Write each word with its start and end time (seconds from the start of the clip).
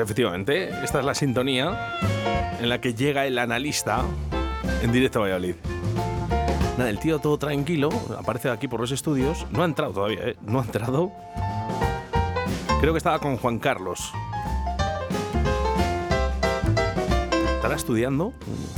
Pues 0.00 0.12
efectivamente, 0.12 0.70
esta 0.82 1.00
es 1.00 1.04
la 1.04 1.14
sintonía 1.14 1.98
en 2.58 2.70
la 2.70 2.80
que 2.80 2.94
llega 2.94 3.26
el 3.26 3.38
analista 3.38 4.02
en 4.82 4.92
directo 4.92 5.18
a 5.18 5.22
Valladolid. 5.24 5.56
Nada, 6.78 6.88
el 6.88 6.98
tío 6.98 7.18
todo 7.18 7.36
tranquilo, 7.36 7.90
aparece 8.18 8.48
aquí 8.48 8.66
por 8.66 8.80
los 8.80 8.92
estudios. 8.92 9.46
No 9.50 9.60
ha 9.60 9.66
entrado 9.66 9.92
todavía, 9.92 10.20
¿eh? 10.22 10.36
No 10.40 10.58
ha 10.58 10.62
entrado. 10.62 11.12
Creo 12.80 12.94
que 12.94 12.96
estaba 12.96 13.18
con 13.18 13.36
Juan 13.36 13.58
Carlos. 13.58 14.10
¿Estará 17.56 17.76
estudiando? 17.76 18.32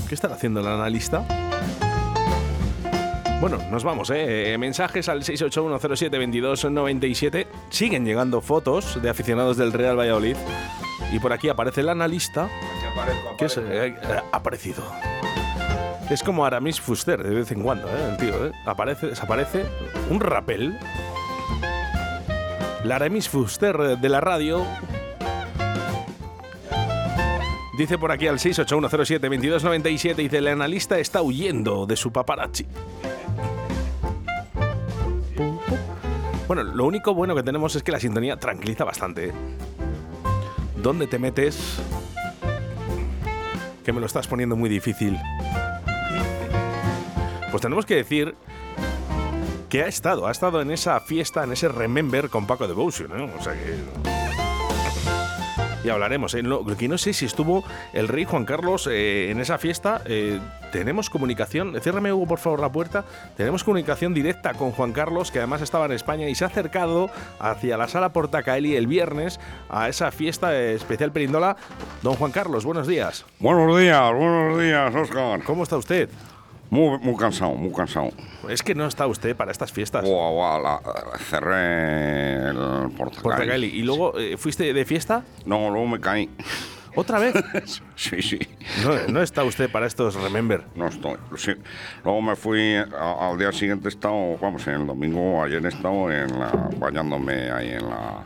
¿Qué 0.08 0.16
estará 0.16 0.34
haciendo 0.34 0.58
el 0.58 0.66
analista? 0.66 1.24
Bueno, 3.40 3.58
nos 3.70 3.84
vamos, 3.84 4.10
¿eh? 4.12 4.56
Mensajes 4.58 5.08
al 5.08 5.22
681072297. 5.22 7.46
Siguen 7.70 8.04
llegando 8.04 8.40
fotos 8.40 9.00
de 9.00 9.08
aficionados 9.08 9.56
del 9.56 9.72
Real 9.72 9.96
Valladolid. 9.96 10.36
Y 11.12 11.20
por 11.20 11.32
aquí 11.32 11.48
aparece 11.48 11.82
el 11.82 11.90
analista. 11.90 12.48
Que 13.36 13.44
es, 13.44 13.56
eh, 13.58 13.86
eh, 13.88 13.94
ha 14.32 14.36
aparecido. 14.36 14.82
Es 16.10 16.22
como 16.22 16.44
Aramis 16.44 16.80
Fuster 16.80 17.22
de 17.22 17.34
vez 17.34 17.52
en 17.52 17.62
cuando, 17.62 17.86
¿eh? 17.88 18.08
El 18.10 18.16
tío, 18.16 18.46
¿eh? 18.46 18.52
Aparece, 18.64 19.08
desaparece. 19.08 19.64
Un 20.10 20.20
rapel. 20.20 20.78
La 22.84 22.96
Aramis 22.96 23.28
Fuster 23.28 23.98
de 23.98 24.08
la 24.08 24.20
radio. 24.20 24.66
Dice 27.78 27.98
por 27.98 28.12
aquí 28.12 28.26
al 28.26 28.38
681072297, 28.38 30.14
dice, 30.16 30.38
el 30.38 30.48
analista 30.48 30.98
está 30.98 31.22
huyendo 31.22 31.86
de 31.86 31.96
su 31.96 32.12
paparazzi. 32.12 32.66
Bueno, 36.46 36.64
lo 36.64 36.84
único 36.84 37.14
bueno 37.14 37.34
que 37.34 37.42
tenemos 37.42 37.74
es 37.76 37.82
que 37.82 37.92
la 37.92 38.00
sintonía 38.00 38.36
tranquiliza 38.36 38.84
bastante. 38.84 39.28
¿eh? 39.28 39.32
¿Dónde 40.82 41.06
te 41.06 41.18
metes? 41.18 41.80
Que 43.84 43.92
me 43.92 44.00
lo 44.00 44.06
estás 44.06 44.26
poniendo 44.26 44.56
muy 44.56 44.68
difícil. 44.68 45.16
Pues 47.50 47.60
tenemos 47.60 47.86
que 47.86 47.94
decir 47.94 48.34
que 49.68 49.84
ha 49.84 49.86
estado, 49.86 50.26
ha 50.26 50.32
estado 50.32 50.60
en 50.60 50.72
esa 50.72 50.98
fiesta, 51.00 51.44
en 51.44 51.52
ese 51.52 51.68
Remember 51.68 52.28
con 52.28 52.46
Paco 52.46 52.66
Devotion, 52.66 53.10
¿no? 53.16 53.24
O 53.38 53.42
sea 53.42 53.52
que... 53.52 54.21
Y 55.84 55.88
hablaremos. 55.88 56.34
¿eh? 56.34 56.42
Lo 56.42 56.64
que 56.76 56.88
no 56.88 56.98
sé 56.98 57.12
si 57.12 57.26
estuvo 57.26 57.64
el 57.92 58.08
rey 58.08 58.24
Juan 58.24 58.44
Carlos 58.44 58.88
eh, 58.90 59.30
en 59.30 59.40
esa 59.40 59.58
fiesta. 59.58 60.02
Eh, 60.06 60.38
tenemos 60.70 61.10
comunicación. 61.10 61.78
Ciérrame, 61.80 62.12
Hugo, 62.12 62.26
por 62.26 62.38
favor, 62.38 62.60
la 62.60 62.70
puerta. 62.70 63.04
Tenemos 63.36 63.64
comunicación 63.64 64.14
directa 64.14 64.54
con 64.54 64.70
Juan 64.72 64.92
Carlos, 64.92 65.30
que 65.30 65.38
además 65.38 65.60
estaba 65.60 65.86
en 65.86 65.92
España 65.92 66.28
y 66.28 66.34
se 66.34 66.44
ha 66.44 66.48
acercado 66.48 67.10
hacia 67.40 67.76
la 67.76 67.88
sala 67.88 68.12
Portacaeli 68.12 68.76
el 68.76 68.86
viernes 68.86 69.40
a 69.68 69.88
esa 69.88 70.10
fiesta 70.10 70.56
especial 70.56 71.12
Perindola. 71.12 71.56
Don 72.02 72.14
Juan 72.14 72.32
Carlos, 72.32 72.64
buenos 72.64 72.86
días. 72.86 73.24
Buenos 73.38 73.78
días, 73.78 74.12
buenos 74.14 74.60
días, 74.60 74.94
Oscar. 74.94 75.42
¿Cómo 75.44 75.64
está 75.64 75.76
usted? 75.76 76.08
Muy, 76.72 76.98
muy 77.00 77.14
cansado, 77.16 77.52
muy 77.54 77.70
cansado. 77.70 78.08
Es 78.48 78.62
que 78.62 78.74
no 78.74 78.86
está 78.86 79.06
usted 79.06 79.36
para 79.36 79.52
estas 79.52 79.70
fiestas. 79.70 80.06
La- 80.08 80.80
cerré 81.18 82.48
el 82.48 82.90
portacaeli. 82.96 83.66
¿Y 83.66 83.82
luego 83.82 84.18
eh, 84.18 84.38
fuiste 84.38 84.72
de 84.72 84.84
fiesta? 84.86 85.22
No, 85.44 85.68
luego 85.68 85.86
me 85.86 86.00
caí. 86.00 86.30
¿Otra 86.94 87.18
vez? 87.18 87.34
sí, 87.94 88.22
sí. 88.22 88.38
No, 88.86 89.12
no 89.12 89.22
está 89.22 89.44
usted 89.44 89.70
para 89.70 89.86
estos 89.86 90.14
Remember. 90.14 90.64
No 90.74 90.86
estoy. 90.88 91.16
Sí. 91.36 91.52
Luego 92.04 92.22
me 92.22 92.36
fui, 92.36 92.74
a- 92.76 93.28
al 93.30 93.36
día 93.38 93.52
siguiente 93.52 93.88
he 93.88 93.90
estado, 93.90 94.38
vamos, 94.38 94.66
el 94.66 94.86
domingo, 94.86 95.42
ayer 95.44 95.62
he 95.66 95.68
estado 95.68 96.10
en 96.10 96.38
la, 96.40 96.70
bañándome 96.78 97.50
ahí 97.50 97.68
en 97.68 97.86
la, 97.86 98.22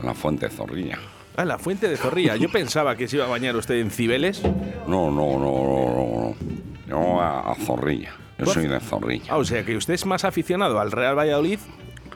en 0.00 0.06
la 0.06 0.14
fuente 0.14 0.48
de 0.48 0.54
Zorrilla. 0.54 0.98
Ah, 1.36 1.44
la 1.44 1.58
fuente 1.58 1.86
de 1.86 1.98
Zorrilla. 1.98 2.34
Yo 2.36 2.50
pensaba 2.50 2.96
que 2.96 3.08
se 3.08 3.16
iba 3.16 3.26
a 3.26 3.28
bañar 3.28 3.54
usted 3.56 3.74
en 3.74 3.90
Cibeles. 3.90 4.42
No, 4.86 5.10
no, 5.10 5.38
no, 5.38 5.38
no, 5.38 5.94
no. 6.30 6.71
Yo 6.86 7.20
a, 7.20 7.50
a 7.52 7.54
Zorrilla. 7.54 8.12
Yo 8.38 8.44
¿Tú 8.46 8.50
soy 8.52 8.66
de 8.66 8.80
Zorrilla. 8.80 9.32
Ah, 9.32 9.36
o 9.38 9.44
sea 9.44 9.64
que 9.64 9.76
usted 9.76 9.94
es 9.94 10.06
más 10.06 10.24
aficionado 10.24 10.80
al 10.80 10.90
Real 10.92 11.16
Valladolid 11.16 11.58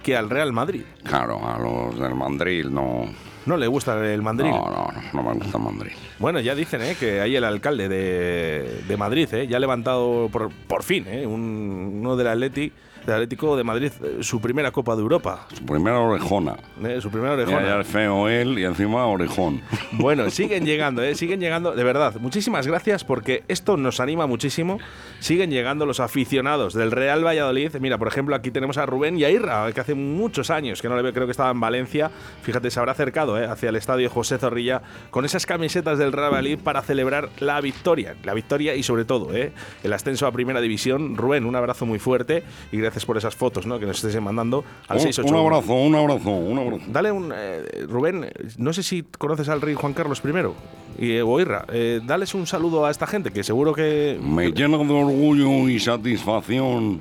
que 0.02 0.16
al 0.16 0.30
Real 0.30 0.52
Madrid. 0.52 0.82
Claro, 1.04 1.40
a 1.46 1.58
los 1.58 1.98
del 1.98 2.14
mandril 2.14 2.72
no. 2.72 3.04
No 3.46 3.56
le 3.56 3.68
gusta 3.68 4.04
el 4.12 4.22
mandril. 4.22 4.50
No, 4.50 4.64
no, 4.66 4.88
no, 4.92 5.02
no 5.12 5.22
me 5.22 5.34
gusta 5.38 5.58
el 5.58 5.62
mandril. 5.64 5.92
Bueno, 6.18 6.40
ya 6.40 6.56
dicen 6.56 6.82
¿eh? 6.82 6.96
que 6.98 7.20
ahí 7.20 7.36
el 7.36 7.44
alcalde 7.44 7.88
de, 7.88 8.82
de 8.88 8.96
Madrid 8.96 9.28
¿eh? 9.34 9.46
ya 9.46 9.58
ha 9.58 9.60
levantado 9.60 10.28
por, 10.32 10.50
por 10.66 10.82
fin 10.82 11.04
¿eh? 11.06 11.24
un- 11.26 11.98
uno 12.00 12.16
del 12.16 12.26
Atleti, 12.26 12.72
Atlético 13.12 13.56
de 13.56 13.64
Madrid 13.64 13.92
eh, 14.02 14.18
su 14.20 14.40
primera 14.40 14.70
Copa 14.70 14.94
de 14.96 15.02
Europa. 15.02 15.46
Su 15.52 15.64
primera 15.64 15.98
orejona. 16.00 16.56
¿eh? 16.84 17.00
Su 17.00 17.10
primera 17.10 17.34
orejona. 17.34 17.62
ya 17.62 17.80
es 17.80 17.86
feo 17.86 18.28
él 18.28 18.58
y 18.58 18.64
encima 18.64 19.06
orejón. 19.06 19.62
Bueno, 19.92 20.28
siguen 20.30 20.64
llegando, 20.64 21.02
¿eh? 21.02 21.14
siguen 21.14 21.40
llegando, 21.40 21.74
de 21.74 21.84
verdad. 21.84 22.16
Muchísimas 22.20 22.66
gracias 22.66 23.04
porque 23.04 23.44
esto 23.48 23.76
nos 23.76 24.00
anima 24.00 24.26
muchísimo. 24.26 24.78
Siguen 25.20 25.50
llegando 25.50 25.86
los 25.86 26.00
aficionados 26.00 26.74
del 26.74 26.90
Real 26.90 27.24
Valladolid. 27.24 27.74
Mira, 27.80 27.98
por 27.98 28.08
ejemplo, 28.08 28.34
aquí 28.34 28.50
tenemos 28.50 28.78
a 28.78 28.86
Rubén 28.86 29.18
y 29.18 29.24
a 29.24 29.30
Irra, 29.30 29.72
que 29.72 29.80
hace 29.80 29.94
muchos 29.94 30.50
años 30.50 30.82
que 30.82 30.88
no 30.88 30.96
le 30.96 31.02
veo, 31.02 31.12
creo 31.12 31.26
que 31.26 31.30
estaba 31.32 31.50
en 31.50 31.60
Valencia. 31.60 32.10
Fíjate, 32.42 32.70
se 32.70 32.78
habrá 32.78 32.92
acercado 32.92 33.40
¿eh? 33.40 33.46
hacia 33.46 33.68
el 33.68 33.76
estadio 33.76 34.10
José 34.10 34.38
Zorrilla 34.38 34.82
con 35.10 35.24
esas 35.24 35.46
camisetas 35.46 35.98
del 35.98 36.12
Real 36.12 36.30
Valladolid 36.30 36.58
para 36.60 36.82
celebrar 36.82 37.30
la 37.38 37.60
victoria. 37.60 38.16
La 38.24 38.34
victoria 38.34 38.74
y 38.74 38.82
sobre 38.82 39.04
todo 39.04 39.34
¿eh? 39.34 39.52
el 39.82 39.92
ascenso 39.92 40.26
a 40.26 40.32
Primera 40.32 40.60
División. 40.60 41.16
Rubén, 41.16 41.44
un 41.44 41.56
abrazo 41.56 41.86
muy 41.86 41.98
fuerte 41.98 42.42
y 42.72 42.78
gracias 42.78 42.95
por 43.04 43.16
esas 43.18 43.34
fotos 43.34 43.66
¿no? 43.66 43.78
que 43.78 43.86
nos 43.86 43.96
estés 44.02 44.20
mandando 44.22 44.64
al 44.88 44.96
Un, 44.96 45.02
681. 45.02 45.40
un 45.42 45.46
abrazo, 45.54 45.74
un 45.74 45.94
abrazo, 45.94 46.30
un 46.30 46.58
abrazo. 46.58 46.82
Dale 46.88 47.10
un. 47.12 47.32
eh, 47.34 47.84
Rubén, 47.88 48.30
no 48.58 48.72
sé 48.72 48.82
si 48.82 49.02
conoces 49.02 49.48
al 49.48 49.60
rey 49.60 49.74
Juan 49.74 49.92
Carlos 49.92 50.22
I 50.24 51.04
y, 51.04 51.12
eh, 51.16 51.22
o 51.22 51.38
Irra. 51.40 51.64
eh, 51.72 52.00
dales 52.04 52.34
un 52.34 52.46
saludo 52.46 52.86
a 52.86 52.90
esta 52.90 53.06
gente 53.06 53.30
que 53.30 53.42
seguro 53.44 53.74
que. 53.74 54.18
Me 54.22 54.50
llena 54.52 54.78
de 54.78 54.92
orgullo 54.92 55.68
y 55.68 55.78
satisfacción 55.78 57.00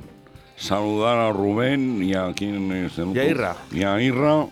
saludar 0.58 1.18
a 1.18 1.32
Rubén 1.32 2.02
y 2.04 2.14
a 2.14 2.34
quien 2.34 2.72
es 2.72 2.98
el 2.98 3.16
Y 3.16 3.20
a? 3.20 3.26
Irra. 3.26 3.56
Y 3.72 3.84
a 3.84 4.02
Irra. 4.02 4.48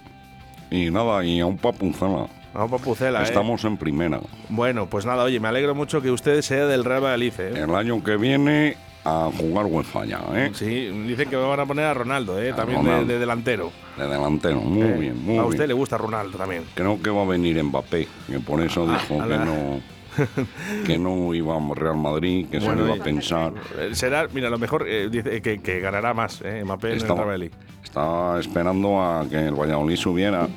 Y 0.72 0.90
nada, 0.90 1.24
y 1.24 1.40
a 1.40 1.46
un 1.46 1.58
papunzala. 1.58 2.28
Vamos 2.54 2.70
papucela, 2.82 3.22
eh. 3.22 3.24
Estamos 3.24 3.64
en 3.64 3.78
primera. 3.78 4.20
Bueno, 4.50 4.88
pues 4.88 5.06
nada, 5.08 5.24
oye, 5.24 5.40
me 5.40 5.48
alegro 5.48 5.74
mucho 5.74 6.02
que 6.02 6.12
usted 6.12 6.42
sea 6.44 6.68
del 6.68 6.84
Real 6.84 7.02
Valladolid. 7.04 7.34
eh. 7.40 7.54
El 7.64 7.74
año 7.76 8.04
que 8.04 8.16
viene 8.16 8.76
a 9.06 9.30
jugar 9.38 9.66
UEFA 9.66 10.06
ya, 10.06 10.22
¿eh? 10.34 10.52
Sí, 10.54 10.88
dicen 11.08 11.30
que 11.30 11.36
me 11.36 11.44
van 11.44 11.60
a 11.60 11.66
poner 11.66 11.86
a 11.86 11.94
Ronaldo, 11.94 12.42
eh, 12.42 12.52
A 12.52 12.56
también 12.56 12.84
de, 12.84 12.90
Ronaldo. 12.90 13.14
de 13.14 13.20
delantero. 13.20 13.72
De 13.98 14.08
delantero, 14.08 14.62
muy 14.62 14.82
Eh, 14.88 14.94
bien, 14.98 15.24
muy 15.24 15.38
a 15.38 15.42
bien. 15.42 15.46
usted 15.46 15.68
le 15.68 15.74
gusta 15.74 15.98
Ronaldo 15.98 16.38
también. 16.38 16.64
Creo 16.74 17.02
que 17.02 17.10
va 17.10 17.24
a 17.24 17.26
venir 17.26 17.62
Mbappé, 17.64 18.08
que 18.28 18.40
por 18.40 18.62
eso 18.62 18.88
dijo 18.88 19.22
a 19.22 19.28
que 19.28 19.38
no, 19.38 19.82
que 20.86 20.98
no 20.98 21.34
iba 21.34 21.56
a 21.58 21.74
Real 21.76 21.98
Madrid, 21.98 22.48
que 22.50 22.60
se 22.60 22.66
Bueno, 22.66 22.82
lo 22.86 22.94
iba 22.96 23.02
a 23.02 23.06
pensar. 23.06 23.54
Eh, 23.78 23.90
Será, 23.94 24.28
mira, 24.34 24.50
lo 24.50 24.58
mejor 24.60 24.86
eh, 24.88 25.10
dice 25.10 25.42
que, 25.42 25.60
que 25.62 25.80
ganará 25.80 26.14
más, 26.14 26.42
eh, 26.46 26.62
Mbappé 26.64 26.88
en 26.88 26.94
el 26.94 26.98
Estaba, 27.00 27.24
Real 27.26 27.28
Valladolid. 27.42 27.52
estaba 27.84 28.40
esperando 28.40 29.02
a 29.02 29.26
que 29.30 29.48
el 29.48 29.54
Valladolid 29.54 29.96
subiera, 29.98 30.48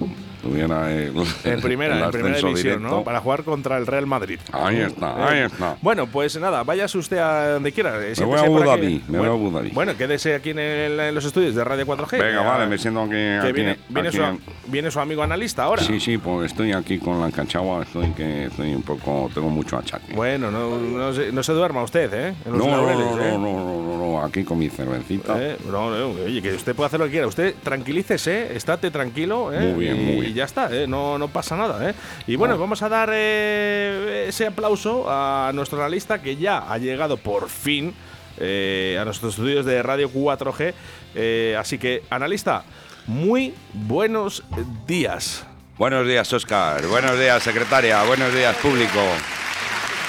el, 0.54 1.12
En 1.44 1.60
primera, 1.60 2.04
en 2.04 2.10
primera 2.10 2.36
división, 2.38 2.82
¿no? 2.82 3.02
Para 3.04 3.20
jugar 3.20 3.42
contra 3.44 3.76
el 3.78 3.86
Real 3.86 4.06
Madrid. 4.06 4.38
Ahí 4.52 4.78
está, 4.78 5.28
ahí 5.28 5.38
Eh, 5.40 5.44
está. 5.46 5.76
Bueno, 5.82 6.06
pues 6.06 6.38
nada, 6.38 6.62
váyase 6.64 6.98
usted 6.98 7.18
a 7.18 7.52
donde 7.54 7.72
quiera. 7.72 7.96
eh, 8.04 8.14
voy 8.24 8.38
a 8.38 8.42
Abu. 8.42 8.60
Dhabi, 8.60 9.02
me 9.08 9.18
voy 9.18 9.26
a 9.28 9.30
Abu 9.30 9.50
Dhabi. 9.50 9.70
Bueno, 9.70 9.96
quédese 9.96 10.34
aquí 10.34 10.50
en, 10.50 10.58
el- 10.58 11.00
en 11.00 11.14
los 11.14 11.24
estudios 11.24 11.54
de 11.54 11.64
Radio 11.64 11.84
4G. 11.86 12.18
Venga, 12.18 12.42
vale, 12.42 12.66
me 12.66 12.78
siento 12.78 13.00
aquí. 13.02 13.10
Que 13.12 13.38
aquí- 13.42 13.52
viene, 13.52 13.78
viene 13.88 14.08
aquí 14.08 14.16
su, 14.16 14.22
en- 14.24 14.40
viene 14.66 14.90
su 14.90 15.00
amigo 15.00 15.22
analista 15.22 15.64
ahora. 15.64 15.82
Sí, 15.82 16.00
sí, 16.00 16.18
pues 16.18 16.50
estoy 16.52 16.72
aquí 16.72 16.98
con 16.98 17.20
la 17.20 17.30
cachagua, 17.30 17.82
estoy 17.82 18.10
que 18.12 18.44
estoy 18.46 18.74
un 18.74 18.82
poco, 18.82 19.30
tengo 19.34 19.48
mucho 19.50 19.76
achaque. 19.78 20.14
Bueno, 20.14 20.50
no, 20.50 20.78
no, 20.78 21.12
se, 21.12 21.32
no 21.32 21.42
se 21.42 21.52
duerma 21.52 21.82
usted, 21.82 22.12
¿eh? 22.14 22.34
En 22.44 22.52
no, 22.52 22.58
los 22.58 22.66
no, 22.66 22.76
laureles, 22.76 23.06
no, 23.16 23.22
¿eh? 23.24 23.32
no, 23.32 23.38
no, 23.38 23.82
no, 23.82 23.98
no, 23.98 24.22
aquí 24.24 24.44
con 24.44 24.58
mi 24.58 24.68
cervecita. 24.68 25.34
Eh, 25.42 25.56
No, 25.70 25.90
no, 25.90 26.10
oye, 26.24 26.40
que 26.42 26.52
usted 26.54 26.74
puede 26.74 26.86
hacer 26.86 27.00
lo 27.00 27.06
que 27.06 27.12
quiera. 27.12 27.26
Usted 27.26 27.54
tranquilícese, 27.62 28.56
estate 28.56 28.90
tranquilo. 28.90 29.52
¿eh? 29.52 29.60
Muy 29.72 29.84
bien, 29.84 30.04
muy 30.04 30.20
bien. 30.22 30.34
Ya 30.36 30.44
está, 30.44 30.68
¿eh? 30.70 30.86
no, 30.86 31.16
no 31.16 31.28
pasa 31.28 31.56
nada. 31.56 31.88
¿eh? 31.88 31.94
Y 32.26 32.36
bueno, 32.36 32.58
vamos 32.58 32.82
a 32.82 32.90
dar 32.90 33.08
eh, 33.10 34.26
ese 34.28 34.46
aplauso 34.46 35.06
a 35.08 35.50
nuestro 35.54 35.80
analista 35.80 36.20
que 36.20 36.36
ya 36.36 36.70
ha 36.70 36.76
llegado 36.76 37.16
por 37.16 37.48
fin 37.48 37.94
eh, 38.38 38.98
a 39.00 39.04
nuestros 39.06 39.32
estudios 39.32 39.64
de 39.64 39.82
Radio 39.82 40.12
4G. 40.12 40.74
Eh, 41.14 41.56
así 41.58 41.78
que, 41.78 42.02
analista, 42.10 42.64
muy 43.06 43.54
buenos 43.72 44.44
días. 44.86 45.46
Buenos 45.78 46.06
días, 46.06 46.30
Oscar. 46.30 46.86
Buenos 46.86 47.18
días, 47.18 47.42
secretaria. 47.42 48.02
Buenos 48.02 48.34
días, 48.34 48.54
público. 48.56 49.00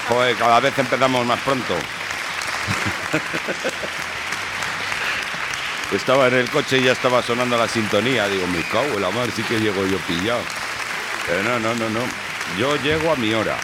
Joder, 0.09 0.35
cada 0.35 0.59
vez 0.59 0.77
empezamos 0.77 1.25
más 1.25 1.39
pronto. 1.39 1.73
Estaba 5.93 6.27
en 6.27 6.33
el 6.35 6.49
coche 6.49 6.79
y 6.79 6.83
ya 6.83 6.91
estaba 6.91 7.21
sonando 7.23 7.57
la 7.57 7.67
sintonía. 7.67 8.27
Digo, 8.27 8.45
me 8.47 8.61
cago 8.63 8.95
en 8.95 9.01
la 9.01 9.09
madre, 9.11 9.31
sí 9.35 9.41
que 9.43 9.59
llego 9.59 9.85
yo 9.85 9.97
pillado. 9.99 10.41
Pero 11.25 11.43
no, 11.43 11.59
no, 11.59 11.73
no, 11.75 11.89
no. 11.89 11.99
Yo 12.59 12.75
llego 12.77 13.11
a 13.11 13.15
mi 13.15 13.33
hora. 13.33 13.57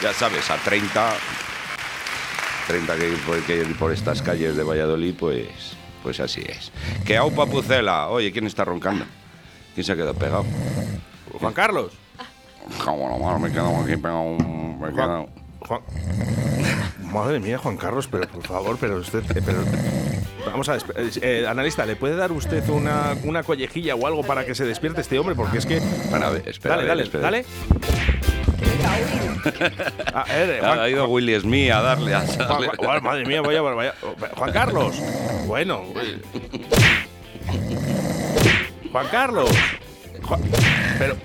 Ya 0.00 0.12
sabes, 0.12 0.48
a 0.50 0.56
30. 0.58 1.14
30 2.68 2.96
que 2.96 3.14
que 3.46 3.56
ir 3.58 3.76
por 3.76 3.92
estas 3.92 4.22
calles 4.22 4.56
de 4.56 4.62
Valladolid, 4.62 5.14
pues, 5.18 5.46
pues 6.02 6.20
así 6.20 6.42
es. 6.48 6.72
Que 7.04 7.16
aupa 7.16 7.46
pucela. 7.46 8.08
Oye, 8.08 8.32
¿quién 8.32 8.46
está 8.46 8.64
roncando? 8.64 9.04
¿Quién 9.74 9.84
se 9.84 9.92
ha 9.92 9.96
quedado 9.96 10.14
pegado? 10.14 10.44
Juan 11.40 11.52
Carlos. 11.52 11.92
La 12.78 12.92
mano, 12.92 13.38
me 13.40 13.48
he 13.48 13.52
quedado 13.52 13.76
aquí 13.82 13.96
pegado. 13.96 14.36
Me 14.38 14.88
he 14.88 14.92
Juan, 14.92 14.94
quedado. 14.94 15.28
Juan- 15.60 15.82
Madre 17.12 17.38
mía, 17.40 17.58
Juan 17.58 17.76
Carlos, 17.76 18.08
pero 18.10 18.26
por 18.28 18.46
favor, 18.46 18.76
pero 18.80 18.96
usted. 18.96 19.22
pero- 19.44 19.64
vamos 20.46 20.68
a 20.68 20.72
ver, 20.74 20.82
eh, 21.22 21.46
analista, 21.48 21.84
¿le 21.86 21.96
puede 21.96 22.16
dar 22.16 22.32
usted 22.32 22.66
una, 22.68 23.14
una 23.24 23.42
collejilla 23.42 23.94
o 23.94 24.06
algo 24.06 24.22
para 24.22 24.44
que 24.44 24.54
se 24.54 24.64
despierte 24.64 25.00
este 25.00 25.18
hombre? 25.18 25.34
Porque 25.34 25.58
es 25.58 25.66
que. 25.66 25.76
Espera, 25.78 26.26
a 26.26 26.30
ver, 26.30 26.48
espera, 26.48 26.76
dale, 26.76 26.90
a 26.90 26.94
ver, 26.94 26.96
dale, 26.96 27.02
espera. 27.02 27.22
dale. 27.22 27.44
A 30.14 30.24
ver, 30.24 30.64
Ha 30.64 30.88
ido 30.88 31.06
Willy 31.08 31.38
Smith 31.40 31.70
a 31.70 31.82
darle 31.82 32.14
a 32.14 32.20
Juan- 32.20 32.70
Juan- 32.76 33.02
madre 33.02 33.26
mía, 33.26 33.42
vaya, 33.42 33.60
vaya. 33.60 33.94
Juan 34.36 34.52
Carlos. 34.52 34.96
Bueno. 35.46 35.82
eh. 35.96 36.18
Juan 38.90 39.06
Carlos. 39.10 39.50
Juan- 40.22 40.40
pero. 40.98 41.16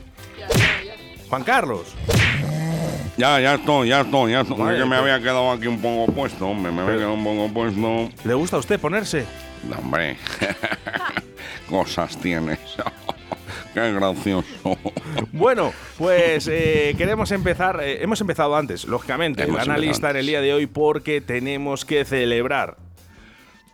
Juan 1.29 1.43
Carlos. 1.43 1.95
Ya, 3.19 3.37
ya 3.41 3.55
estoy, 3.55 3.89
ya 3.89 3.99
estoy, 3.99 4.31
ya 4.31 4.41
estoy. 4.41 4.75
Es 4.75 4.79
que 4.81 4.85
me 4.85 4.95
había 4.95 5.19
quedado 5.19 5.51
aquí 5.51 5.67
un 5.67 5.81
poco 5.81 6.09
puesto, 6.13 6.47
hombre. 6.47 6.71
Me 6.71 6.83
había 6.83 6.95
quedado 6.95 7.15
un 7.15 7.23
poco 7.25 7.53
puesto. 7.53 8.09
¿Le 8.23 8.33
gusta 8.33 8.55
a 8.55 8.59
usted 8.59 8.79
ponerse? 8.79 9.25
No, 9.67 9.75
Hombre, 9.75 10.15
cosas 11.69 12.17
tienes. 12.17 12.59
Qué 13.73 13.91
gracioso. 13.91 14.77
Bueno, 15.33 15.73
pues 15.97 16.47
eh, 16.47 16.95
queremos 16.97 17.29
empezar. 17.33 17.81
eh, 17.83 18.01
hemos 18.01 18.21
empezado 18.21 18.55
antes, 18.55 18.85
lógicamente, 18.85 19.43
Hemos 19.43 19.63
el 19.63 19.69
analista 19.69 20.11
en 20.11 20.15
el 20.15 20.25
día 20.25 20.39
de 20.39 20.53
hoy, 20.53 20.65
porque 20.65 21.19
tenemos 21.19 21.83
que 21.83 22.05
celebrar. 22.05 22.77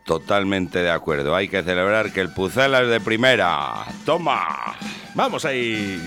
Totalmente 0.07 0.79
de 0.79 0.89
acuerdo. 0.89 1.35
Hay 1.35 1.49
que 1.49 1.61
celebrar 1.61 2.11
que 2.11 2.21
el 2.21 2.33
Pucela 2.33 2.81
es 2.81 2.89
de 2.89 2.99
primera. 2.99 3.85
¡Toma! 4.05 4.75
Vamos 5.13 5.45
ahí. 5.45 6.01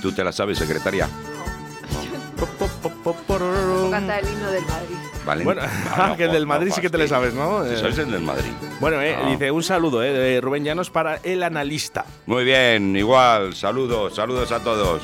¿Tú 0.00 0.12
te 0.12 0.24
la 0.24 0.32
sabes, 0.32 0.58
secretaria? 0.58 1.08
Canta 3.90 4.18
el 4.18 4.28
himno 4.28 4.50
del 4.50 4.64
Madrid. 4.64 4.96
Valen... 5.24 5.44
Bueno, 5.44 5.62
ah, 5.64 6.06
no, 6.08 6.16
que 6.16 6.24
el 6.24 6.32
del 6.32 6.46
Madrid 6.46 6.70
no, 6.70 6.74
sí 6.74 6.80
que 6.80 6.90
te 6.90 6.98
le 6.98 7.06
sabes, 7.06 7.34
¿no? 7.34 7.62
Te 7.62 7.76
sabes 7.76 7.98
eh, 7.98 8.02
el 8.02 8.10
del 8.10 8.22
Madrid. 8.22 8.50
Bueno, 8.80 9.00
eh, 9.00 9.16
ah. 9.16 9.28
dice 9.28 9.50
un 9.52 9.62
saludo 9.62 10.02
eh, 10.02 10.12
de 10.12 10.40
Rubén 10.40 10.64
Llanos 10.64 10.90
para 10.90 11.16
el 11.22 11.42
analista. 11.44 12.04
Muy 12.26 12.44
bien, 12.44 12.96
igual, 12.96 13.54
saludos, 13.54 14.16
saludos 14.16 14.50
a 14.50 14.60
todos. 14.60 15.02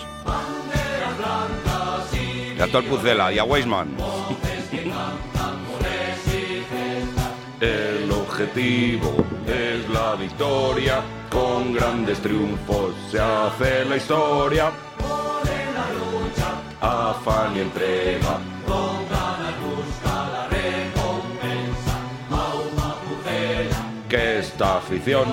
Y 2.56 2.60
a 2.60 2.66
todo 2.66 2.78
el 2.78 2.86
Pucela 2.86 3.32
y 3.32 3.38
a 3.38 3.44
Weisman. 3.44 3.88
eh, 7.60 7.97
objetivo 8.38 9.26
es 9.46 9.88
la 9.90 10.14
victoria. 10.14 11.02
Con 11.28 11.72
grandes 11.74 12.20
triunfos 12.20 12.94
se 13.10 13.18
hace 13.18 13.84
la 13.84 13.96
historia. 13.96 14.70
Afán 16.80 17.56
y 17.56 17.60
entrega. 17.60 18.38
Que 24.08 24.38
esta 24.38 24.78
afición 24.78 25.28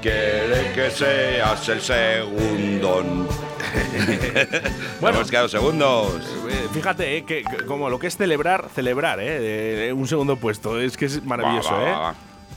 quiere 0.00 0.72
que 0.72 0.90
seas 0.90 1.68
el 1.68 1.80
segundo. 1.80 3.02
bueno, 5.00 5.16
hemos 5.16 5.30
quedado 5.30 5.48
segundos. 5.48 6.22
Eh, 6.48 6.68
fíjate, 6.72 7.16
eh, 7.16 7.24
que, 7.24 7.42
como 7.66 7.90
lo 7.90 7.98
que 7.98 8.06
es 8.06 8.16
celebrar, 8.16 8.68
celebrar, 8.72 9.18
¿eh? 9.18 9.88
eh, 9.88 9.92
un 9.92 10.06
segundo 10.06 10.36
puesto. 10.36 10.78
Es 10.78 10.96
que 10.96 11.06
es 11.06 11.24
maravilloso, 11.24 11.72
Va, 11.72 11.78
va, 11.78 11.88
¿eh? 11.88 11.92
va. 11.92 12.14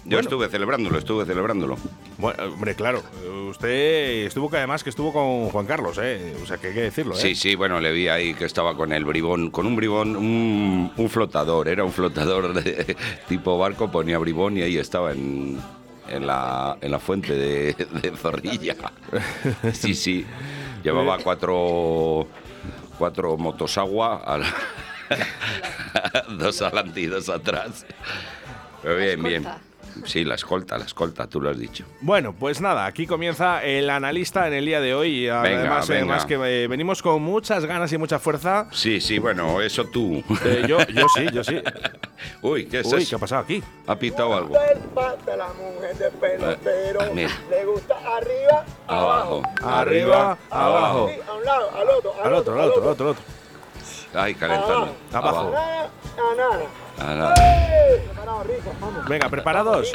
Yo 0.07 0.15
Bueno. 0.15 0.21
estuve 0.21 0.47
celebrándolo, 0.47 0.97
estuve 0.97 1.25
celebrándolo. 1.25 1.77
Bueno, 2.17 2.41
hombre, 2.45 2.75
claro. 2.75 3.03
Usted 3.49 4.25
estuvo 4.25 4.49
que 4.49 4.55
además 4.55 4.81
que 4.81 4.89
estuvo 4.89 5.11
con 5.11 5.49
Juan 5.49 5.65
Carlos, 5.65 5.99
¿eh? 6.01 6.33
O 6.41 6.45
sea, 6.45 6.57
que 6.57 6.67
hay 6.67 6.73
que 6.73 6.81
decirlo, 6.83 7.13
¿eh? 7.13 7.17
Sí, 7.17 7.35
sí, 7.35 7.55
bueno, 7.55 7.81
le 7.81 7.91
vi 7.91 8.07
ahí 8.07 8.33
que 8.33 8.45
estaba 8.45 8.73
con 8.77 8.93
el 8.93 9.03
bribón, 9.03 9.51
con 9.51 9.65
un 9.67 9.75
bribón, 9.75 10.15
un, 10.15 10.93
un 10.95 11.09
flotador, 11.09 11.67
era 11.67 11.83
un 11.83 11.91
flotador 11.91 12.53
de 12.53 12.95
tipo 13.27 13.57
barco, 13.57 13.91
ponía 13.91 14.17
bribón 14.17 14.57
y 14.57 14.61
ahí 14.61 14.77
estaba 14.77 15.11
en, 15.11 15.59
en, 16.07 16.25
la, 16.25 16.77
en 16.79 16.89
la 16.91 16.99
fuente 16.99 17.33
de, 17.35 17.73
de 17.73 18.11
Zorrilla. 18.15 18.75
Sí, 19.73 19.93
sí, 19.93 20.25
llevaba 20.83 21.17
cuatro, 21.17 22.27
cuatro 22.97 23.35
motos 23.35 23.77
agua, 23.77 24.39
dos 26.39 26.61
adelante 26.61 27.01
y 27.01 27.05
dos 27.07 27.27
atrás. 27.27 27.85
Pero 28.81 28.95
bien, 28.97 29.23
bien. 29.23 29.47
Sí, 30.05 30.23
la 30.23 30.35
escolta, 30.35 30.77
la 30.77 30.85
escolta, 30.85 31.27
tú 31.27 31.41
lo 31.41 31.49
has 31.49 31.57
dicho. 31.57 31.85
Bueno, 32.01 32.33
pues 32.33 32.61
nada, 32.61 32.85
aquí 32.85 33.07
comienza 33.07 33.63
el 33.63 33.89
analista 33.89 34.47
en 34.47 34.53
el 34.53 34.65
día 34.65 34.81
de 34.81 34.93
hoy. 34.93 35.25
Y 35.25 35.27
además, 35.29 35.87
venga. 35.87 36.01
además 36.01 36.25
que 36.25 36.35
eh, 36.35 36.67
venimos 36.67 37.01
con 37.01 37.21
muchas 37.21 37.65
ganas 37.65 37.91
y 37.93 37.97
mucha 37.97 38.19
fuerza. 38.19 38.67
Sí, 38.71 39.01
sí, 39.01 39.19
bueno, 39.19 39.61
eso 39.61 39.85
tú. 39.85 40.23
Eh, 40.45 40.65
yo, 40.67 40.79
yo 40.87 41.07
sí, 41.15 41.25
yo 41.33 41.43
sí. 41.43 41.57
Uy, 42.41 42.65
¿qué 42.65 42.79
es 42.79 42.85
Uy, 42.87 42.97
¿qué 42.97 43.03
eso? 43.03 43.15
ha 43.15 43.19
pasado 43.19 43.41
aquí? 43.43 43.63
¿Ha 43.85 43.95
pitado 43.95 44.35
algo? 44.35 44.53
de 45.25 45.37
la 45.37 45.47
mujer 45.47 45.95
de 45.97 46.09
pelotero. 46.11 46.99
Ah, 47.01 47.09
mira. 47.13 47.29
Le 47.49 47.65
gusta 47.65 47.95
arriba, 47.95 48.65
Abajo. 48.87 49.41
Arriba, 49.63 50.37
abajo. 50.49 51.09
Sí, 51.09 51.21
a 51.27 51.33
un 51.33 51.43
lado, 51.45 51.71
al 51.75 51.89
otro, 51.89 52.13
Al 52.23 52.33
otro, 52.33 52.53
al 52.53 52.59
otro, 52.59 52.81
al 52.83 52.87
otro, 52.89 53.05
al 53.05 53.11
otro. 53.11 53.23
Ay, 54.13 54.35
calentando. 54.35 54.95
Abajo. 55.13 55.51
Nada, 55.51 55.89
a 56.17 56.86
Ah. 56.99 57.33
¡Eh! 57.39 58.07
Vamos. 58.81 59.07
Venga, 59.07 59.29
preparados. 59.29 59.91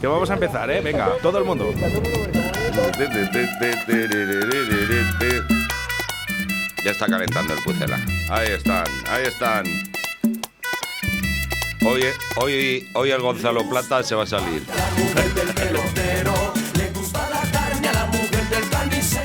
Que 0.00 0.06
vamos 0.06 0.30
a 0.30 0.34
empezar, 0.34 0.70
¿eh? 0.70 0.80
Venga, 0.80 1.12
todo 1.22 1.38
el 1.38 1.44
mundo. 1.44 1.72
Ya 6.84 6.90
está 6.90 7.06
calentando 7.06 7.54
el 7.54 7.62
Pucela. 7.62 7.98
Ahí 8.30 8.48
están, 8.52 8.84
ahí 9.08 9.24
están. 9.26 9.64
Hoy, 11.86 12.04
hoy, 12.36 12.88
hoy 12.94 13.10
el 13.10 13.20
Gonzalo 13.20 13.68
Plata 13.68 14.02
se 14.02 14.14
va 14.14 14.22
a 14.24 14.26
salir. 14.26 14.62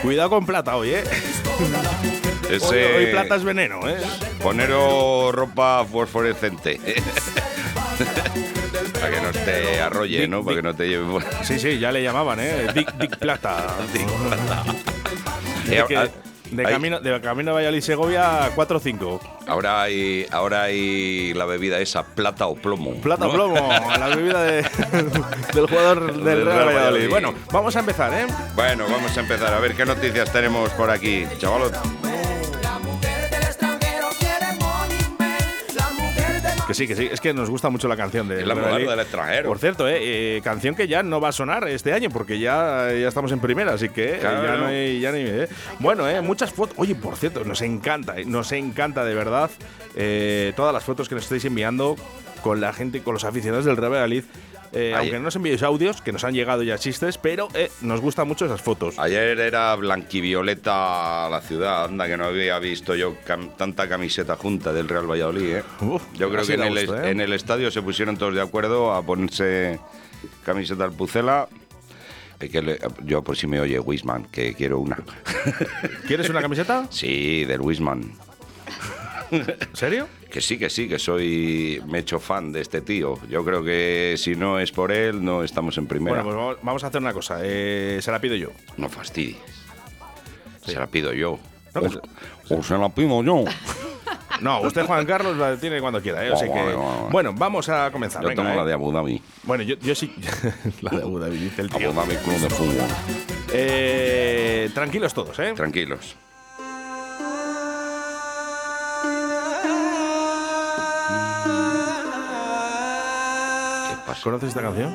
Cuidado 0.01 0.29
con 0.29 0.45
plata 0.45 0.75
hoy, 0.75 0.91
¿eh? 0.91 1.03
Ese, 2.49 2.95
hoy 2.97 3.05
plata 3.07 3.35
es 3.35 3.43
veneno, 3.43 3.87
¿eh? 3.87 3.97
Poneros 4.41 5.33
ropa 5.33 5.85
fosforescente. 5.85 6.79
Para 8.99 9.09
que 9.11 9.21
no 9.21 9.31
te 9.31 9.81
arrolle, 9.81 10.21
Dick, 10.21 10.29
¿no? 10.29 10.43
Para 10.43 10.55
que 10.55 10.61
Dick. 10.61 10.71
no 10.71 10.75
te 10.75 10.87
lleve. 10.87 11.05
Sí, 11.43 11.59
sí, 11.59 11.79
ya 11.79 11.91
le 11.91 12.01
llamaban, 12.03 12.39
¿eh? 12.39 12.67
Dick, 12.73 12.91
Dick 12.93 13.17
Plata. 13.17 13.67
Eh, 15.69 15.77
Es 15.77 15.83
que 15.83 15.97
ah, 15.97 16.07
de, 16.49 16.65
hay- 16.65 16.73
camino, 16.73 16.99
de 16.99 17.21
camino 17.21 17.51
a 17.51 17.53
Valladolid-Segovia, 17.55 18.55
4-5. 18.55 19.19
Ahora 19.45 19.83
hay, 19.83 20.25
ahora 20.31 20.63
hay 20.63 21.31
la 21.35 21.45
bebida 21.45 21.79
esa, 21.79 22.03
plata 22.03 22.47
o 22.47 22.55
plomo. 22.55 22.95
Plata 23.01 23.25
¿no? 23.25 23.33
plomo, 23.33 23.55
la 23.99 24.07
bebida 24.07 24.41
de- 24.41 24.63
del 25.53 25.67
jugador 25.67 26.11
del, 26.11 26.23
Del 26.23 26.45
Real 26.45 26.45
Real 26.45 26.65
Valladolid. 26.65 26.75
Valladolid. 26.75 27.09
Bueno, 27.09 27.33
vamos 27.51 27.75
a 27.75 27.81
empezar, 27.81 28.11
¿eh? 28.15 28.25
Bueno, 28.55 28.85
vamos 28.89 29.15
a 29.15 29.19
empezar 29.19 29.53
a 29.53 29.59
ver 29.59 29.75
qué 29.75 29.85
noticias 29.85 30.33
tenemos 30.33 30.71
por 30.71 30.89
aquí, 30.89 31.27
chavalos. 31.37 31.71
Que 36.69 36.75
sí, 36.75 36.87
que 36.87 36.95
sí, 36.95 37.09
es 37.11 37.19
que 37.19 37.33
nos 37.33 37.49
gusta 37.49 37.69
mucho 37.71 37.87
la 37.87 37.97
canción 37.97 38.27
de 38.27 38.45
la 38.45 38.53
del 38.53 38.99
extranjero. 38.99 39.49
Por 39.49 39.57
cierto, 39.57 39.87
eh, 39.87 40.37
eh, 40.37 40.41
canción 40.43 40.75
que 40.75 40.87
ya 40.87 41.01
no 41.01 41.19
va 41.19 41.29
a 41.29 41.31
sonar 41.31 41.67
este 41.67 41.93
año 41.93 42.11
porque 42.11 42.37
ya, 42.37 42.89
ya 42.93 43.07
estamos 43.07 43.31
en 43.31 43.39
primera, 43.39 43.73
así 43.73 43.89
que 43.89 44.13
eh, 44.13 44.17
Claro. 44.19 44.43
ya 44.45 44.55
no 44.57 44.67
hay. 44.67 44.99
Ya 44.99 45.11
ni, 45.11 45.21
eh. 45.21 45.47
Bueno, 45.79 46.07
eh, 46.07 46.21
muchas 46.21 46.53
fotos. 46.53 46.75
Oye, 46.77 46.93
por 46.93 47.15
cierto, 47.15 47.43
nos 47.43 47.63
encanta, 47.63 48.13
nos 48.27 48.51
encanta 48.51 49.03
de 49.03 49.15
verdad 49.15 49.49
todas 50.55 50.73
las 50.73 50.83
fotos 50.83 51.09
que 51.09 51.15
nos 51.15 51.23
estáis 51.23 51.43
enviando 51.45 51.95
con 52.41 52.61
la 52.61 52.73
gente, 52.73 53.01
con 53.01 53.13
los 53.13 53.23
aficionados 53.23 53.65
del 53.65 53.77
Real 53.77 53.91
Valladolid 53.93 54.23
Eh, 54.71 54.93
aunque 54.95 55.13
no 55.17 55.21
nos 55.23 55.35
enviéis 55.35 55.63
audios, 55.63 55.99
que 56.03 56.11
nos 56.11 56.23
han 56.23 56.35
llegado 56.35 56.61
ya 56.61 56.77
chistes, 56.77 57.17
pero 57.17 57.47
eh, 57.55 57.71
nos 57.81 58.01
gustan 58.01 58.27
mucho 58.27 58.45
esas 58.45 58.61
fotos. 58.61 58.99
Ayer 58.99 59.39
era 59.39 59.75
blanquivioleta 59.75 61.27
la 61.27 61.41
ciudad, 61.41 61.85
anda 61.85 62.05
que 62.05 62.15
no 62.17 62.25
había 62.25 62.59
visto 62.59 62.93
yo 62.95 63.15
cam- 63.25 63.49
tanta 63.57 63.89
camiseta 63.89 64.35
junta 64.35 64.71
del 64.71 64.87
Real 64.87 65.09
Valladolid. 65.09 65.55
¿eh? 65.57 65.63
Uf, 65.81 66.03
yo 66.13 66.29
creo 66.29 66.45
que 66.45 66.53
en 66.53 66.61
el, 66.63 66.77
¿eh? 66.77 67.09
en 67.09 67.19
el 67.19 67.33
estadio 67.33 67.71
se 67.71 67.81
pusieron 67.81 68.15
todos 68.17 68.35
de 68.35 68.41
acuerdo 68.41 68.93
a 68.93 69.01
ponerse 69.01 69.79
camiseta 70.45 70.83
al 70.83 70.91
Pucela. 70.91 71.47
Que 72.39 72.61
le- 72.61 72.79
yo 73.03 73.23
por 73.23 73.35
si 73.35 73.47
me 73.47 73.59
oye 73.59 73.79
Wisman, 73.79 74.25
que 74.25 74.53
quiero 74.53 74.77
una. 74.79 74.97
¿Quieres 76.07 76.29
una 76.29 76.41
camiseta? 76.41 76.85
sí, 76.91 77.43
del 77.45 77.59
Wisman. 77.61 78.11
¿En 79.31 79.45
serio? 79.73 80.07
Que 80.31 80.41
sí, 80.41 80.57
que 80.59 80.69
sí, 80.69 80.87
que 80.87 80.99
soy 80.99 81.81
me 81.87 81.97
he 81.97 82.01
hecho 82.01 82.19
fan 82.19 82.51
de 82.51 82.61
este 82.61 82.81
tío. 82.81 83.17
Yo 83.29 83.43
creo 83.43 83.63
que 83.63 84.15
si 84.17 84.35
no 84.35 84.59
es 84.59 84.71
por 84.71 84.91
él, 84.91 85.23
no 85.25 85.43
estamos 85.43 85.77
en 85.79 85.87
primera. 85.87 86.21
Bueno, 86.21 86.45
pues 86.53 86.57
vamos- 86.63 86.83
a 86.83 86.87
hacer 86.87 87.01
una 87.01 87.13
cosa. 87.13 87.39
eh, 87.41 87.99
se 88.01 88.11
la 88.11 88.19
pido 88.21 88.35
yo. 88.35 88.49
No 88.77 88.89
fastidies. 88.89 89.37
Se 90.65 90.75
la 90.75 90.85
pido 90.87 91.13
yo. 91.13 91.39
No, 91.73 91.81
pues- 91.81 91.97
o, 92.49 92.55
o 92.57 92.63
se 92.63 92.77
la 92.77 92.89
pido 92.89 93.23
yo. 93.23 93.43
No, 94.41 94.61
usted, 94.61 94.85
Juan 94.85 95.05
Carlos, 95.05 95.35
la 95.35 95.57
tiene 95.57 95.81
cuando 95.81 96.01
quiera. 96.01 96.25
¿eh? 96.25 96.31
Así 96.31 96.47
Vale, 96.47 96.61
que, 96.61 96.73
vale, 96.73 96.75
vale. 96.77 97.09
bueno, 97.11 97.33
vamos 97.33 97.67
a 97.67 97.91
comenzar. 97.91 98.21
Yo 98.21 98.29
venga, 98.29 98.41
tengo 98.43 98.53
¿eh? 98.53 98.57
la 98.57 98.63
de 98.65 98.71
Abu 98.73 98.89
Dhabi. 98.93 99.21
Bueno, 99.43 99.63
yo, 99.65 99.75
yo 99.79 99.93
sí. 99.93 100.15
la 100.81 100.91
de 100.91 101.01
Abu 101.03 101.19
Dhabi, 101.19 101.37
dice 101.37 101.61
el 101.63 101.69
tío. 101.69 101.89
Abu 101.89 101.99
Dhabi 101.99 102.15
Club 102.15 102.37
de 102.39 102.49
Fútbol. 102.49 102.87
Eh, 103.51 104.69
tranquilos 104.73 105.13
todos, 105.13 105.37
¿eh? 105.39 105.51
Tranquilos. 105.57 106.15
Pasa? 114.09 114.23
¿Conoces 114.23 114.49
esta 114.49 114.61
canción? 114.61 114.93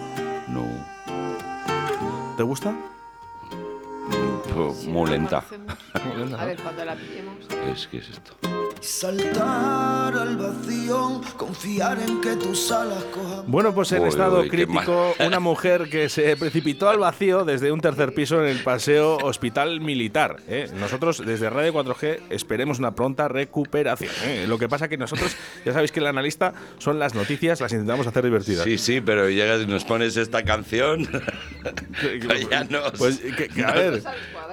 No. 0.48 0.66
¿Te 2.36 2.42
gusta? 2.42 2.74
Pues, 4.54 4.86
Muy 4.86 5.10
lenta. 5.10 5.44
A 6.38 6.44
ver, 6.44 6.60
cuando 6.60 6.84
la 6.84 6.96
pillemos. 6.96 7.46
Es 7.72 7.86
que 7.86 7.98
es 7.98 8.08
esto. 8.08 8.32
Saltar 8.84 10.14
al 10.14 10.36
vacío, 10.36 11.22
confiar 11.38 11.98
en 12.06 12.20
que 12.20 12.36
tus 12.36 12.70
alas 12.70 13.02
cojan. 13.04 13.44
Bueno, 13.46 13.74
pues 13.74 13.90
en 13.92 14.02
Uy, 14.02 14.08
estado 14.10 14.40
uy, 14.40 14.50
crítico, 14.50 15.14
una 15.20 15.40
mujer 15.40 15.88
que 15.88 16.10
se 16.10 16.36
precipitó 16.36 16.90
al 16.90 16.98
vacío 16.98 17.46
desde 17.46 17.72
un 17.72 17.80
tercer 17.80 18.12
piso 18.12 18.42
en 18.44 18.48
el 18.50 18.62
paseo 18.62 19.16
Hospital 19.22 19.80
Militar. 19.80 20.36
¿eh? 20.48 20.70
Nosotros, 20.78 21.22
desde 21.24 21.48
Radio 21.48 21.72
4G, 21.72 22.20
esperemos 22.28 22.78
una 22.78 22.94
pronta 22.94 23.26
recuperación. 23.26 24.12
¿eh? 24.24 24.44
Lo 24.46 24.58
que 24.58 24.68
pasa 24.68 24.86
que 24.86 24.98
nosotros, 24.98 25.34
ya 25.64 25.72
sabéis 25.72 25.90
que 25.90 26.00
el 26.00 26.06
analista 26.06 26.52
son 26.76 26.98
las 26.98 27.14
noticias, 27.14 27.62
las 27.62 27.72
intentamos 27.72 28.06
hacer 28.06 28.22
divertidas. 28.22 28.64
Sí, 28.64 28.76
sí, 28.76 29.00
pero 29.00 29.30
llegas 29.30 29.62
y 29.62 29.66
nos 29.66 29.84
pones 29.84 30.16
esta 30.18 30.42
canción. 30.44 31.08
ya 32.50 32.64
nos, 32.64 32.92
Pues, 32.92 33.18
que- 33.18 33.48
que, 33.48 33.64
a 33.64 33.72
ver, 33.72 34.02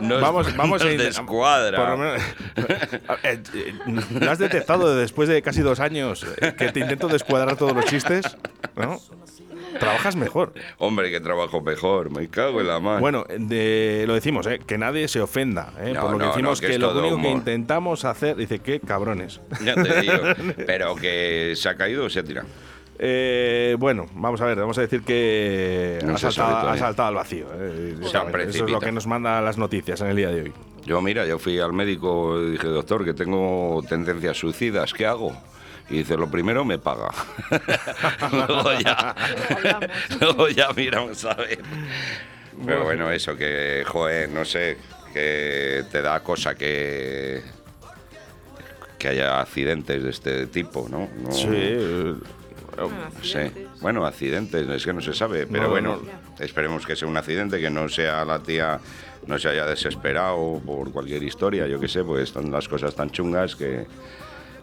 nos- 0.02 0.22
vamos, 0.22 0.56
vamos 0.56 0.82
a 0.82 0.86
descuadra. 0.86 1.78
por 1.78 1.90
lo 1.90 1.98
menos- 1.98 2.22
Eh, 3.24 3.42
eh, 3.54 3.74
¿No 4.20 4.32
has 4.32 4.40
detectado 4.40 4.96
después 4.96 5.30
de 5.30 5.42
casi 5.42 5.62
dos 5.62 5.80
años 5.80 6.26
eh, 6.42 6.54
que 6.58 6.72
te 6.72 6.80
intento 6.80 7.08
descuadrar 7.08 7.56
todos 7.56 7.74
los 7.76 7.86
chistes? 7.86 8.26
¿No? 8.76 9.00
Trabajas 9.80 10.16
mejor. 10.16 10.54
Hombre, 10.80 11.10
que 11.12 11.22
trabajo 11.22 11.62
mejor. 11.62 12.10
Me 12.12 12.28
cago 12.30 12.60
en 12.62 12.68
la 12.68 12.80
mano. 12.80 13.00
Bueno, 13.00 13.26
de- 13.30 14.04
lo 14.06 14.14
decimos, 14.14 14.46
¿eh? 14.48 14.60
que 14.66 14.78
nadie 14.78 15.08
se 15.08 15.22
ofenda. 15.22 15.72
¿eh? 15.80 15.92
No, 15.94 16.02
por 16.02 16.12
lo 16.12 16.18
que 16.18 16.24
no, 16.26 16.30
decimos 16.32 16.62
no, 16.62 16.68
que 16.68 16.78
lo 16.78 17.00
único 17.00 17.22
que 17.22 17.30
intentamos 17.30 18.04
hacer. 18.06 18.36
Dice, 18.36 18.60
qué 18.60 18.80
cabrones. 18.80 19.40
Ya 19.64 19.76
te 19.76 20.02
digo. 20.02 20.14
pero 20.68 20.96
que 20.96 21.54
se 21.56 21.70
ha 21.70 21.76
caído 21.76 22.06
o 22.06 22.10
se 22.10 22.20
ha 22.20 22.24
tirado. 22.24 22.48
Eh, 23.04 23.76
bueno, 23.80 24.06
vamos 24.14 24.40
a 24.42 24.46
ver, 24.46 24.60
vamos 24.60 24.78
a 24.78 24.82
decir 24.82 25.02
que 25.02 25.98
No 26.06 26.14
ha, 26.14 26.18
sabe 26.20 26.34
saltado, 26.34 26.58
ha 26.58 26.62
todavía. 26.62 26.82
saltado 26.82 27.10
al 27.10 27.16
vacío. 27.16 27.48
¿eh? 27.56 27.96
Eso 28.00 28.66
es 28.66 28.72
lo 28.72 28.80
que 28.80 28.92
nos 28.92 29.08
manda 29.08 29.42
las 29.42 29.58
noticias 29.58 30.00
en 30.02 30.08
el 30.08 30.16
día 30.18 30.30
de 30.30 30.42
hoy. 30.44 30.54
Yo, 30.86 31.02
mira, 31.02 31.26
yo 31.26 31.40
fui 31.40 31.58
al 31.60 31.74
médico 31.74 32.40
y 32.40 32.52
dije, 32.52 32.68
doctor, 32.68 33.04
que 33.04 33.16
tengo 33.16 33.84
tendencias 33.90 34.38
suicidas, 34.38 34.94
¿qué 34.94 35.08
hago? 35.08 35.36
Y 35.90 35.98
dice, 35.98 36.16
lo 36.16 36.30
primero 36.30 36.64
me 36.64 36.78
paga. 36.78 37.10
luego 38.32 38.72
ya, 38.80 39.16
luego 40.20 40.50
ya 40.50 40.70
miramos 40.74 41.26
a 41.26 41.34
ver. 41.34 41.60
Pero 42.66 42.84
bueno, 42.84 43.12
eso 43.12 43.36
que, 43.36 43.84
joder, 43.88 44.30
no 44.30 44.46
sé, 44.46 44.78
que 45.12 45.84
te 45.92 46.02
da 46.04 46.20
cosa 46.20 46.54
que 46.54 47.42
que 49.00 49.08
haya 49.08 49.42
accidentes 49.42 50.04
de 50.04 50.10
este 50.12 50.46
tipo, 50.46 50.88
¿no? 50.88 51.10
No- 51.20 51.32
Sí. 51.32 52.16
Eh, 52.78 52.90
no 53.18 53.24
sé. 53.24 53.52
Bueno, 53.82 54.06
accidentes, 54.06 54.68
es 54.68 54.86
que 54.86 54.94
no 54.94 55.02
se 55.02 55.14
sabe, 55.14 55.48
pero 55.48 55.64
No, 55.64 55.70
bueno, 55.70 56.00
no. 56.04 56.44
esperemos 56.44 56.86
que 56.86 56.96
sea 56.96 57.08
un 57.08 57.18
accidente, 57.18 57.60
que 57.60 57.70
no 57.70 57.90
sea 57.90 58.24
la 58.26 58.40
tía, 58.40 58.80
no 59.28 59.38
se 59.40 59.50
haya 59.50 59.66
desesperado 59.66 60.62
por 60.66 60.92
cualquier 60.92 61.24
historia, 61.24 61.68
yo 61.68 61.80
qué 61.80 61.88
sé, 61.88 62.04
pues 62.04 62.24
están 62.24 62.52
las 62.52 62.68
cosas 62.68 62.96
tan 62.96 63.10
chungas 63.12 63.56
que, 63.56 63.86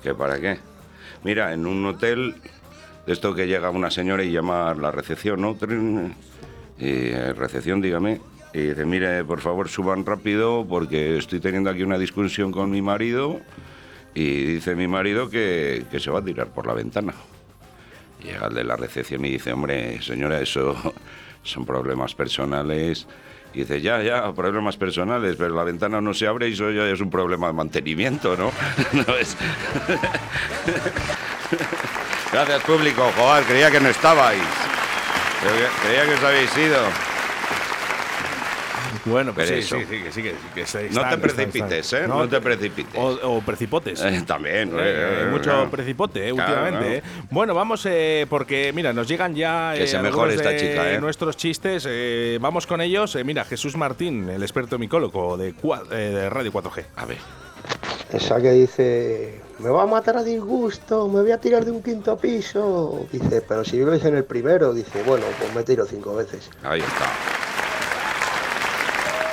que 0.02 0.14
para 0.14 0.40
qué. 0.40 0.58
Mira, 1.24 1.52
en 1.52 1.66
un 1.66 1.84
hotel, 1.86 2.36
de 3.06 3.12
esto 3.12 3.34
que 3.34 3.46
llega 3.46 3.70
una 3.70 3.90
señora 3.90 4.22
y 4.22 4.30
llama 4.30 4.70
a 4.70 4.74
la 4.74 4.90
recepción, 4.90 5.40
¿no? 5.40 5.56
Y 6.78 6.84
eh, 6.86 7.32
recepción, 7.32 7.80
dígame. 7.80 8.20
Y 8.54 8.60
dice, 8.60 8.84
mire, 8.84 9.24
por 9.24 9.40
favor, 9.40 9.68
suban 9.68 10.06
rápido 10.06 10.64
porque 10.68 11.18
estoy 11.18 11.40
teniendo 11.40 11.70
aquí 11.70 11.82
una 11.82 11.98
discusión 11.98 12.50
con 12.52 12.70
mi 12.70 12.80
marido 12.80 13.40
y 14.14 14.44
dice 14.44 14.74
mi 14.74 14.88
marido 14.88 15.28
que, 15.28 15.84
que 15.90 16.00
se 16.00 16.10
va 16.10 16.20
a 16.20 16.24
tirar 16.24 16.48
por 16.48 16.66
la 16.66 16.72
ventana. 16.74 17.14
Llega 18.22 18.48
el 18.48 18.54
de 18.54 18.64
la 18.64 18.76
recepción 18.76 19.24
y 19.24 19.30
dice, 19.30 19.52
hombre, 19.52 20.02
señora, 20.02 20.40
eso 20.40 20.94
son 21.42 21.64
problemas 21.64 22.14
personales. 22.14 23.06
Y 23.54 23.60
dice, 23.60 23.80
ya, 23.80 24.02
ya, 24.02 24.32
problemas 24.34 24.76
personales, 24.76 25.36
pero 25.38 25.54
la 25.54 25.64
ventana 25.64 26.00
no 26.00 26.12
se 26.12 26.26
abre 26.26 26.48
y 26.48 26.52
eso 26.52 26.70
ya 26.70 26.86
es 26.88 27.00
un 27.00 27.10
problema 27.10 27.46
de 27.46 27.54
mantenimiento, 27.54 28.36
¿no? 28.36 28.52
Gracias, 32.32 32.62
público. 32.64 33.10
Joder, 33.16 33.44
creía 33.44 33.70
que 33.70 33.80
no 33.80 33.88
estabais. 33.88 34.42
Creía 35.82 36.04
que 36.04 36.14
os 36.14 36.22
habéis 36.22 36.56
ido. 36.58 36.78
Bueno, 39.08 39.32
pues 39.34 39.48
Pero 39.48 39.62
sí, 39.62 39.66
eso. 39.66 39.76
sí, 39.78 39.84
sí, 39.96 40.02
que 40.02 40.12
sí, 40.12 40.22
que, 40.22 40.34
que 40.54 40.66
se- 40.66 40.82
No 40.90 41.00
están, 41.02 41.10
te 41.10 41.18
precipites, 41.18 41.92
están. 41.92 42.04
¿eh? 42.04 42.08
No 42.08 42.28
te 42.28 42.40
precipites. 42.40 42.94
O, 42.96 43.08
o 43.36 43.40
precipotes. 43.42 44.00
Eh, 44.02 44.22
también. 44.26 44.70
Eh, 44.70 44.74
eh, 44.78 45.18
hay 45.24 45.30
mucho 45.30 45.68
precipote 45.70 46.28
eh, 46.28 46.32
Claro, 46.34 46.52
últimamente. 46.62 46.96
eh. 46.98 47.02
Bueno, 47.30 47.54
vamos 47.54 47.84
eh, 47.86 48.26
porque, 48.28 48.72
mira, 48.74 48.92
nos 48.92 49.08
llegan 49.08 49.34
ya 49.34 49.72
Que 49.74 49.84
eh, 49.84 49.86
se 49.86 49.96
algunos 49.96 50.14
mejore 50.16 50.34
esta 50.34 50.50
de 50.50 50.56
chica, 50.58 50.92
¿eh? 50.92 51.00
nuestros 51.00 51.36
chistes. 51.36 51.86
eh, 51.88 52.38
vamos 52.40 52.66
con 52.66 52.80
ellos. 52.80 53.14
Eh, 53.16 53.24
mira, 53.24 53.44
Jesús 53.44 53.76
Martín, 53.76 54.28
el 54.28 54.42
experto 54.42 54.78
micólogo 54.78 55.36
de, 55.36 55.48
eh, 55.48 55.94
de 55.94 56.30
Radio 56.30 56.52
4G. 56.52 56.84
A 56.96 57.04
ver. 57.06 57.18
Esa 58.12 58.40
que 58.40 58.52
dice, 58.52 59.40
me 59.58 59.68
va 59.68 59.82
a 59.82 59.86
matar 59.86 60.16
a 60.16 60.22
disgusto, 60.24 61.08
me 61.08 61.20
voy 61.20 61.30
a 61.30 61.38
tirar 61.38 61.64
de 61.66 61.70
un 61.70 61.82
quinto 61.82 62.16
piso. 62.16 63.06
Dice, 63.12 63.42
pero 63.46 63.64
si 63.64 63.76
vives 63.76 64.02
en 64.06 64.16
el 64.16 64.24
primero, 64.24 64.72
dice, 64.72 65.02
bueno, 65.02 65.26
pues 65.38 65.54
me 65.54 65.62
tiro 65.62 65.84
cinco 65.84 66.14
veces. 66.14 66.48
Ahí 66.62 66.80
está. 66.80 67.06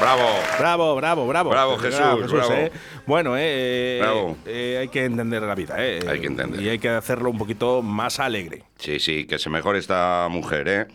Bravo. 0.05 0.29
Bravo, 0.59 0.95
bravo, 0.95 1.27
bravo. 1.27 1.49
Bravo, 1.49 1.77
Jesús, 1.79 2.31
bravo. 2.31 2.53
eh. 2.53 2.71
Bueno, 3.07 3.33
eh, 3.37 3.97
Bravo. 3.99 4.37
eh, 4.45 4.77
hay 4.81 4.87
que 4.89 5.03
entender 5.03 5.41
la 5.41 5.55
vida. 5.55 5.75
eh. 5.79 5.99
Hay 6.07 6.19
que 6.21 6.27
entender. 6.27 6.61
Y 6.61 6.69
hay 6.69 6.77
que 6.77 6.89
hacerlo 6.89 7.31
un 7.31 7.39
poquito 7.39 7.81
más 7.81 8.19
alegre. 8.19 8.61
Sí, 8.77 8.99
sí, 8.99 9.25
que 9.25 9.39
se 9.39 9.49
mejore 9.49 9.79
esta 9.79 10.27
mujer, 10.29 10.67
¿eh? 10.67 10.87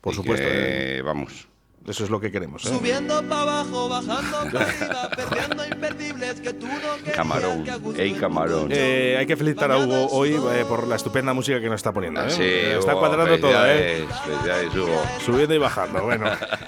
Por 0.00 0.12
Y 0.12 0.16
supuesto, 0.16 0.46
que, 0.46 1.02
Vamos. 1.04 1.48
Eso 1.86 2.04
es 2.04 2.10
lo 2.10 2.20
que 2.20 2.30
queremos. 2.30 2.64
eh. 2.64 2.68
Subiendo 2.68 3.22
para 3.28 3.42
abajo, 3.42 3.88
bajando 3.88 4.38
para 4.52 4.64
arriba, 4.66 5.10
perdiendo 5.16 5.66
imperdibles 5.66 6.40
que 6.40 6.52
tú 6.52 6.66
no 6.66 7.12
Camarón. 7.12 7.64
Ey, 7.98 8.12
camarón. 8.14 8.68
Eh, 8.70 9.16
hay 9.18 9.26
que 9.26 9.36
felicitar 9.36 9.72
a 9.72 9.78
Hugo 9.78 10.06
hoy 10.12 10.30
eh, 10.32 10.64
por 10.68 10.86
la 10.86 10.94
estupenda 10.96 11.32
música 11.32 11.60
que 11.60 11.66
nos 11.66 11.76
está 11.76 11.92
poniendo. 11.92 12.22
¿eh? 12.24 12.30
Sí, 12.30 12.42
está 12.44 12.92
Hugo, 12.92 13.00
cuadrando 13.00 13.38
todo, 13.40 13.66
¿eh? 13.66 14.06
felicidades, 14.24 14.74
Hugo. 14.74 15.02
Subiendo 15.24 15.54
y 15.54 15.58
bajando. 15.58 16.02
Bueno, 16.04 16.26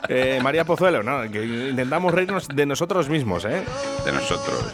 Eh, 0.09 0.41
María 0.43 0.65
Pozuelo, 0.65 1.03
¿no? 1.03 1.31
Que 1.31 1.45
intentamos 1.45 2.13
reírnos 2.13 2.49
de 2.49 2.67
nosotros 2.67 3.09
mismos, 3.09 3.45
¿eh? 3.45 3.63
De 4.05 4.13
nosotros. 4.13 4.65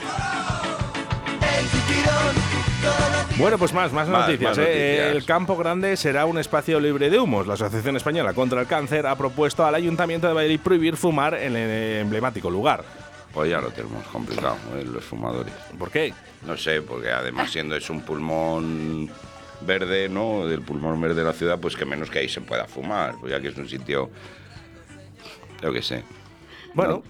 Bueno, 3.38 3.56
pues 3.56 3.72
más, 3.72 3.92
más, 3.92 4.08
Más, 4.08 4.26
noticias, 4.26 4.50
más 4.50 4.58
¿eh? 4.58 4.62
noticias. 4.62 5.16
El 5.16 5.24
Campo 5.24 5.56
Grande 5.56 5.96
será 5.96 6.26
un 6.26 6.38
espacio 6.38 6.78
libre 6.78 7.08
de 7.08 7.18
humos. 7.18 7.46
La 7.46 7.54
Asociación 7.54 7.96
Española 7.96 8.34
contra 8.34 8.60
el 8.60 8.66
Cáncer 8.66 9.06
ha 9.06 9.16
propuesto 9.16 9.64
al 9.64 9.74
Ayuntamiento 9.74 10.26
de 10.26 10.34
Valladolid 10.34 10.60
prohibir 10.60 10.96
fumar 10.96 11.34
en 11.34 11.56
el 11.56 12.00
emblemático 12.00 12.50
lugar. 12.50 12.84
Pues 13.32 13.48
ya 13.50 13.60
lo 13.60 13.70
tenemos 13.70 14.04
complicado, 14.08 14.56
¿eh? 14.76 14.84
los 14.84 15.04
fumadores. 15.04 15.54
¿Por 15.78 15.90
qué? 15.90 16.12
No 16.44 16.56
sé, 16.56 16.82
porque 16.82 17.10
además 17.10 17.50
siendo 17.50 17.76
es 17.76 17.88
un 17.88 18.02
pulmón 18.02 19.08
verde, 19.62 20.08
¿no? 20.08 20.46
Del 20.46 20.62
pulmón 20.62 21.00
verde 21.00 21.14
de 21.14 21.24
la 21.24 21.32
ciudad, 21.32 21.58
pues 21.58 21.76
que 21.76 21.84
menos 21.84 22.10
que 22.10 22.18
ahí 22.18 22.28
se 22.28 22.40
pueda 22.40 22.66
fumar, 22.66 23.14
pues 23.20 23.32
ya 23.32 23.40
que 23.40 23.48
es 23.48 23.56
un 23.56 23.68
sitio, 23.68 24.10
yo 25.62 25.72
qué 25.72 25.80
sé. 25.80 26.02
Bueno, 26.74 27.04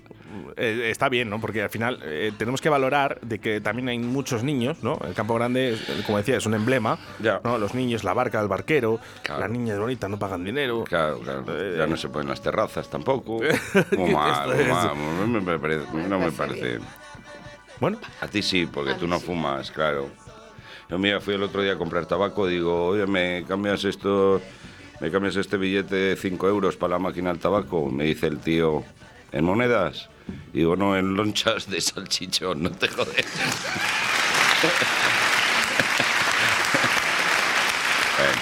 eh, 0.56 0.88
está 0.90 1.08
bien, 1.08 1.28
¿no? 1.30 1.40
Porque 1.40 1.62
al 1.62 1.70
final 1.70 2.00
eh, 2.04 2.32
tenemos 2.38 2.60
que 2.60 2.68
valorar 2.68 3.18
de 3.22 3.38
que 3.38 3.60
también 3.60 3.88
hay 3.88 3.98
muchos 3.98 4.42
niños, 4.44 4.82
¿no? 4.82 4.98
El 5.06 5.14
Campo 5.14 5.34
Grande, 5.34 5.74
es, 5.74 5.80
como 6.06 6.18
decía, 6.18 6.36
es 6.36 6.46
un 6.46 6.54
emblema, 6.54 6.98
Ya. 7.18 7.40
¿no? 7.44 7.58
Los 7.58 7.74
niños, 7.74 8.04
la 8.04 8.14
barca, 8.14 8.40
el 8.40 8.48
barquero, 8.48 9.00
Claro. 9.22 9.40
las 9.40 9.50
niñas 9.50 9.78
bonitas 9.78 10.08
no 10.10 10.18
pagan 10.18 10.44
dinero. 10.44 10.84
Claro, 10.84 11.18
claro. 11.20 11.44
Eh, 11.48 11.76
Ya 11.78 11.86
no 11.86 11.96
se 11.96 12.08
pueden 12.08 12.28
las 12.28 12.40
terrazas 12.42 12.88
tampoco. 12.90 13.40
Muy 13.96 14.12
mal, 14.12 14.54
muy 14.56 14.64
mal. 14.66 14.90
No 15.32 15.40
me 15.40 15.58
parece. 15.58 15.84
No 16.08 16.18
me 16.18 16.32
parece. 16.32 16.78
Bueno, 17.80 17.98
A 18.20 18.26
ti 18.28 18.42
sí, 18.42 18.66
porque 18.66 18.94
tú 18.94 19.06
no 19.08 19.18
sí. 19.18 19.26
fumas, 19.26 19.70
claro. 19.70 20.08
Yo 20.88 20.98
mira, 20.98 21.20
fui 21.20 21.34
el 21.34 21.42
otro 21.42 21.62
día 21.62 21.72
a 21.72 21.76
comprar 21.78 22.04
tabaco, 22.06 22.46
digo, 22.46 22.86
oye, 22.88 23.06
¿me 23.06 23.44
cambias 23.46 23.84
esto, 23.84 24.40
me 25.00 25.10
cambias 25.10 25.36
este 25.36 25.56
billete 25.56 25.94
de 25.94 26.16
5 26.16 26.48
euros 26.48 26.76
para 26.76 26.94
la 26.94 26.98
máquina 26.98 27.30
del 27.30 27.38
tabaco? 27.38 27.88
Me 27.90 28.04
dice 28.04 28.26
el 28.26 28.38
tío, 28.40 28.82
¿en 29.32 29.44
monedas? 29.44 30.10
Digo, 30.52 30.76
no, 30.76 30.96
en 30.96 31.14
lonchas 31.14 31.68
de 31.68 31.80
salchichón, 31.80 32.62
no 32.62 32.70
te 32.70 32.88
jodes. 32.88 33.26
Bueno, 38.20 38.34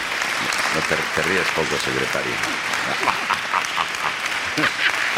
no 0.75 0.80
te, 0.88 0.97
te 1.14 1.28
ríes 1.28 1.47
poco, 1.54 1.76
secretario. 1.78 3.28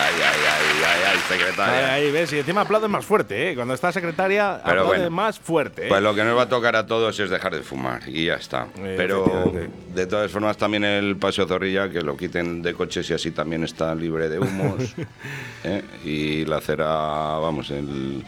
Ay, 0.01 0.15
ay, 0.23 0.41
ay, 0.49 0.83
ay, 0.87 1.01
ay, 1.13 1.19
secretaria. 1.29 1.95
ahí, 1.95 2.05
ahí 2.07 2.11
ves, 2.13 2.33
y 2.33 2.39
encima 2.39 2.63
aplauden 2.63 2.91
más 2.91 3.05
fuerte, 3.05 3.51
¿eh? 3.51 3.55
Cuando 3.55 3.75
está 3.75 3.93
secretaria, 3.93 4.61
Pero 4.65 4.87
bueno. 4.87 5.11
más 5.11 5.39
fuerte, 5.39 5.87
¿eh? 5.87 5.89
Pues 5.89 6.03
lo 6.03 6.15
que 6.15 6.25
nos 6.25 6.37
va 6.37 6.43
a 6.43 6.49
tocar 6.49 6.77
a 6.77 6.87
todos 6.87 7.19
es 7.21 7.31
dejar 7.31 7.55
de 7.55 7.63
fumar 7.63 8.03
y 8.09 8.27
ya 8.27 8.35
está. 8.35 8.67
Eh, 8.79 8.95
Pero 8.97 9.53
de 9.95 10.07
todas 10.07 10.31
formas 10.31 10.57
también 10.57 10.85
el 10.85 11.17
Paseo 11.17 11.47
Zorrilla, 11.47 11.91
que 11.91 12.03
lo 12.03 12.17
quiten 12.17 12.63
de 12.63 12.75
coches 12.75 13.09
y 13.11 13.15
así 13.15 13.31
también 13.31 13.65
está 13.65 13.95
libre 13.95 14.29
de 14.29 14.39
humos. 14.39 14.95
¿eh? 15.65 15.83
Y 16.05 16.45
la 16.45 16.57
acera, 16.59 16.87
vamos, 16.87 17.71
el, 17.71 18.25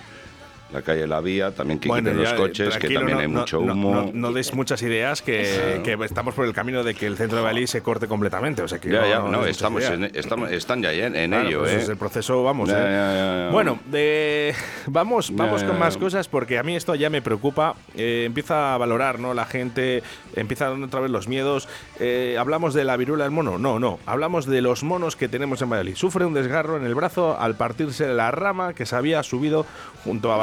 la 0.73 0.83
calle 0.83 1.07
La 1.07 1.21
Vía, 1.21 1.51
también 1.53 1.79
que 1.79 1.89
quiten 1.89 2.17
los 2.17 2.31
ya, 2.31 2.37
coches, 2.37 2.77
que 2.79 2.89
también 2.91 3.17
no- 3.17 3.23
hay 3.23 3.29
mucho 3.29 3.61
no- 3.61 3.73
humo. 3.73 3.95
No, 3.95 4.11
no 4.13 4.33
des 4.33 4.55
muchas 4.55 4.83
ideas 4.83 5.23
que, 5.23 5.81
que 5.85 5.97
estamos 6.05 6.35
por 6.35 6.45
el 6.47 6.53
camino 6.53 6.83
de 6.83 6.95
que 6.95 7.07
el 7.07 7.17
centro 7.17 7.39
de 7.39 7.45
Bali 7.45 7.67
se 7.67 7.83
corte 7.83 8.07
completamente. 8.07 8.63
O 8.63 8.69
sea 8.69 8.79
que 8.79 8.91
ya, 8.91 9.07
ya, 9.07 9.19
no, 9.21 9.45
estamos, 9.47 9.85
en, 9.85 10.05
estamos 10.15 10.51
están 10.51 10.83
ya 10.83 10.93
en, 10.93 11.15
en 11.17 11.31
Claro, 11.31 11.49
ello, 11.49 11.59
pues 11.61 11.73
¿eh? 11.73 11.77
es 11.83 11.89
el 11.89 11.97
proceso, 11.97 12.43
vamos. 12.43 12.69
Ya, 12.69 12.79
¿eh? 12.79 12.83
ya, 12.85 13.15
ya, 13.15 13.45
ya. 13.47 13.49
Bueno, 13.53 13.79
de- 13.87 14.55
vamos, 14.87 15.29
Ya, 15.29 15.37
vamos 15.37 15.61
ya, 15.61 15.67
con 15.67 15.77
ya. 15.77 15.81
más 15.81 15.97
cosas 15.97 16.29
porque 16.29 16.59
a 16.59 16.63
mí 16.63 16.75
esto 16.77 16.95
ya 16.95 17.11
me 17.11 17.23
preocupa. 17.23 17.75
Eh, 17.97 18.25
empieza 18.27 18.75
a 18.75 18.79
valorar, 18.79 19.19
¿no? 19.19 19.35
La 19.35 19.45
gente 19.45 20.03
empieza 20.35 20.71
otra 20.73 21.01
vez 21.01 21.11
los 21.11 21.29
miedos. 21.29 21.69
Eh, 22.01 22.37
hablamos 22.39 22.75
de 22.75 22.85
la 22.85 22.97
viruela 22.97 23.25
del 23.25 23.33
mono. 23.33 23.59
No, 23.59 23.79
no. 23.79 23.99
Hablamos 24.07 24.47
de 24.47 24.63
los 24.63 24.83
monos 24.83 25.17
que 25.17 25.29
tenemos 25.29 25.61
en 25.63 25.71
Valladolid. 25.71 25.97
Sufre 25.97 26.25
un 26.25 26.35
desgarro 26.35 26.77
en 26.77 26.85
el 26.85 26.95
brazo 26.95 27.37
al 27.39 27.55
partirse 27.57 28.09
la 28.09 28.31
rama 28.31 28.75
que 28.75 28.87
se 28.87 28.97
había 28.97 29.23
subido 29.23 29.67
junto 30.05 30.33
a 30.33 30.37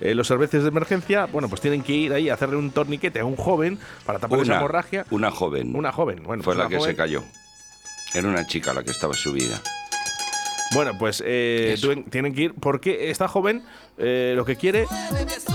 Eh, 0.00 0.14
los 0.14 0.26
servicios 0.26 0.62
de 0.62 0.68
emergencia, 0.68 1.26
bueno, 1.26 1.48
pues 1.48 1.60
tienen 1.60 1.82
que 1.82 1.92
ir 1.92 2.12
ahí 2.12 2.28
a 2.28 2.34
hacerle 2.34 2.56
un 2.56 2.70
torniquete 2.70 3.20
a 3.20 3.24
un 3.24 3.36
joven 3.36 3.78
para 4.04 4.18
tapar 4.18 4.40
esa 4.40 4.52
una, 4.52 4.58
hemorragia. 4.58 5.04
una 5.10 5.30
joven. 5.30 5.74
Una 5.74 5.92
joven, 5.92 6.22
bueno, 6.22 6.42
Fue 6.42 6.54
pues 6.54 6.64
la 6.64 6.68
que 6.68 6.80
se 6.82 6.96
cayó. 6.96 7.22
Era 8.14 8.28
una 8.28 8.46
chica 8.46 8.72
la 8.72 8.82
que 8.82 8.90
estaba 8.90 9.14
subida. 9.14 9.60
Bueno, 10.74 10.92
pues 10.98 11.22
eh, 11.26 11.76
tienen 12.10 12.34
que 12.34 12.42
ir 12.42 12.54
porque 12.54 13.10
esta 13.10 13.28
joven 13.28 13.62
eh, 13.98 14.32
lo 14.36 14.44
que 14.44 14.56
quiere 14.56 14.86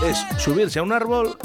es 0.05 0.25
subirse 0.37 0.79
a 0.79 0.83
un 0.83 0.91
árbol, 0.91 1.37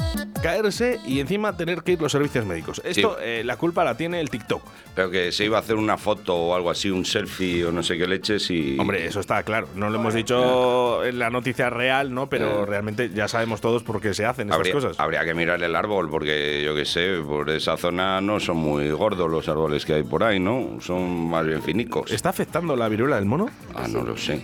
caerse 0.43 1.01
y 1.07 1.21
encima 1.21 1.57
tener 1.57 1.83
que 1.83 1.93
ir 1.93 2.01
los 2.03 2.13
servicios 2.13 2.45
médicos. 2.45 2.81
Esto, 2.85 3.17
eh, 3.21 3.43
la 3.45 3.57
culpa 3.57 3.83
la 3.85 3.97
tiene 3.97 4.21
el 4.21 4.29
TikTok. 4.31 4.63
Pero 4.95 5.11
que 5.11 5.33
se 5.33 5.45
iba 5.47 5.57
a 5.57 5.61
hacer 5.61 5.77
una 5.77 5.97
foto 5.97 6.37
o 6.37 6.55
algo 6.55 6.71
así, 6.71 6.91
un 6.91 7.05
selfie 7.07 7.65
o 7.65 7.73
no 7.73 7.83
sé 7.83 7.97
qué 7.97 8.07
leches 8.07 8.51
y... 8.51 8.79
Hombre, 8.79 9.07
eso 9.07 9.21
está 9.21 9.43
claro. 9.43 9.69
No 9.75 9.89
lo 9.89 9.99
hemos 9.99 10.13
dicho 10.13 11.03
en 11.05 11.19
la 11.19 11.31
noticia 11.31 11.71
real, 11.71 12.13
¿no? 12.13 12.29
Pero 12.29 12.63
Eh. 12.63 12.67
realmente 12.67 13.11
ya 13.15 13.27
sabemos 13.27 13.61
todos 13.63 13.83
por 13.83 14.01
qué 14.01 14.13
se 14.13 14.27
hacen 14.27 14.49
estas 14.49 14.59
Habría, 14.59 14.73
cosas. 14.75 15.01
habría 15.01 15.25
que 15.25 15.33
mirar 15.35 15.63
el 15.63 15.75
árbol 15.75 16.11
porque 16.11 16.63
yo 16.65 16.75
qué 16.75 16.85
sé, 16.85 17.17
por 17.27 17.49
esa 17.51 17.77
zona 17.79 18.21
no 18.21 18.39
son 18.39 18.59
muy 18.59 18.91
gordos 18.91 19.31
los 19.31 19.49
árboles 19.49 19.87
que 19.87 19.95
hay 19.95 20.03
por 20.03 20.25
ahí, 20.25 20.39
¿no? 20.39 20.79
Son 20.81 21.29
más 21.31 21.47
bien 21.47 21.63
finicos. 21.63 22.11
¿Está 22.13 22.29
afectando 22.29 22.77
la 22.77 22.89
viruela 22.89 23.17
del 23.17 23.25
mono? 23.25 23.49
Ah, 23.75 23.87
no 23.89 24.03
lo 24.03 24.17
sé. 24.17 24.41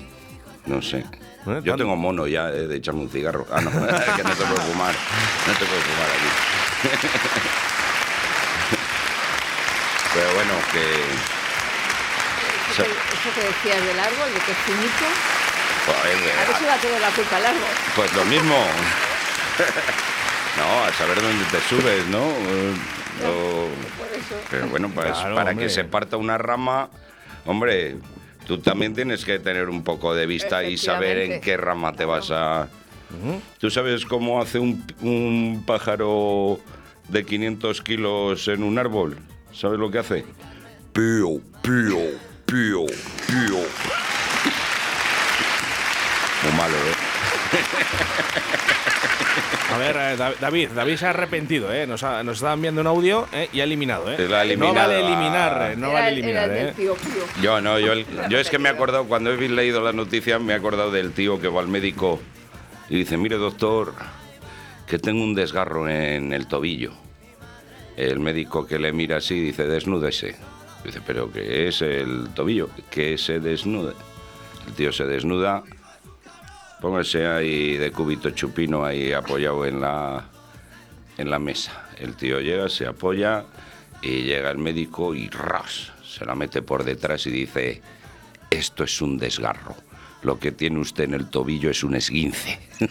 No 0.67 0.81
sé. 0.83 0.99
¿Eh? 1.47 1.61
Yo 1.65 1.77
tengo 1.77 1.97
mono 1.97 2.27
ya 2.27 2.49
eh, 2.51 2.67
de 2.67 2.77
echarme 2.77 3.01
un 3.03 3.11
cigarro. 3.11 3.47
Ah, 3.51 3.61
no, 3.61 3.71
que 4.17 4.23
no 4.23 4.31
te 4.31 4.45
puedo 4.45 4.57
fumar. 4.63 4.95
No 5.47 5.53
te 5.55 5.65
puedo 5.65 5.81
fumar 5.81 6.09
aquí. 6.11 7.09
Pero 10.15 10.35
bueno, 10.35 10.53
que... 10.73 10.81
Eso 12.73 12.83
que, 12.85 12.91
eso 12.91 13.31
que 13.35 13.41
decías 13.47 13.85
del 13.87 13.99
árbol, 14.01 14.33
de 14.35 14.41
que 14.41 14.53
es 14.53 14.59
finito, 14.59 15.07
joder, 15.87 16.17
a 16.39 16.45
ver 16.47 16.57
si 16.59 16.65
va 16.65 16.75
a 16.75 16.79
tener 16.79 17.01
la 17.01 17.11
culpa 17.11 17.37
al 17.37 17.47
árbol. 17.47 17.63
Pues 17.97 18.13
lo 18.15 18.25
mismo. 18.27 18.67
No, 20.59 20.85
a 20.85 20.93
saber 20.93 21.21
dónde 21.23 21.45
te 21.47 21.61
subes, 21.61 22.07
¿no? 22.07 22.19
Eh, 22.19 22.75
o- 23.27 23.69
Por 23.99 24.07
eso. 24.13 24.35
Pero 24.51 24.67
bueno, 24.69 24.91
pues, 24.95 25.07
Claro, 25.13 25.35
para 25.35 25.51
hombre. 25.51 25.67
que 25.67 25.71
se 25.73 25.85
parta 25.85 26.17
una 26.17 26.37
rama, 26.39 26.91
hombre, 27.47 27.97
tú 28.49 28.59
también 28.59 28.95
tienes 28.95 29.27
que 29.27 29.39
tener 29.39 29.69
un 29.69 29.85
poco 29.85 30.15
de 30.15 30.27
vista 30.27 30.65
y 30.65 30.79
saber 30.79 31.19
en 31.19 31.41
qué 31.41 31.57
rama 31.59 31.93
te 31.93 32.07
vas 32.07 32.31
a... 32.31 32.69
¿Tú 33.59 33.71
sabes 33.71 34.05
cómo 34.05 34.41
hace 34.41 34.59
un, 34.59 34.85
un 35.03 35.63
pájaro 35.67 36.59
de 37.09 37.25
500 37.25 37.83
kilos 37.83 38.49
en 38.49 38.63
un 38.63 38.79
árbol? 38.79 39.19
¿Sabes 39.53 39.79
lo 39.79 39.91
que 39.91 39.99
hace? 39.99 40.25
Pío, 40.93 41.41
pío, 41.63 41.99
pío, 42.47 42.87
pío. 43.27 43.59
Muy 46.43 46.53
malo, 46.57 46.77
¿eh? 46.77 46.98
A 49.79 49.93
ver, 49.93 49.97
eh, 49.97 50.17
Da- 50.17 50.35
David, 50.41 50.71
David 50.75 50.97
se 50.97 51.07
ha 51.07 51.11
arrepentido, 51.11 51.73
¿eh? 51.73 51.87
Nos, 51.87 52.03
ha- 52.03 52.23
nos 52.25 52.39
está 52.39 52.53
enviando 52.53 52.81
un 52.81 52.87
audio 52.89 53.29
¿eh? 53.33 53.49
y 53.53 53.61
ha 53.61 53.65
eliminado, 53.65 54.11
¿eh? 54.11 54.17
No 54.57 54.75
vale 54.75 55.01
eliminar, 55.01 55.73
eh, 55.73 55.77
no 55.77 55.93
vale 55.93 56.09
el- 56.09 56.13
eliminar, 56.19 56.51
¿eh? 56.51 56.73
tío 56.77 56.95
Pío. 56.97 57.43
Yo 57.43 57.61
no, 57.61 57.79
yo, 57.79 57.93
yo 58.29 58.39
es 58.39 58.51
que 58.51 58.59
me 58.59 58.69
he 58.69 58.73
acordado, 58.73 59.05
cuando 59.05 59.31
he 59.33 59.49
leído 59.49 59.81
la 59.81 59.93
noticia, 59.93 60.39
me 60.41 60.53
he 60.53 60.57
acordado 60.57 60.91
del 60.91 61.13
tío 61.13 61.41
que 61.41 61.47
va 61.49 61.61
al 61.61 61.69
médico 61.69 62.21
y 62.91 62.97
dice, 62.97 63.17
mire 63.17 63.37
doctor, 63.37 63.95
que 64.87 64.99
tengo 64.99 65.23
un 65.23 65.35
desgarro 65.35 65.89
en 65.89 66.33
el 66.33 66.47
tobillo. 66.49 66.93
El 67.97 68.19
médico 68.21 68.67
que 68.67 68.79
le 68.79 68.93
mira 68.93 69.19
así 69.19 69.39
dice, 69.41 69.65
desnúdese. 69.67 70.37
Dice, 70.85 71.01
pero 71.07 71.31
¿qué 71.33 71.69
es 71.69 71.83
el 71.83 72.29
tobillo? 72.35 72.69
Que 72.91 73.19
se 73.19 73.41
desnude. 73.41 73.93
El 74.67 74.73
tío 74.75 74.93
se 74.93 75.05
desnuda, 75.05 75.63
póngase 76.81 77.27
ahí 77.27 77.77
de 77.77 77.91
cúbito 77.91 78.31
chupino 78.31 78.85
ahí 78.85 79.13
apoyado 79.13 79.67
en 79.67 79.81
la, 79.81 80.25
en 81.17 81.31
la 81.31 81.39
mesa. 81.39 81.89
El 81.99 82.15
tío 82.17 82.41
llega, 82.41 82.69
se 82.69 82.87
apoya 82.87 83.45
y 84.03 84.23
llega 84.23 84.51
el 84.51 84.59
médico 84.59 85.15
y 85.15 85.29
ras, 85.29 85.93
se 86.05 86.25
la 86.25 86.35
mete 86.35 86.63
por 86.63 86.85
detrás 86.85 87.27
y 87.27 87.31
dice, 87.31 87.83
esto 88.51 88.85
es 88.85 89.01
un 89.03 89.19
desgarro. 89.19 89.75
Lo 90.23 90.39
que 90.39 90.53
tiene 90.53 90.79
usted 90.81 91.05
en 91.05 91.15
el 91.15 91.29
tobillo 91.29 91.71
es 91.71 91.85
un 91.85 91.95
esguince. 91.95 92.59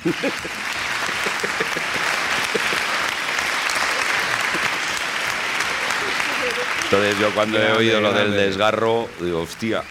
Entonces 6.86 7.20
yo 7.20 7.34
cuando 7.34 7.60
he 7.62 7.74
oído 7.74 8.00
lo 8.00 8.14
del 8.14 8.32
desgarro, 8.32 9.10
digo, 9.20 9.42
hostia. 9.42 9.84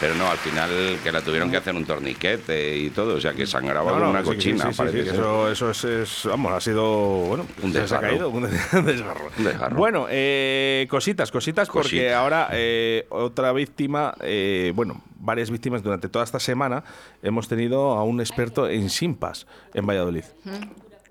Pero 0.00 0.14
no, 0.14 0.28
al 0.30 0.38
final 0.38 0.70
que 1.02 1.10
la 1.10 1.20
tuvieron 1.22 1.50
que 1.50 1.56
hacer 1.56 1.74
un 1.74 1.84
torniquete 1.84 2.76
y 2.76 2.90
todo, 2.90 3.16
o 3.16 3.20
sea 3.20 3.32
que 3.32 3.46
sangraba 3.48 3.98
No, 3.98 4.10
una 4.10 4.20
sí, 4.20 4.26
cochina, 4.26 4.66
sí, 4.66 4.70
sí, 4.72 4.76
parece 4.78 5.00
eso, 5.10 5.50
eso 5.50 5.70
es, 5.70 5.84
es- 5.84 6.22
vamos, 6.26 6.52
ha 6.52 6.60
sido, 6.60 6.84
bueno, 7.26 7.46
Un 7.62 7.72
se 7.72 7.80
ha 7.94 8.00
caído, 8.00 8.28
un 8.30 8.42
desgarro. 8.86 9.28
Un 9.36 9.44
desgarro. 9.44 9.76
Bueno, 9.76 10.06
eh, 10.08 10.86
cositas, 10.88 11.32
cositas, 11.32 11.66
porque 11.68 11.82
Cositas. 11.88 12.14
ahora 12.14 12.48
eh, 12.52 13.06
otra 13.10 13.52
víctima, 13.52 14.14
eh, 14.20 14.72
bueno, 14.74 15.02
varias 15.18 15.50
víctimas 15.50 15.82
durante 15.82 16.08
toda 16.08 16.24
esta 16.24 16.38
semana 16.38 16.84
hemos 17.22 17.48
tenido 17.48 17.92
a 17.92 18.04
un 18.04 18.20
experto 18.20 18.68
en 18.68 18.90
simpas 18.90 19.48
en 19.74 19.84
Valladolid. 19.84 20.24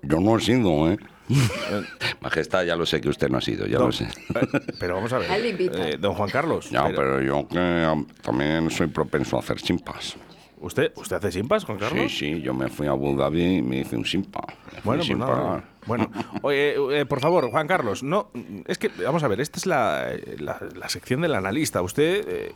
Yo 0.00 0.18
no 0.20 0.38
he 0.38 0.40
sido, 0.40 0.90
¿eh? 0.90 0.96
Majestad, 2.20 2.64
ya 2.64 2.76
lo 2.76 2.86
sé 2.86 3.00
que 3.00 3.08
usted 3.08 3.28
no 3.28 3.38
ha 3.38 3.40
sido, 3.40 3.66
ya 3.66 3.78
No, 3.78 3.86
lo 3.86 3.92
sé. 3.92 4.04
eh, 4.04 4.48
pero 4.78 4.94
vamos 4.96 5.12
a 5.12 5.18
ver, 5.18 5.30
eh, 5.58 5.96
don 5.98 6.14
Juan 6.14 6.30
Carlos, 6.30 6.70
Ya, 6.70 6.84
pero- 6.84 6.96
pero 6.96 7.22
yo 7.22 7.46
que 7.48 8.04
también 8.22 8.70
soy 8.70 8.86
propenso 8.88 9.36
a 9.36 9.40
hacer 9.40 9.60
simpas. 9.60 10.16
¿usted, 10.60 10.92
¿usted 10.96 11.16
hace 11.16 11.30
simpas, 11.32 11.64
Juan 11.64 11.78
Carlos? 11.78 12.10
Sí, 12.10 12.34
sí, 12.34 12.40
yo 12.42 12.52
me 12.52 12.68
fui 12.68 12.86
a 12.88 12.90
Abu 12.90 13.16
Dhabi 13.16 13.58
y 13.58 13.62
me 13.62 13.78
hice 13.80 13.96
un 13.96 14.04
simpa. 14.04 14.40
Bueno, 14.82 15.02
pues 15.06 15.16
nada. 15.18 15.64
Bueno, 15.86 16.10
oye, 16.42 16.74
eh, 17.00 17.06
por 17.06 17.20
favor, 17.20 17.48
Juan 17.50 17.66
Carlos, 17.68 18.02
no, 18.02 18.30
es 18.66 18.76
que, 18.78 18.88
vamos 19.04 19.22
a 19.22 19.28
ver, 19.28 19.40
esta 19.40 19.58
es 19.58 19.66
la, 19.66 20.10
la- 20.38 20.60
la 20.74 20.88
sección 20.88 21.20
del 21.20 21.34
analista. 21.34 21.80
Usted... 21.82 22.24
eh, 22.28 22.52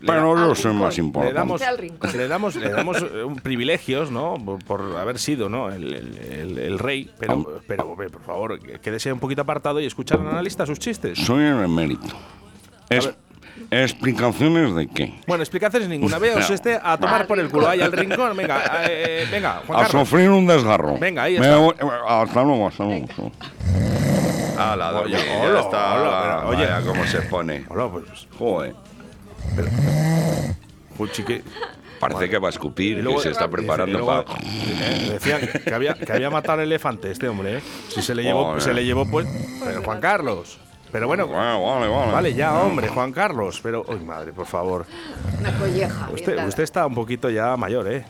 Pero 0.00 0.34
da- 0.34 0.46
yo 0.48 0.54
soy 0.54 0.72
más 0.74 0.96
le 0.96 1.04
importante. 1.04 1.34
damos, 1.34 1.62
Al 1.62 1.76
le 2.16 2.28
damos, 2.28 2.56
le 2.56 2.68
damos 2.70 3.02
eh, 3.02 3.22
un 3.24 3.36
privilegios, 3.36 4.10
¿no? 4.10 4.34
Por, 4.44 4.64
por 4.64 4.96
haber 4.96 5.18
sido, 5.18 5.48
¿no? 5.48 5.70
El, 5.70 5.92
el- 5.94 6.18
el- 6.18 6.58
el 6.58 6.78
rey. 6.78 7.10
Pero, 7.18 7.32
Am- 7.34 7.46
pero, 7.66 7.84
hombre, 7.90 8.08
por 8.10 8.22
favor, 8.22 8.58
que- 8.60 8.78
quédese 8.80 9.12
un 9.12 9.20
poquito 9.20 9.42
apartado 9.42 9.80
y 9.80 9.86
escuchar 9.86 10.20
al 10.20 10.28
analista 10.28 10.66
sus 10.66 10.78
chistes. 10.78 11.18
Soy 11.18 11.44
el 11.44 11.62
emérito. 11.62 12.08
Es. 12.88 13.10
¿Explicaciones 13.70 14.74
de 14.74 14.86
qué? 14.88 15.14
Bueno, 15.26 15.42
explicaciones 15.42 15.88
ninguna. 15.88 16.18
Veos 16.18 16.48
este 16.50 16.78
a 16.82 16.96
tomar 16.98 17.26
por 17.26 17.38
el 17.38 17.48
culo. 17.48 17.68
Ahí 17.68 17.80
al 17.80 17.92
rincón. 17.92 18.36
Venga, 18.36 18.60
eh, 18.88 19.26
venga, 19.30 19.62
Juan 19.66 19.78
A 19.78 19.82
Carlos. 19.84 20.08
sufrir 20.08 20.30
un 20.30 20.46
desgarro. 20.46 20.98
Venga, 20.98 21.22
ahí 21.24 21.36
está. 21.36 21.56
voy- 21.56 21.74
hasta 22.08 22.42
luego, 22.44 22.68
hasta 22.68 22.84
luego. 22.84 23.06
Ah, 24.58 24.76
la 24.76 24.90
Oye, 25.00 25.16
dormí, 25.16 25.28
ya 25.30 25.42
hola, 25.44 25.60
está. 25.60 26.46
oye. 26.46 26.66
Vaya 26.66 26.82
cómo 26.86 27.06
se 27.06 27.22
pone. 27.22 27.64
Hola, 27.68 27.88
pues. 27.90 28.04
Joder. 28.38 28.74
Puchi, 30.96 31.22
que- 31.26 31.42
Parece 32.00 32.28
que 32.28 32.38
va 32.38 32.48
a 32.48 32.50
escupir, 32.50 32.98
Y 32.98 33.02
luego- 33.02 33.18
que 33.18 33.22
se 33.28 33.30
está 33.30 33.48
preparando 33.48 33.96
luego, 34.00 34.24
para... 34.24 34.40
eh, 34.42 35.10
Decían 35.12 35.40
que 35.64 35.72
había, 35.72 35.94
que 35.94 36.12
había 36.12 36.30
matado 36.30 36.58
al 36.58 36.66
elefante 36.66 37.12
este 37.12 37.28
hombre, 37.28 37.58
¿eh? 37.58 37.60
Si 37.90 38.02
se 38.02 38.12
le 38.16 38.24
llevó, 38.24 38.58
se 38.58 38.74
le 38.74 38.84
llevó 38.84 39.06
pues. 39.08 39.24
Pero 39.64 39.82
Juan 39.84 40.00
Carlos. 40.00 40.58
Pero 40.90 41.06
bueno, 41.06 41.28
Vale, 41.28 41.58
vale, 41.64 41.88
vale. 41.88 42.12
vale 42.12 42.34
ya, 42.34 42.54
hombre, 42.54 42.88
Juan 42.88 43.12
Carlos. 43.12 43.60
Pero, 43.62 43.84
uy, 43.88 44.00
madre, 44.00 44.32
por 44.32 44.46
favor. 44.46 44.84
Una 45.38 45.52
colleja. 45.56 46.10
usted 46.12 46.62
está 46.64 46.84
un 46.86 46.94
poquito 46.96 47.30
ya 47.30 47.56
mayor, 47.56 47.86
¿eh? 47.90 48.04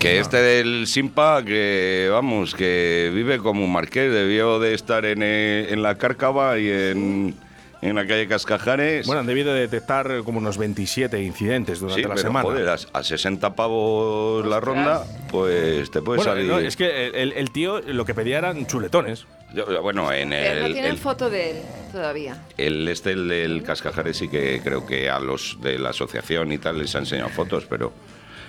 Que 0.00 0.18
este 0.18 0.36
del 0.38 0.88
Simpa, 0.88 1.42
que 1.44 2.08
vamos, 2.10 2.56
que 2.56 3.10
vive 3.14 3.38
como 3.38 3.64
un 3.64 3.72
marqués, 3.72 4.12
debió 4.12 4.58
de 4.58 4.74
estar 4.74 5.04
en, 5.04 5.20
eh, 5.22 5.68
en 5.70 5.80
la 5.82 5.94
Cárcava 5.94 6.58
y 6.58 6.68
en, 6.68 7.34
en 7.80 7.94
la 7.94 8.06
calle 8.06 8.26
Cascajares. 8.26 9.06
Bueno, 9.06 9.20
han 9.20 9.26
debido 9.26 9.54
de 9.54 9.60
detectar 9.60 10.22
como 10.24 10.38
unos 10.38 10.58
27 10.58 11.22
incidentes 11.22 11.80
durante 11.80 12.02
sí, 12.02 12.08
la 12.08 12.14
pero 12.14 12.22
semana. 12.28 12.42
joder, 12.44 12.68
a, 12.68 12.76
a 12.92 13.02
60 13.02 13.54
pavos 13.54 14.46
la 14.46 14.60
ronda, 14.60 15.04
pues 15.30 15.90
te 15.90 16.02
puede 16.02 16.18
bueno, 16.18 16.32
salir. 16.32 16.46
no, 16.50 16.58
es 16.58 16.76
que 16.76 17.06
el, 17.08 17.32
el 17.32 17.50
tío 17.50 17.80
lo 17.80 18.04
que 18.04 18.14
pedía 18.14 18.38
eran 18.38 18.66
chuletones. 18.66 19.26
Yo- 19.54 19.80
bueno, 19.82 20.12
en 20.12 20.28
Pero 20.30 20.60
no 20.60 20.66
el, 20.66 20.72
tienen 20.74 20.90
el- 20.92 20.98
foto 20.98 21.30
de 21.30 21.50
él 21.52 21.56
todavía. 21.92 22.42
el 22.58 22.86
este, 22.88 23.12
el 23.12 23.28
del 23.28 23.62
Cascajares, 23.62 24.16
sí 24.18 24.28
que 24.28 24.60
creo 24.62 24.84
que 24.84 25.08
a 25.08 25.18
los 25.20 25.58
de 25.62 25.78
la 25.78 25.90
asociación 25.90 26.52
y 26.52 26.58
tal 26.58 26.78
les 26.78 26.94
ha 26.94 26.98
enseñado 26.98 27.30
fotos, 27.30 27.64
pero 27.64 27.92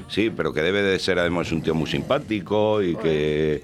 sí, 0.10 0.30
pero 0.30 0.52
que 0.54 0.62
debe 0.62 0.82
de 0.82 1.00
ser 1.00 1.20
además 1.20 1.52
un 1.54 1.62
tío 1.62 1.74
muy 1.74 1.90
simpático 1.90 2.82
y 2.82 2.96
que, 2.98 3.64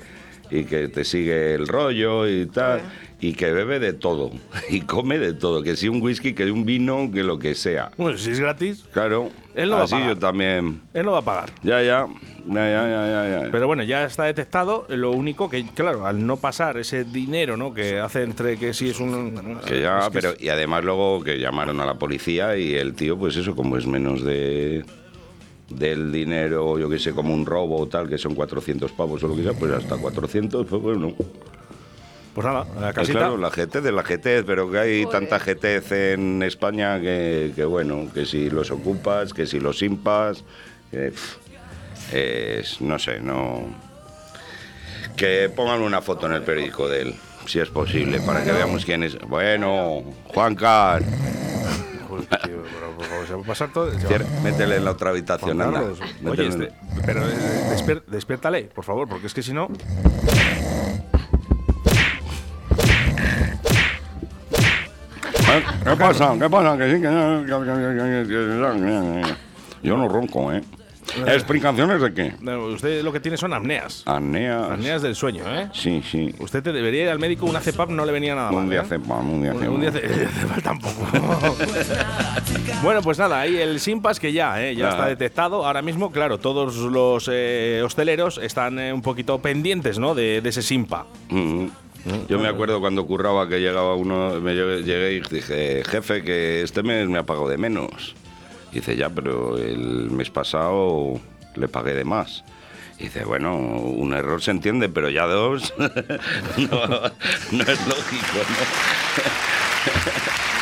y 0.49 0.63
que 0.63 0.88
te 0.88 1.04
sigue 1.04 1.56
el 1.56 1.67
rollo 1.67 2.25
y 2.25 2.45
tal, 2.45 2.82
y 3.21 3.34
que 3.34 3.51
bebe 3.51 3.80
de 3.80 3.93
todo, 3.93 4.32
y 4.69 4.82
come 4.82 5.17
de 5.19 5.34
todo, 5.34 5.63
que 5.63 5.75
si 5.75 5.88
un 5.88 6.01
whisky, 6.01 6.34
que 6.34 6.51
un 6.51 6.65
vino, 6.65 7.10
que 7.12 7.23
lo 7.23 7.39
que 7.39 7.56
sea. 7.56 7.91
Bueno, 7.97 8.17
si 8.17 8.32
es 8.32 8.39
gratis, 8.39 8.86
Claro, 8.93 9.30
Él 9.56 9.69
no 9.69 9.78
va 9.78 9.84
a 9.84 9.88
pagar. 9.88 10.08
yo 10.10 10.17
también. 10.17 10.82
él 10.93 11.06
no 11.06 11.12
va 11.13 11.19
a 11.19 11.21
pagar. 11.21 11.49
Ya, 11.63 11.82
ya, 11.82 12.08
ya, 12.47 12.54
ya, 12.54 12.88
ya, 12.88 13.08
ya, 13.08 13.41
ya. 13.45 13.51
Pero 13.51 13.67
bueno, 13.67 13.84
ya 13.84 14.04
está 14.06 14.25
detectado. 14.25 14.86
Lo 14.89 15.12
único 15.12 15.49
que, 15.49 15.65
claro, 15.73 16.06
al 16.06 16.25
no 16.28 16.38
pasar 16.38 16.78
ese 16.78 17.04
dinero, 17.06 17.56
¿no? 17.58 17.73
Que 17.73 17.99
hace 17.99 18.23
entre 18.23 18.58
que 18.58 18.73
si 18.73 18.89
es 18.89 18.99
un. 18.99 19.60
Que 19.65 19.82
ya, 19.82 19.99
es 19.99 20.06
que 20.06 20.12
pero 20.12 20.30
es- 20.32 20.41
y 20.41 20.49
además 20.49 20.84
luego 20.84 21.23
que 21.23 21.39
llamaron 21.39 21.80
a 21.82 21.86
la 21.86 21.95
policía 21.95 22.58
y 22.58 22.75
el 22.75 22.93
tío, 22.95 23.17
pues 23.17 23.36
eso, 23.38 23.56
como 23.56 23.78
es 23.78 23.88
menos 23.88 24.23
de 24.23 24.84
del 25.69 26.12
dinero, 26.12 26.78
yo 26.78 26.88
que 26.89 26.99
sé, 26.99 27.13
como 27.13 27.34
un 27.34 27.43
robo 27.45 27.78
o 27.80 27.88
tal, 27.88 28.08
que 28.08 28.19
son 28.19 28.36
400 28.36 28.91
pavos 28.91 29.23
o 29.23 29.28
lo 29.30 29.36
que 29.36 29.41
sea, 29.43 29.54
pues 29.54 29.71
hasta 29.71 29.97
400, 29.97 30.67
pues 30.67 30.82
bueno. 30.82 31.13
Pues 32.36 32.45
nada, 32.45 32.65
la 32.76 32.82
Pues 32.82 32.93
casita. 32.95 33.19
claro, 33.19 33.38
la 33.38 33.50
GT 33.50 33.82
de 33.82 33.91
la 33.93 34.04
GT, 34.04 34.43
pero 34.45 34.69
que 34.69 34.78
hay 34.78 35.04
Joder. 35.06 35.19
tanta 35.30 35.39
GT 35.39 36.13
en 36.13 36.43
España 36.43 37.00
que, 37.00 37.54
que 37.56 37.63
bueno, 37.63 38.10
que 38.13 38.26
si 38.26 38.50
los 38.50 38.69
ocupas, 38.71 39.34
que 39.34 39.45
si 39.48 39.60
los 39.62 39.82
impas, 39.82 40.43
que, 40.91 41.12
pff, 41.12 41.38
es, 42.13 42.82
no 42.82 43.00
sé, 43.00 43.21
no... 43.21 43.63
Que 45.15 45.50
pongan 45.56 45.82
una 45.82 46.02
foto 46.02 46.26
en 46.26 46.34
el 46.34 46.41
periódico 46.43 46.89
de 46.89 47.04
él, 47.04 47.15
si 47.45 47.60
es 47.62 47.69
posible, 47.69 48.19
para 48.19 48.43
que 48.43 48.52
veamos 48.52 48.84
quién 48.84 49.04
es. 49.04 49.17
Bueno, 49.19 50.04
Juan 50.26 50.56
Car, 50.56 51.04
pero, 52.30 52.93
por 52.98 53.56
favor, 53.56 53.71
todo. 53.71 53.91
cier- 53.93 54.26
métele 54.43 54.76
en 54.76 54.84
la 54.86 54.91
otra 54.91 55.12
habitación, 55.12 55.62
anda. 55.62 55.80
Carlos, 55.80 56.00
Oye, 56.26 56.48
este, 56.48 56.71
pero 57.06 57.21
eh, 57.30 58.02
despiértale, 58.08 58.63
por 58.65 58.84
favor, 58.84 59.08
porque 59.08 59.28
es 59.28 59.34
que 59.34 59.41
si 59.41 59.54
no. 59.54 59.69
¿Eh? 65.48 65.63
¿Qué 65.86 65.95
pasa? 65.95 66.34
¿Qué 66.39 66.50
pasa? 66.50 66.78
Que 66.78 66.95
sí, 66.95 67.02
que... 67.02 67.08
Yo 69.84 69.98
no 69.98 70.08
ronco, 70.08 70.52
¿eh? 70.52 70.62
¿Explicaciones 71.28 72.02
de 72.02 72.13
qué? 72.13 72.34
no, 72.41 72.65
Usted 72.65 73.04
lo 73.04 73.12
que 73.13 73.19
tiene 73.19 73.38
son 73.38 73.54
apneas. 73.54 74.02
Apneas. 74.08 74.71
Apneas 74.71 75.02
del 75.04 75.15
sueño, 75.15 75.43
¿eh? 75.48 75.69
Sí, 75.71 76.02
sí. 76.10 76.34
Usted 76.39 76.63
te 76.63 76.74
debería 76.74 77.04
ir 77.04 77.10
al 77.10 77.19
médico, 77.19 77.45
una 77.45 77.60
CEPAP 77.60 77.91
no 77.91 78.04
le 78.06 78.12
venía 78.12 78.34
nada 78.34 78.52
mal. 78.52 78.63
Un 78.63 78.69
día 78.71 78.82
¿eh? 78.82 78.86
cepan, 78.89 79.19
un 79.28 79.41
día 79.43 79.54
Un, 79.54 79.60
cepan. 79.60 79.74
un 79.76 79.82
día 79.82 79.91
ce- 79.91 80.00
CEPAP 80.41 80.63
tampoco. 80.63 81.08
bueno, 82.84 83.04
pues 83.04 83.19
nada, 83.19 83.39
ahí 83.41 83.56
el 83.56 83.80
Simpas 83.80 84.19
que 84.19 84.34
ya, 84.34 84.60
¿eh? 84.63 84.76
ya 84.76 84.89
está 84.89 85.06
detectado. 85.06 85.63
Ahora 85.67 85.84
mismo, 85.84 86.12
claro, 86.12 86.39
todos 86.39 86.76
los 86.78 87.30
eh, 87.32 87.84
hosteleros 87.86 88.39
están 88.39 88.80
eh, 88.80 88.91
un 88.91 89.04
poquito 89.04 89.38
pendientes, 89.39 90.00
¿no? 90.00 90.15
De, 90.15 90.41
de 90.41 90.50
ese 90.50 90.63
Simpa. 90.63 91.06
Mm. 91.30 91.67
Yo 92.28 92.38
me 92.39 92.48
acuerdo 92.48 92.80
cuando 92.80 93.06
curraba 93.08 93.50
que 93.50 93.60
llegaba 93.60 93.96
uno, 93.96 94.39
me 94.39 94.54
llegué, 94.54 95.13
y 95.13 95.22
dije, 95.22 95.84
jefe, 95.84 96.24
que 96.24 96.62
este 96.62 96.84
mes 96.84 97.08
me 97.08 97.18
ha 97.18 97.24
pagado 97.24 97.48
de 97.48 97.58
menos. 97.58 98.15
Y 98.72 98.76
dice, 98.76 98.96
ya, 98.96 99.10
pero 99.10 99.58
el 99.58 100.12
mes 100.12 100.30
pasado 100.30 101.20
le 101.56 101.68
pagué 101.68 101.96
de 101.96 102.06
más. 102.06 102.44
Y 103.00 103.06
dice, 103.06 103.26
bueno, 103.26 103.56
un 103.58 104.13
error 104.13 104.41
se 104.41 104.52
entiende, 104.52 104.88
pero 104.88 105.10
ya 105.10 105.26
dos 105.26 105.74
no, 105.80 106.70
no 107.52 107.63
es 107.63 107.88
lógico, 107.88 108.38
¿no? 108.38 108.65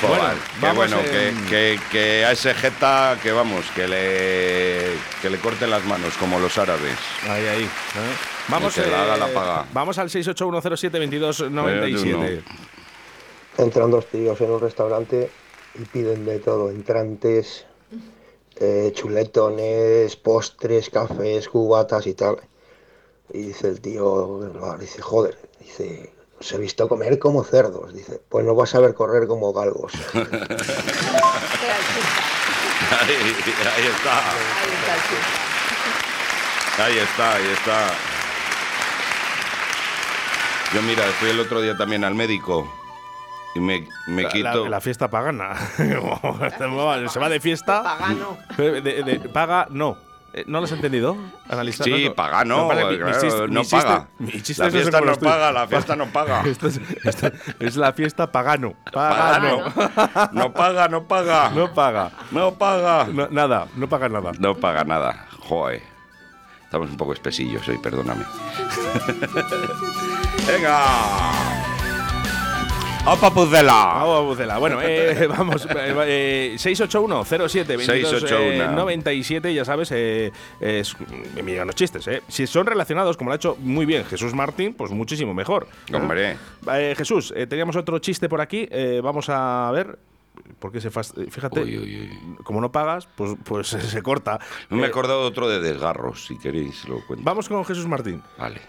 Joder, 0.00 0.36
Bueno, 0.60 0.62
que 0.70 0.72
bueno, 0.76 0.96
que, 1.02 1.28
en- 1.28 1.46
que- 1.46 1.80
que 1.90 2.24
a 2.24 2.30
ese 2.32 2.54
jeta, 2.54 3.18
que 3.22 3.32
vamos, 3.32 3.64
que 3.74 3.86
le, 3.88 4.92
que 5.20 5.28
le 5.30 5.38
corten 5.38 5.70
las 5.70 5.84
manos, 5.84 6.16
como 6.18 6.38
los 6.38 6.56
árabes. 6.56 6.96
Ahí, 7.28 7.46
ahí. 7.46 7.64
¿eh? 7.64 7.68
Vamos, 8.48 8.74
que 8.74 8.86
la 8.86 9.02
haga, 9.02 9.16
la 9.16 9.26
paga. 9.34 9.66
vamos 9.72 9.98
al 9.98 10.08
681072297. 10.08 12.42
Entran 13.58 13.90
dos 13.90 14.06
tíos 14.06 14.40
en 14.40 14.50
un 14.52 14.60
restaurante 14.60 15.30
y 15.74 15.84
piden 15.86 16.24
de 16.24 16.38
todo, 16.38 16.70
entrantes, 16.70 17.66
eh, 18.60 18.92
chuletones, 18.94 20.14
postres, 20.16 20.90
cafés, 20.90 21.48
cubatas 21.48 22.06
y 22.06 22.14
tal. 22.14 22.36
Y 23.32 23.48
dice 23.48 23.66
el 23.68 23.80
tío, 23.80 24.40
dice, 24.78 25.02
joder, 25.02 25.36
dice, 25.60 26.12
os 26.40 26.52
he 26.52 26.58
visto 26.58 26.88
comer 26.88 27.18
como 27.18 27.42
cerdos. 27.44 27.92
Dice, 27.94 28.20
pues 28.28 28.44
no 28.44 28.54
vas 28.54 28.74
a 28.74 28.80
ver 28.80 28.94
correr 28.94 29.26
como 29.26 29.52
galgos. 29.52 29.92
Ahí, 32.90 33.14
ahí 33.14 33.86
está. 33.86 34.18
Ahí 34.30 34.70
está 34.72 34.94
el 34.94 35.00
chico. 35.02 35.28
Ahí 36.82 36.98
está, 36.98 37.34
ahí 37.34 37.46
está. 37.52 37.90
Yo 40.74 40.82
mira, 40.82 41.02
fui 41.18 41.30
el 41.30 41.40
otro 41.40 41.60
día 41.60 41.76
también 41.76 42.04
al 42.04 42.14
médico 42.14 42.70
y 43.54 43.60
me, 43.60 43.86
me 44.06 44.22
La, 44.22 44.28
quito... 44.30 44.64
la- 44.64 44.70
la 44.70 44.80
fiesta 44.80 45.08
pagana. 45.08 45.54
Se 45.76 47.18
va 47.18 47.28
de 47.28 47.40
fiesta. 47.40 47.82
Pagano. 47.82 48.38
De, 48.56 48.80
de- 48.80 49.02
de- 49.02 49.28
paga, 49.28 49.66
no. 49.70 49.98
Eh, 50.34 50.44
¿No 50.46 50.58
lo 50.58 50.64
has 50.66 50.72
entendido? 50.72 51.16
Sí, 51.72 51.90
No, 51.90 51.96
no. 52.10 52.14
paga 52.14 52.44
no, 52.44 52.68
claro, 52.68 53.48
no 53.48 53.64
paga. 53.64 54.08
chiste 54.42 54.62
La 54.62 54.70
fiesta 54.70 55.00
no 55.00 55.16
paga, 55.16 55.52
la 55.52 55.66
fiesta 55.68 55.96
no 55.96 56.06
paga. 56.06 56.42
Esto 56.46 56.66
es, 56.68 56.80
esto 57.04 57.30
es 57.60 57.76
la 57.76 57.92
fiesta 57.94 58.30
pagano. 58.30 58.74
Pagano. 58.92 59.64
Pagano. 59.74 60.30
No 60.32 60.52
paga, 60.52 60.88
no 60.88 61.04
paga. 61.08 61.50
No 61.50 61.72
paga. 61.72 62.10
No 62.30 62.54
paga. 62.54 63.06
No- 63.10 63.28
nada, 63.30 63.66
no 63.76 63.88
paga 63.88 64.08
nada. 64.10 64.32
No 64.38 64.54
paga 64.54 64.84
nada. 64.84 65.26
Joder. 65.40 65.82
Estamos 66.64 66.90
un 66.90 66.98
poco 66.98 67.14
espesillos 67.14 67.66
hoy, 67.66 67.78
perdóname. 67.78 68.26
Venga. 70.46 70.84
¡Opa, 73.06 73.30
Puzzela! 73.32 73.72
Vamos, 73.94 74.24
Bucela. 74.26 74.58
Bueno, 74.58 74.80
eh, 74.82 75.26
vamos. 75.28 75.66
Eh, 75.74 76.56
681-07-2297, 76.58 79.54
ya 79.54 79.64
sabes, 79.64 79.90
eh, 79.92 80.30
es 80.60 80.94
me 81.34 81.42
miran 81.42 81.66
los 81.66 81.74
chistes. 81.76 82.06
Eh. 82.08 82.22
Si 82.28 82.46
son 82.46 82.66
relacionados, 82.66 83.16
como 83.16 83.30
lo 83.30 83.32
ha 83.32 83.36
hecho 83.36 83.56
muy 83.60 83.86
bien 83.86 84.04
Jesús 84.04 84.34
Martín, 84.34 84.74
pues 84.74 84.90
muchísimo 84.90 85.32
mejor. 85.32 85.68
Hombre. 85.92 86.36
Eh, 86.70 86.94
Jesús, 86.98 87.32
eh, 87.34 87.46
teníamos 87.46 87.76
otro 87.76 87.98
chiste 87.98 88.28
por 88.28 88.42
aquí. 88.42 88.68
eh, 88.70 89.00
vamos 89.02 89.30
a 89.30 89.70
ver. 89.72 89.98
Porque 90.58 90.80
se 90.80 90.90
fast- 90.90 91.30
Fíjate, 91.30 91.60
Uy, 91.62 91.78
uy, 91.78 92.00
uy. 92.10 92.36
como 92.44 92.60
no 92.60 92.72
pagas, 92.72 93.08
pues, 93.16 93.32
pues 93.44 93.68
se 93.68 94.02
corta. 94.02 94.38
Me 94.70 94.82
he 94.82 94.84
Eh, 94.84 94.88
acordado 94.88 95.20
otro 95.22 95.48
de 95.48 95.60
desgarros, 95.60 96.26
si 96.26 96.38
queréis 96.38 96.88
lo 96.88 97.04
cuento. 97.06 97.24
Vamos 97.24 97.48
con 97.48 97.64
Jesús 97.64 97.86
Martín. 97.86 98.22
Vale. 98.38 98.60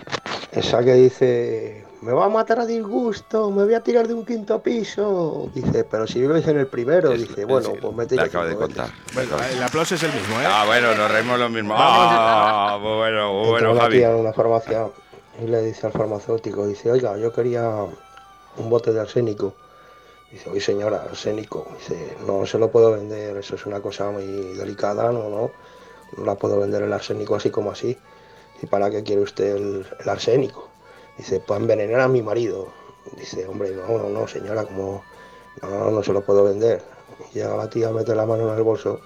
Esa 0.51 0.83
que 0.83 0.93
dice, 0.95 1.85
me 2.01 2.11
va 2.11 2.25
a 2.25 2.29
matar 2.29 2.59
a 2.59 2.65
disgusto, 2.65 3.51
me 3.51 3.63
voy 3.65 3.73
a 3.75 3.81
tirar 3.81 4.07
de 4.07 4.15
un 4.15 4.25
quinto 4.25 4.61
piso. 4.63 5.49
Dice, 5.53 5.83
pero 5.83 6.07
si 6.07 6.19
vives 6.21 6.47
en 6.47 6.57
el 6.57 6.67
primero, 6.67 7.11
Es- 7.11 7.27
dice, 7.27 7.45
bueno, 7.45 7.69
es- 7.73 7.79
pues 7.81 7.95
me 7.95 8.05
tiro 8.07 8.23
acaba 8.23 8.45
de 8.45 8.51
cinco 8.51 8.67
veces". 8.67 8.75
contar. 8.77 8.95
Bueno, 9.13 9.37
el 9.51 9.61
aplauso 9.63 9.93
es 9.95 10.03
el 10.03 10.13
mismo, 10.13 10.39
¿eh? 10.41 10.45
Ah, 10.47 10.63
bueno, 10.65 10.95
nos 10.95 11.11
reímos 11.11 11.39
lo 11.39 11.49
mismo. 11.49 11.75
Ah, 11.77 12.77
bueno, 12.81 13.45
bueno, 13.45 13.71
una 13.73 13.81
Javi. 13.81 13.97
tía 13.97 14.09
en 14.11 14.15
una 14.17 14.33
farmacia 14.33 14.87
y 15.41 15.45
le 15.47 15.61
dice 15.61 15.85
al 15.87 15.93
farmacéutico, 15.93 16.65
dice, 16.67 16.91
oiga, 16.91 17.15
yo 17.17 17.31
quería 17.31 17.69
un 18.57 18.69
bote 18.69 18.91
de 18.91 18.99
arsénico. 19.01 19.53
Dice, 20.31 20.49
oye 20.49 20.61
señora, 20.61 21.03
arsénico. 21.03 21.67
Dice, 21.77 22.17
no 22.25 22.45
se 22.45 22.57
lo 22.57 22.71
puedo 22.71 22.91
vender, 22.91 23.37
eso 23.37 23.55
es 23.55 23.65
una 23.65 23.81
cosa 23.81 24.11
muy 24.11 24.25
delicada, 24.25 25.11
no, 25.11 25.29
no. 25.29 25.51
No 26.17 26.25
la 26.25 26.35
puedo 26.35 26.59
vender 26.59 26.83
el 26.83 26.93
arsénico 26.93 27.35
así 27.35 27.49
como 27.49 27.71
así. 27.71 27.97
¿Y 28.61 28.65
para 28.65 28.89
qué 28.89 29.03
quiere 29.03 29.21
usted 29.21 29.55
el, 29.55 29.85
arsénico? 30.05 30.69
Dice, 31.17 31.39
para 31.39 31.59
envenenar 31.59 32.01
a 32.01 32.07
mi 32.07 32.21
marido. 32.21 32.67
Dice, 33.17 33.47
hombre, 33.47 33.71
no, 33.71 33.97
no, 33.97 34.09
no, 34.09 34.27
señora, 34.27 34.65
como 34.65 35.03
no, 35.61 35.91
no 35.91 36.03
se 36.03 36.13
lo 36.13 36.21
puedo 36.21 36.43
vender. 36.43 36.83
Ya 37.33 37.49
la 37.55 37.69
tía 37.69 37.91
mete 37.91 38.15
la 38.15 38.25
mano 38.25 38.51
en 38.51 38.57
el 38.57 38.63
bolso 38.63 38.99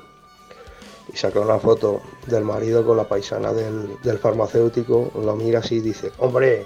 y 1.11 1.17
saca 1.17 1.39
una 1.39 1.59
foto 1.59 2.01
del 2.27 2.43
marido 2.43 2.85
con 2.85 2.97
la 2.97 3.07
paisana 3.07 3.53
del, 3.53 4.01
del 4.01 4.19
farmacéutico, 4.19 5.11
lo 5.15 5.35
mira 5.35 5.59
así 5.59 5.75
y 5.75 5.81
dice, 5.81 6.11
hombre, 6.17 6.65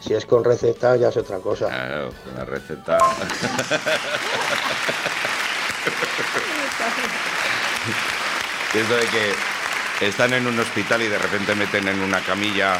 si 0.00 0.14
es 0.14 0.26
con 0.26 0.42
receta 0.42 0.96
ya 0.96 1.08
es 1.08 1.16
otra 1.16 1.38
cosa. 1.38 1.68
Claro, 1.68 2.10
la 2.36 2.44
receta. 2.44 2.98
Eso 8.74 8.96
de 8.96 9.06
que 9.06 9.34
están 10.06 10.32
en 10.32 10.46
un 10.46 10.58
hospital 10.58 11.02
y 11.02 11.08
de 11.08 11.18
repente 11.18 11.54
meten 11.54 11.88
en 11.88 12.00
una 12.00 12.20
camilla. 12.20 12.78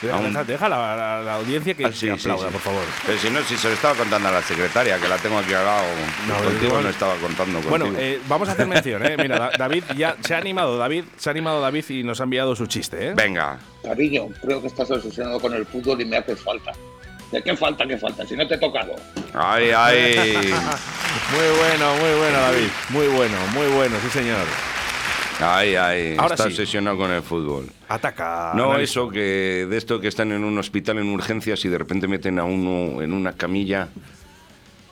Deja, 0.00 0.44
deja- 0.44 0.68
la, 0.68 0.94
la- 0.96 1.22
la 1.22 1.34
audiencia 1.34 1.74
que, 1.74 1.84
Ah, 1.84 1.88
sí, 1.92 2.06
que 2.06 2.18
sí, 2.18 2.20
aplauda, 2.30 2.46
sí. 2.46 2.52
por 2.52 2.60
favor. 2.60 2.82
Pero 3.04 3.18
si 3.18 3.30
no, 3.30 3.42
si 3.42 3.56
se 3.56 3.68
lo 3.68 3.74
estaba 3.74 3.94
contando 3.96 4.28
a 4.28 4.32
la 4.32 4.42
secretaria, 4.42 4.98
que 4.98 5.08
la 5.08 5.16
tengo 5.18 5.38
aquí 5.38 5.52
al 5.54 5.64
lado. 5.64 5.86
No, 6.28 6.34
contigo 6.36 6.66
igual- 6.66 6.84
no 6.84 6.90
estaba 6.90 7.14
contando 7.16 7.60
contigo. 7.60 7.70
Bueno, 7.70 7.98
eh, 7.98 8.20
vamos 8.28 8.48
a 8.48 8.52
hacer 8.52 8.66
mención, 8.66 9.04
¿eh? 9.04 9.16
Mira, 9.18 9.38
Da- 9.38 9.50
David 9.58 9.82
ya 9.96 10.16
se 10.20 10.34
ha 10.34 10.38
animado, 10.38 10.78
David, 10.78 11.04
se 11.16 11.28
ha 11.28 11.32
animado 11.32 11.60
David 11.60 11.84
y 11.88 12.02
nos 12.04 12.20
ha 12.20 12.24
enviado 12.24 12.54
su 12.54 12.66
chiste, 12.66 13.08
¿eh? 13.08 13.12
Venga. 13.16 13.58
Cariño, 13.82 14.28
creo 14.40 14.60
que 14.60 14.68
estás 14.68 14.88
obsesionado 14.90 15.40
con 15.40 15.52
el 15.54 15.66
fútbol 15.66 16.00
y 16.00 16.04
me 16.04 16.16
haces 16.18 16.40
falta. 16.40 16.72
¿De 17.32 17.42
qué 17.42 17.56
falta, 17.56 17.86
qué 17.86 17.98
falta? 17.98 18.24
Si 18.26 18.34
no 18.36 18.46
te 18.48 18.54
he 18.54 18.58
tocado. 18.58 18.94
Ay, 19.34 19.70
ay. 19.76 20.14
Muy 21.32 21.58
bueno, 21.58 21.94
muy 21.96 22.18
bueno, 22.18 22.38
David. 22.40 22.68
Muy 22.90 23.06
bueno, 23.08 23.36
muy 23.52 23.66
bueno, 23.76 23.96
sí, 24.02 24.08
señor. 24.10 24.46
Ay, 25.40 25.74
ay. 25.76 26.16
Ahora 26.18 26.34
Está 26.34 26.44
sí. 26.44 26.50
obsesionado 26.50 26.96
con 26.98 27.10
el 27.12 27.22
fútbol. 27.22 27.70
Ataca. 27.88 28.52
No, 28.54 28.76
eso 28.76 29.08
que 29.08 29.66
de 29.68 29.76
esto 29.76 30.00
que 30.00 30.08
están 30.08 30.32
en 30.32 30.42
un 30.44 30.58
hospital 30.58 30.98
en 30.98 31.08
urgencias 31.08 31.64
y 31.64 31.68
de 31.68 31.78
repente 31.78 32.08
meten 32.08 32.38
a 32.38 32.44
uno 32.44 33.00
en 33.02 33.12
una 33.12 33.32
camilla 33.34 33.88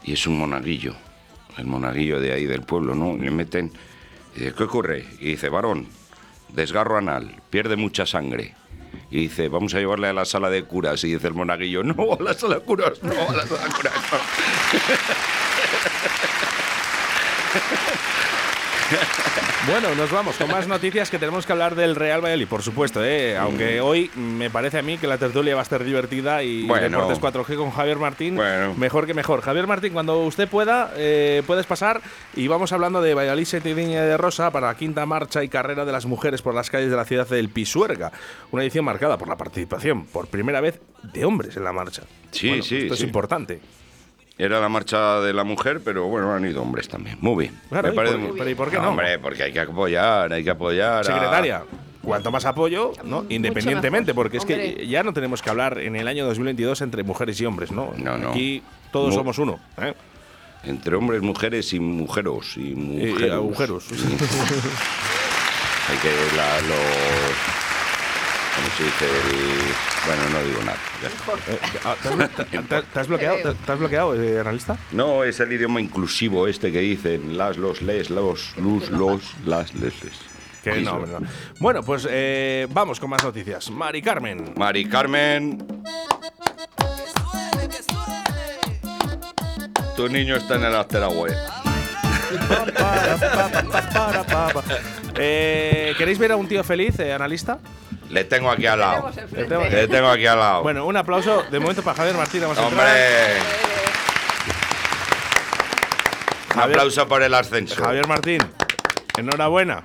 y 0.04 0.12
es 0.12 0.26
un 0.26 0.38
monaguillo, 0.38 0.94
el 1.58 1.66
monaguillo 1.66 2.20
de 2.20 2.32
ahí 2.32 2.46
del 2.46 2.62
pueblo, 2.62 2.94
¿no? 2.94 3.14
Y 3.16 3.20
le 3.20 3.30
meten 3.32 3.72
y 4.36 4.40
dice, 4.40 4.54
¿qué 4.54 4.62
ocurre? 4.62 5.04
Y 5.18 5.30
dice, 5.30 5.48
varón, 5.48 5.88
desgarro 6.50 6.96
anal, 6.96 7.42
pierde 7.50 7.74
mucha 7.76 8.06
sangre. 8.06 8.54
Y 9.10 9.22
dice, 9.22 9.48
vamos 9.48 9.74
a 9.74 9.78
llevarle 9.78 10.08
a 10.08 10.12
la 10.12 10.24
sala 10.24 10.48
de 10.50 10.62
curas. 10.64 11.02
Y 11.04 11.12
dice 11.14 11.26
el 11.28 11.34
monaguillo, 11.34 11.82
no, 11.82 11.94
a 12.18 12.22
la 12.22 12.34
sala 12.34 12.56
de 12.56 12.60
curas, 12.62 13.02
no, 13.02 13.12
a 13.12 13.32
la 13.34 13.46
sala 13.46 13.64
de 13.64 13.72
curas, 13.74 13.94
no. 14.12 14.18
Bueno, 19.68 19.92
nos 19.96 20.12
vamos 20.12 20.36
con 20.36 20.48
más 20.48 20.68
noticias 20.68 21.10
que 21.10 21.18
tenemos 21.18 21.44
que 21.44 21.50
hablar 21.50 21.74
del 21.74 21.96
Real 21.96 22.20
Valladolid, 22.22 22.46
por 22.46 22.62
supuesto, 22.62 23.04
¿eh? 23.04 23.36
aunque 23.36 23.80
hoy 23.80 24.08
me 24.14 24.48
parece 24.48 24.78
a 24.78 24.82
mí 24.82 24.96
que 24.96 25.08
la 25.08 25.18
tertulia 25.18 25.56
va 25.56 25.62
a 25.62 25.64
estar 25.64 25.82
divertida 25.82 26.44
y 26.44 26.62
Bueno. 26.68 26.88
Deportes 26.88 27.20
4G 27.20 27.56
con 27.56 27.72
Javier 27.72 27.96
Martín, 27.98 28.36
Bueno. 28.36 28.74
mejor 28.74 29.06
que 29.08 29.14
mejor. 29.14 29.40
Javier 29.40 29.66
Martín, 29.66 29.92
cuando 29.92 30.20
usted 30.20 30.46
pueda, 30.48 30.92
eh, 30.96 31.42
puedes 31.48 31.66
pasar 31.66 32.00
y 32.36 32.46
vamos 32.46 32.72
hablando 32.72 33.02
de 33.02 33.14
Valladolid 33.14 33.44
Setidiña 33.44 34.02
de 34.04 34.16
Rosa 34.16 34.52
para 34.52 34.68
la 34.68 34.76
quinta 34.76 35.04
marcha 35.04 35.42
y 35.42 35.48
carrera 35.48 35.84
de 35.84 35.90
las 35.90 36.06
mujeres 36.06 36.42
por 36.42 36.54
las 36.54 36.70
calles 36.70 36.90
de 36.90 36.96
la 36.96 37.04
ciudad 37.04 37.26
del 37.28 37.48
Pisuerga, 37.48 38.12
una 38.52 38.62
edición 38.62 38.84
marcada 38.84 39.18
por 39.18 39.26
la 39.26 39.36
participación 39.36 40.06
por 40.06 40.28
primera 40.28 40.60
vez 40.60 40.80
de 41.02 41.24
hombres 41.24 41.56
en 41.56 41.64
la 41.64 41.72
marcha. 41.72 42.02
Sí, 42.30 42.48
Bueno, 42.50 42.62
sí, 42.62 42.76
Esto 42.82 42.94
es 42.94 43.00
sí. 43.00 43.06
importante. 43.06 43.60
Era 44.38 44.60
la 44.60 44.68
marcha 44.68 45.20
de 45.20 45.32
la 45.32 45.44
mujer, 45.44 45.80
pero 45.82 46.08
bueno, 46.08 46.32
han 46.34 46.44
ido 46.44 46.60
hombres 46.60 46.88
también. 46.88 47.16
Muy 47.22 47.44
bien. 47.46 47.58
Claro, 47.70 47.88
Me 47.88 47.94
¿y 47.94 47.96
parece 47.96 48.14
por- 48.16 48.22
muy- 48.28 48.38
pero 48.38 48.50
¿y 48.50 48.54
por 48.54 48.70
qué 48.70 48.76
no? 48.78 48.90
Hombre, 48.90 49.18
porque 49.18 49.44
hay 49.44 49.52
que 49.52 49.60
apoyar, 49.60 50.30
hay 50.32 50.44
que 50.44 50.50
apoyar. 50.50 51.00
a- 51.00 51.04
Secretaria, 51.04 51.62
cuanto 52.02 52.30
más 52.30 52.44
apoyo, 52.44 52.92
¿no? 53.04 53.24
Independientemente, 53.30 54.12
porque 54.12 54.36
es 54.36 54.44
que 54.44 54.86
ya 54.86 55.02
no 55.02 55.14
tenemos 55.14 55.40
que 55.40 55.48
hablar 55.50 55.78
en 55.78 55.96
el 55.96 56.06
año 56.06 56.26
2022 56.26 56.82
entre 56.82 57.02
mujeres 57.02 57.40
y 57.40 57.46
hombres, 57.46 57.72
¿no? 57.72 57.92
No, 57.96 58.18
no. 58.18 58.30
Aquí 58.30 58.62
todos 58.92 59.08
Mu- 59.10 59.16
somos 59.16 59.38
uno. 59.38 59.58
¿eh? 59.78 59.94
Entre 60.64 60.94
hombres, 60.96 61.22
mujeres 61.22 61.72
y 61.72 61.80
mujeros. 61.80 62.56
Y 62.58 62.60
Y- 62.60 62.72
y 62.72 62.74
mujeros. 63.12 63.32
agujeros. 63.36 63.84
hay 65.88 65.96
que 65.98 66.10
la, 66.36 66.60
los. 66.60 66.78
¿Cómo 68.56 68.68
se 68.76 68.84
dice? 68.84 69.04
El- 69.06 69.95
bueno, 70.06 70.22
no 70.32 70.44
digo 70.44 70.60
nada. 70.64 70.78
Eh, 71.48 71.58
ah, 71.84 71.94
¿Te 72.02 72.08
has, 72.76 72.84
te- 72.92 73.02
bloqueado, 73.08 73.36
te- 73.36 73.54
te 73.54 73.72
has 73.72 73.78
bloqueado 73.78 74.22
eh, 74.22 74.40
analista? 74.40 74.76
No, 74.92 75.24
es 75.24 75.40
el 75.40 75.52
idioma 75.52 75.80
inclusivo 75.80 76.46
este 76.48 76.70
que 76.72 76.80
dicen 76.80 77.36
las, 77.36 77.56
los, 77.56 77.82
les, 77.82 78.10
los, 78.10 78.56
luz, 78.56 78.90
los, 78.90 79.22
las, 79.44 79.74
les, 79.74 79.94
les. 80.04 80.82
No, 80.84 80.98
no. 81.06 81.20
Bueno, 81.60 81.82
pues 81.84 82.08
eh, 82.10 82.66
vamos 82.70 82.98
con 82.98 83.08
más 83.10 83.22
noticias. 83.22 83.70
Mari 83.70 84.02
Carmen. 84.02 84.52
Mari 84.56 84.84
Carmen. 84.88 85.64
Tu 89.96 90.08
niño 90.08 90.36
está 90.36 90.56
en 90.56 90.64
el 90.64 90.74
Afterway. 90.74 91.32
Eh, 95.18 95.94
¿Queréis 95.96 96.18
ver 96.18 96.32
a 96.32 96.36
un 96.36 96.48
tío 96.48 96.62
feliz, 96.64 96.98
eh, 96.98 97.12
analista? 97.12 97.58
Le 98.10 98.24
tengo 98.24 98.50
aquí 98.50 98.66
al 98.66 98.78
lado. 98.80 99.10
Tengo- 99.34 99.64
Le 99.64 99.88
tengo 99.88 100.08
aquí 100.08 100.26
al 100.26 100.38
lado. 100.38 100.62
Bueno, 100.62 100.86
un 100.86 100.96
aplauso 100.96 101.42
de 101.50 101.58
momento 101.58 101.82
para 101.82 101.96
Javier 101.96 102.16
Martín. 102.16 102.40
Vamos 102.42 102.58
a. 102.58 102.66
Hombre. 102.66 102.84
Un 106.54 106.60
Javier- 106.62 106.76
aplauso 106.78 107.08
por 107.08 107.22
el 107.22 107.34
ascenso. 107.34 107.82
Javier 107.82 108.06
Martín, 108.06 108.38
enhorabuena. 109.18 109.82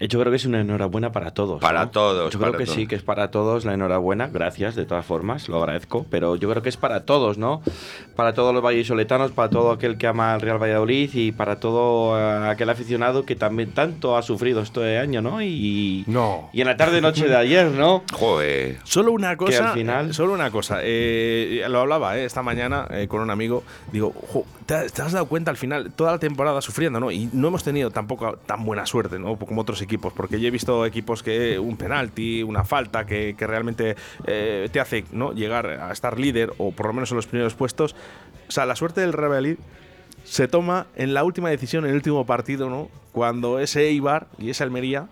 Eh, 0.00 0.08
Yo 0.08 0.18
creo 0.20 0.30
que 0.30 0.36
es 0.36 0.44
una 0.46 0.60
enhorabuena 0.60 1.12
para 1.12 1.32
todos. 1.32 1.60
Para 1.60 1.84
¿no? 1.86 1.90
todos, 1.90 2.32
Yo 2.32 2.38
creo 2.38 2.52
para 2.52 2.58
que 2.58 2.64
todos. 2.64 2.76
sí, 2.76 2.86
que 2.86 2.94
es 2.96 3.02
para 3.02 3.30
todos 3.30 3.64
la 3.64 3.74
enhorabuena. 3.74 4.28
Gracias, 4.28 4.74
de 4.74 4.84
todas 4.86 5.04
formas, 5.06 5.48
lo 5.48 5.58
agradezco. 5.58 6.06
Pero 6.10 6.36
yo 6.36 6.48
creo 6.50 6.62
que 6.62 6.68
es 6.68 6.76
para 6.76 7.04
todos, 7.04 7.38
¿no? 7.38 7.62
Para 8.16 8.34
todos 8.34 8.52
los 8.54 8.62
vallisoletanos, 8.62 9.32
para 9.32 9.48
todo 9.48 9.70
aquel 9.72 9.96
que 9.98 10.06
ama 10.06 10.34
al 10.34 10.40
Real 10.40 10.60
Valladolid 10.62 11.10
y 11.14 11.32
para 11.32 11.60
todo 11.60 12.18
eh, 12.18 12.48
aquel 12.50 12.68
aficionado 12.70 13.24
que 13.24 13.36
también 13.36 13.72
tanto 13.72 14.16
ha 14.16 14.22
sufrido 14.22 14.60
este 14.60 14.98
año, 14.98 15.22
¿no? 15.22 15.42
Y, 15.42 16.04
No. 16.06 16.50
y 16.52 16.60
en 16.60 16.66
la 16.66 16.76
tarde-noche 16.76 17.28
de 17.28 17.36
ayer, 17.36 17.66
¿no? 17.70 18.02
Joder. 18.12 18.78
Solo 18.84 19.12
una 19.12 19.36
cosa. 19.36 19.68
al 19.68 19.74
final- 19.74 20.10
eh, 20.10 20.12
Solo 20.12 20.32
una 20.34 20.50
cosa. 20.50 20.78
eh, 20.82 21.64
lo 21.68 21.80
hablaba 21.80 22.18
eh, 22.18 22.24
esta 22.24 22.42
mañana 22.42 22.86
eh, 22.90 23.06
con 23.08 23.20
un 23.20 23.30
amigo. 23.30 23.62
Digo, 23.92 24.12
"Jo, 24.32 24.44
¿te, 24.66 24.74
has- 24.74 24.92
te 24.92 25.02
has 25.02 25.12
dado 25.12 25.26
cuenta 25.26 25.50
al 25.50 25.56
final, 25.56 25.92
toda 25.94 26.12
la 26.12 26.18
temporada 26.18 26.60
sufriendo, 26.60 27.00
¿no? 27.00 27.10
Y 27.10 27.28
no 27.32 27.48
hemos 27.48 27.64
tenido 27.64 27.90
tampoco 27.90 28.36
tan 28.46 28.64
buena 28.64 28.84
suerte, 28.86 29.18
¿no? 29.18 29.36
Como 29.36 29.62
otros 29.62 29.71
equipos. 29.80 30.12
Porque 30.12 30.40
yo 30.40 30.48
he 30.48 30.50
visto 30.50 30.84
equipos 30.84 31.22
que 31.22 31.58
un 31.58 31.76
penalti, 31.76 32.42
una 32.42 32.64
falta, 32.64 33.06
que, 33.06 33.34
que 33.38 33.46
realmente 33.46 33.96
eh, 34.26 34.68
te 34.72 34.80
hace 34.80 35.04
¿no? 35.12 35.32
llegar 35.32 35.66
a 35.66 35.92
estar 35.92 36.18
líder 36.18 36.52
o 36.58 36.72
por 36.72 36.86
lo 36.86 36.92
menos 36.92 37.10
en 37.10 37.16
los 37.16 37.26
primeros 37.26 37.54
puestos. 37.54 37.94
O 38.48 38.50
sea, 38.52 38.66
la 38.66 38.76
suerte 38.76 39.00
del 39.00 39.12
Real 39.12 39.30
Valladolid 39.30 39.56
se 40.24 40.48
toma 40.48 40.86
en 40.96 41.14
la 41.14 41.24
última 41.24 41.48
decisión, 41.50 41.84
en 41.84 41.90
el 41.90 41.96
último 41.96 42.26
partido, 42.26 42.68
¿no? 42.68 42.90
Cuando 43.12 43.58
ese 43.58 43.88
Eibar 43.88 44.26
y 44.38 44.50
esa 44.50 44.64
Almería. 44.64 45.06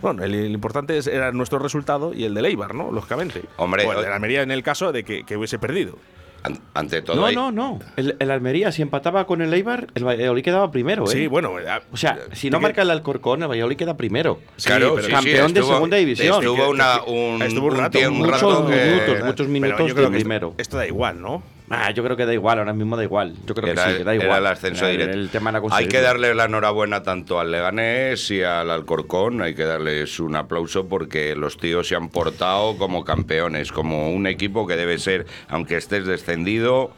Bueno, 0.00 0.24
el, 0.24 0.34
el 0.34 0.50
importante 0.50 0.98
era 1.10 1.30
nuestro 1.30 1.60
resultado 1.60 2.12
y 2.12 2.24
el 2.24 2.34
del 2.34 2.46
Eibar, 2.46 2.74
¿no? 2.74 2.90
Lógicamente. 2.90 3.42
Hombre, 3.56 3.86
o 3.86 3.92
el 3.92 4.02
de 4.02 4.08
la 4.08 4.16
Almería 4.16 4.42
en 4.42 4.50
el 4.50 4.62
caso 4.62 4.90
de 4.90 5.04
que, 5.04 5.24
que 5.24 5.36
hubiese 5.36 5.58
perdido. 5.58 5.96
An- 6.44 6.58
ante 6.74 7.02
todo. 7.02 7.16
No, 7.16 7.30
no, 7.30 7.52
no. 7.52 7.78
El, 7.96 8.16
el 8.18 8.30
Almería, 8.30 8.72
si 8.72 8.82
empataba 8.82 9.26
con 9.26 9.42
el 9.42 9.54
Eibar, 9.54 9.86
el 9.94 10.04
Valladolid 10.04 10.42
quedaba 10.42 10.70
primero, 10.72 11.04
¿eh? 11.04 11.08
Sí, 11.08 11.26
bueno. 11.28 11.58
eh, 11.60 11.64
O 11.92 11.96
sea, 11.96 12.18
si 12.32 12.50
no 12.50 12.58
marca 12.58 12.82
el 12.82 12.90
Alcorcón, 12.90 13.42
el 13.42 13.48
Valladolid 13.48 13.76
queda 13.76 13.96
primero. 13.96 14.40
Claro, 14.64 14.94
pero 14.96 15.06
sí, 15.06 15.12
campeón 15.12 15.48
sí, 15.48 15.54
de 15.54 15.60
estuvo- 15.60 15.74
segunda 15.74 15.96
división. 15.98 16.34
Estuvo 16.42 16.68
una, 16.70 17.02
un, 17.04 17.42
Estuvo 17.42 17.66
un 17.68 17.76
rato, 17.78 17.98
un 17.98 18.18
muchos 18.18 18.70
que- 18.70 18.84
minutos, 18.84 19.24
muchos 19.24 19.36
pero 19.46 19.48
minutos 19.48 19.88
yo 19.88 19.94
creo 19.94 20.06
de 20.10 20.12
que 20.12 20.18
primero. 20.20 20.48
Esto, 20.48 20.62
esto 20.62 20.76
da 20.78 20.86
igual, 20.86 21.20
¿no? 21.22 21.42
Ah, 21.74 21.90
yo 21.90 22.04
creo 22.04 22.18
que 22.18 22.26
da 22.26 22.34
igual, 22.34 22.58
ahora 22.58 22.74
mismo 22.74 22.98
da 22.98 23.02
igual. 23.02 23.32
Yo 23.46 23.54
creo 23.54 23.72
Era, 23.72 23.84
que 23.86 23.90
sí, 23.92 23.96
que 23.98 24.04
da 24.04 24.14
era 24.14 24.24
igual. 24.24 24.40
el 24.40 24.46
ascenso 24.46 24.86
directo. 24.86 25.16
El 25.16 25.30
tema 25.30 25.48
era 25.48 25.62
hay 25.70 25.88
que 25.88 26.02
darle 26.02 26.34
la 26.34 26.44
enhorabuena 26.44 27.02
tanto 27.02 27.40
al 27.40 27.50
Leganés 27.50 28.30
y 28.30 28.42
al 28.42 28.70
Alcorcón. 28.70 29.40
Hay 29.40 29.54
que 29.54 29.64
darles 29.64 30.20
un 30.20 30.36
aplauso 30.36 30.86
porque 30.86 31.34
los 31.34 31.56
tíos 31.56 31.88
se 31.88 31.96
han 31.96 32.10
portado 32.10 32.76
como 32.76 33.04
campeones, 33.04 33.72
como 33.72 34.12
un 34.12 34.26
equipo 34.26 34.66
que 34.66 34.76
debe 34.76 34.98
ser, 34.98 35.26
aunque 35.48 35.78
estés 35.78 36.04
descendido, 36.04 36.92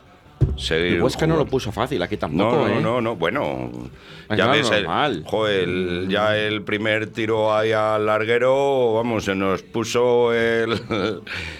seguir. 0.57 0.94
El 0.94 1.02
Huesca 1.02 1.26
no 1.26 1.37
lo 1.37 1.46
puso 1.46 1.72
fácil, 1.72 2.02
aquí 2.02 2.14
No, 2.16 2.20
tampoco, 2.20 2.57
no, 2.57 2.68
¿eh? 2.68 2.80
no, 2.80 3.00
no, 3.00 3.16
bueno. 3.16 3.70
Es 4.28 4.38
Ya 4.38 4.46
ves, 4.46 4.70
el, 4.70 4.85
normal. 4.85 5.22
joder, 5.26 5.64
el- 5.68 6.07
ya 6.09 6.37
el 6.37 6.62
primer 6.62 7.09
tiro 7.09 7.54
ahí 7.54 7.72
al 7.72 8.07
larguero, 8.07 8.94
vamos, 8.94 9.24
se 9.24 9.35
nos 9.35 9.62
puso 9.62 10.33
el, 10.33 10.80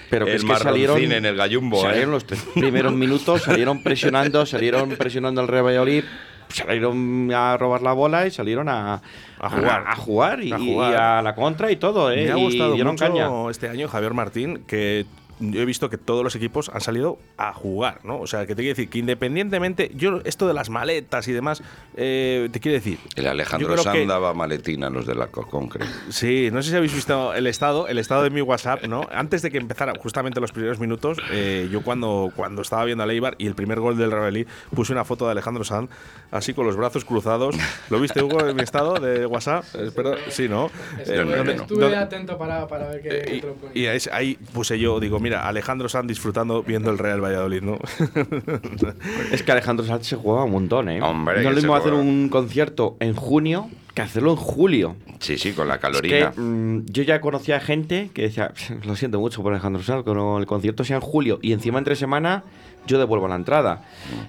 Pero 0.09 0.25
que 0.25 0.31
el 0.31 0.37
es 0.37 0.43
que 0.43 0.55
salieron, 0.55 0.99
en 0.99 1.25
el 1.25 1.35
gallumbo. 1.35 1.77
¿eh? 1.79 1.81
salieron 1.89 2.11
los 2.11 2.25
tres 2.25 2.43
primeros 2.53 2.93
minutos, 2.93 3.43
salieron 3.43 3.83
presionando, 3.83 4.45
salieron 4.45 4.89
presionando 4.91 5.41
al 5.41 5.47
Real 5.47 5.65
Valladolid, 5.65 6.03
salieron 6.49 7.31
a 7.33 7.55
robar 7.57 7.81
la 7.83 7.93
bola 7.93 8.25
y 8.25 8.31
salieron 8.31 8.67
a, 8.69 9.01
A 9.39 9.49
jugar. 9.49 9.83
a, 9.87 9.95
jugar 9.95 10.43
y, 10.43 10.51
A 10.53 10.57
y 10.57 11.23
la 11.23 11.35
contra 11.35 11.69
y 11.71 11.75
todo, 11.75 12.11
¿eh? 12.11 12.25
Me 12.25 12.31
ha 12.31 12.37
Y 12.39 12.43
gustado 12.45 12.75
mucho 12.77 12.95
caña. 12.95 13.29
este 13.51 13.69
año 13.69 13.87
Javier 13.87 14.13
Martín 14.13 14.63
que 14.65 15.05
yo 15.39 15.61
he 15.61 15.65
visto 15.65 15.89
que 15.89 15.97
todos 15.97 16.23
los 16.23 16.35
equipos 16.35 16.69
han 16.73 16.81
salido 16.81 17.17
a 17.37 17.53
jugar, 17.53 17.99
¿no? 18.03 18.19
O 18.19 18.27
sea, 18.27 18.41
que 18.41 18.55
te 18.55 18.61
quiere 18.61 18.69
decir 18.69 18.89
que 18.89 18.99
independientemente, 18.99 19.91
yo 19.95 20.21
esto 20.25 20.47
de 20.47 20.53
las 20.53 20.69
maletas 20.69 21.27
y 21.27 21.33
demás, 21.33 21.61
eh, 21.97 22.49
te 22.51 22.59
quiere 22.59 22.77
decir. 22.77 22.99
El 23.15 23.27
Alejandro 23.27 23.77
Sanz 23.77 24.07
daba 24.07 24.33
maletina 24.33 24.87
a 24.87 24.89
los 24.89 25.05
del 25.05 25.21
Alcorcón, 25.21 25.67
creo. 25.69 25.87
Sí, 26.09 26.49
no 26.51 26.61
sé 26.63 26.69
si 26.71 26.75
habéis 26.75 26.93
visto 26.93 27.33
el 27.33 27.47
estado, 27.47 27.87
el 27.87 27.97
estado 27.97 28.23
de 28.23 28.29
mi 28.29 28.41
WhatsApp, 28.41 28.85
¿no? 28.85 29.07
Antes 29.11 29.41
de 29.41 29.51
que 29.51 29.57
empezara 29.57 29.93
justamente 29.99 30.39
los 30.39 30.51
primeros 30.51 30.79
minutos, 30.79 31.17
eh, 31.31 31.67
yo 31.71 31.81
cuando, 31.81 32.31
cuando 32.35 32.61
estaba 32.61 32.85
viendo 32.85 33.03
a 33.03 33.07
Leibar 33.07 33.35
y 33.37 33.47
el 33.47 33.55
primer 33.55 33.79
gol 33.79 33.97
del 33.97 34.09
Valladolid, 34.11 34.47
puse 34.73 34.93
una 34.93 35.03
foto 35.05 35.25
de 35.25 35.31
Alejandro 35.31 35.63
Sanz 35.63 35.89
así 36.31 36.53
con 36.53 36.65
los 36.65 36.75
brazos 36.77 37.05
cruzados. 37.05 37.55
¿Lo 37.89 37.99
viste, 37.99 38.21
Hugo, 38.23 38.47
en 38.47 38.55
mi 38.55 38.63
estado 38.63 38.95
de 38.95 39.25
WhatsApp? 39.25 39.63
Espero, 39.75 40.15
sí, 40.29 40.47
¿no? 40.47 40.69
Estuve- 40.99 41.15
Eh, 41.15 41.35
¿dónde- 41.35 41.53
Estuve 41.55 41.81
dónde- 41.81 41.97
atento 41.97 42.37
para, 42.37 42.67
para 42.67 42.87
ver 42.89 43.01
qué, 43.01 43.09
qué 43.09 43.39
te 43.41 43.47
lo 43.47 43.53
ponía. 43.55 43.95
y 43.95 43.99
ahí 44.11 44.37
puse 44.53 44.79
yo, 44.79 44.99
digo, 44.99 45.19
mira, 45.25 45.47
Alejandro 45.47 45.89
Sanz 45.89 46.07
disfrutando 46.07 46.63
viendo 46.63 46.91
el 46.91 46.97
Real 46.97 47.21
Valladolid, 47.23 47.61
¿no? 47.61 47.77
Es 49.31 49.43
que 49.43 49.51
Alejandro 49.51 49.85
Sanz 49.85 50.07
se 50.07 50.15
jugaba 50.15 50.45
un 50.45 50.51
montón, 50.51 50.89
¿eh? 50.89 51.01
Hombre, 51.01 51.35
no 51.43 51.49
es 51.49 51.55
lo 51.55 51.61
mismo 51.61 51.75
hacer 51.75 51.93
un 51.93 52.29
concierto 52.29 52.97
en 52.99 53.13
junio 53.15 53.69
que 53.93 54.01
hacerlo 54.01 54.31
en 54.31 54.35
julio. 54.37 54.95
Sí, 55.19 55.37
sí, 55.37 55.53
con 55.53 55.67
la 55.69 55.75
Es 55.75 56.01
que, 56.01 56.29
mm, 56.35 56.85
yo 56.87 57.03
ya 57.03 57.21
conocía 57.21 57.59
gente 57.61 58.09
que 58.13 58.23
decía, 58.23 58.53
lo 58.85 58.95
siento 58.95 59.19
mucho 59.19 59.41
por 59.41 59.53
Alejandro 59.53 59.81
Sanz, 59.83 60.03
que 60.03 60.13
no- 60.13 60.37
el 60.37 60.45
concierto 60.45 60.83
sea 60.83 60.97
en 60.97 61.01
julio 61.01 61.39
y 61.41 61.53
encima 61.53 61.79
entre 61.79 61.95
semana 61.95 62.43
yo 62.87 62.97
devuelvo 62.99 63.27
la 63.27 63.35
entrada. 63.35 63.81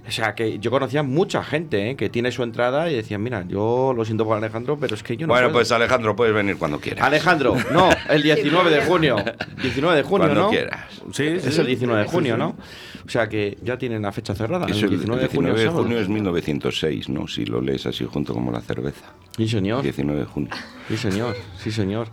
O 0.06 0.10
sea, 0.10 0.34
que 0.34 0.58
yo 0.58 0.70
conocía 0.70 1.02
mucha 1.02 1.42
gente 1.42 1.90
¿eh? 1.90 1.96
que 1.96 2.08
tiene 2.08 2.30
su 2.32 2.42
entrada 2.42 2.90
y 2.90 2.94
decían, 2.94 3.22
mira, 3.22 3.44
yo 3.46 3.92
lo 3.96 4.04
siento 4.04 4.24
por 4.24 4.36
Alejandro, 4.36 4.78
pero 4.78 4.94
es 4.94 5.02
que 5.02 5.16
yo 5.16 5.26
no 5.26 5.32
bueno, 5.32 5.48
puedo". 5.48 5.58
pues 5.58 5.72
Alejandro, 5.72 6.16
puedes 6.16 6.34
venir 6.34 6.56
cuando 6.56 6.80
quieras. 6.80 7.04
Alejandro, 7.04 7.56
no, 7.72 7.88
el 8.08 8.22
19 8.22 8.70
de 8.70 8.80
junio. 8.82 9.16
19 9.62 9.96
de 9.96 10.02
junio, 10.02 10.26
Cuando 10.26 10.42
¿no? 10.42 10.50
quieras. 10.50 10.86
Sí, 11.12 11.24
Es 11.24 11.58
el 11.58 11.66
19 11.66 12.02
de 12.02 12.08
junio, 12.08 12.36
¿no? 12.36 12.56
O 13.04 13.08
sea 13.08 13.28
que 13.28 13.56
ya 13.62 13.78
tienen 13.78 14.02
la 14.02 14.10
fecha 14.12 14.34
cerrada. 14.34 14.66
Eso, 14.66 14.86
el 14.86 14.90
19 14.90 15.22
de 15.22 15.28
junio. 15.28 15.54
de 15.54 15.64
sábado. 15.64 15.82
junio 15.82 16.00
es 16.00 16.08
1906, 16.08 17.08
¿no? 17.08 17.28
Si 17.28 17.44
lo 17.44 17.60
lees 17.60 17.86
así 17.86 18.04
junto 18.04 18.34
como 18.34 18.50
la 18.50 18.60
cerveza. 18.60 19.12
Sí, 19.36 19.48
señor. 19.48 19.82
19 19.82 20.20
de 20.20 20.26
junio. 20.26 20.50
Sí, 20.88 20.96
señor. 20.96 21.36
Sí, 21.58 21.70
señor. 21.70 22.08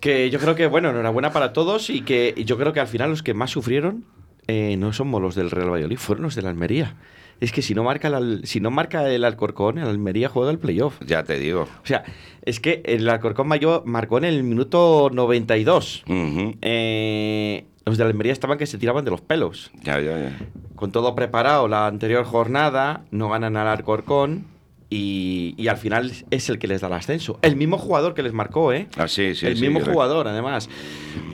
Que 0.00 0.30
yo 0.30 0.38
creo 0.38 0.54
que, 0.54 0.66
bueno, 0.66 0.90
enhorabuena 0.90 1.32
para 1.32 1.52
todos 1.52 1.90
y 1.90 2.02
que 2.02 2.34
yo 2.44 2.56
creo 2.58 2.72
que 2.72 2.80
al 2.80 2.86
final 2.88 3.10
los 3.10 3.22
que 3.22 3.34
más 3.34 3.50
sufrieron 3.50 4.04
eh, 4.48 4.76
no 4.78 4.92
somos 4.92 5.20
los 5.22 5.34
del 5.34 5.50
Real 5.50 5.70
Valladolid, 5.70 5.98
fueron 5.98 6.24
los 6.24 6.34
del 6.34 6.46
Almería. 6.46 6.96
Es 7.40 7.52
que 7.52 7.62
si 7.62 7.74
no 7.74 7.84
marca 7.84 8.08
el, 8.08 8.40
si 8.44 8.60
no 8.60 8.70
marca 8.70 9.08
el 9.08 9.24
Alcorcón, 9.24 9.78
el 9.78 9.86
Almería 9.86 10.28
juega 10.28 10.50
el 10.50 10.58
playoff. 10.58 10.98
Ya 11.06 11.22
te 11.22 11.38
digo. 11.38 11.62
O 11.62 11.86
sea, 11.86 12.02
es 12.42 12.58
que 12.58 12.82
el 12.84 13.08
Alcorcón 13.08 13.46
mayor 13.46 13.84
marcó 13.86 14.18
en 14.18 14.24
el 14.24 14.42
minuto 14.42 15.10
92. 15.12 16.04
Ujú. 16.08 16.56
Eh, 16.62 17.64
los 17.84 17.96
de 17.96 18.04
Almería 18.04 18.32
estaban 18.32 18.58
que 18.58 18.66
se 18.66 18.78
tiraban 18.78 19.04
de 19.04 19.12
los 19.12 19.20
pelos. 19.20 19.70
Ya, 19.82 20.00
ya, 20.00 20.18
ya. 20.18 20.36
Con 20.74 20.90
todo 20.90 21.14
preparado 21.14 21.68
la 21.68 21.86
anterior 21.86 22.24
jornada, 22.24 23.04
no 23.12 23.28
ganan 23.28 23.56
al 23.56 23.68
Alcorcón 23.68 24.57
y, 24.90 25.54
y 25.58 25.68
al 25.68 25.76
final 25.76 26.12
es 26.30 26.48
el 26.48 26.58
que 26.58 26.66
les 26.66 26.80
da 26.80 26.86
el 26.88 26.94
ascenso. 26.94 27.38
El 27.42 27.56
mismo 27.56 27.76
jugador 27.78 28.14
que 28.14 28.22
les 28.22 28.32
marcó, 28.32 28.72
¿eh? 28.72 28.88
Ah, 28.96 29.08
sí, 29.08 29.34
sí, 29.34 29.46
el 29.46 29.56
sí, 29.56 29.68
mismo 29.68 29.80
jugador, 29.80 30.28
además. 30.28 30.68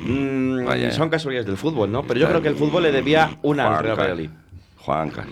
Mm, 0.05 0.65
Vaya. 0.67 0.91
son 0.93 1.09
casualidades 1.09 1.47
del 1.47 1.57
fútbol, 1.57 1.91
¿no? 1.93 2.03
Pero 2.05 2.21
yo 2.21 2.29
creo 2.29 2.43
que 2.43 2.49
el 2.49 2.57
fútbol 2.57 2.83
le 2.83 2.93
debía 2.93 3.39
una 3.43 3.65
al 3.65 3.69
Juanca. 3.69 3.83
Real 3.83 3.97
Valladolid. 3.99 4.31
Juanca. 4.79 5.27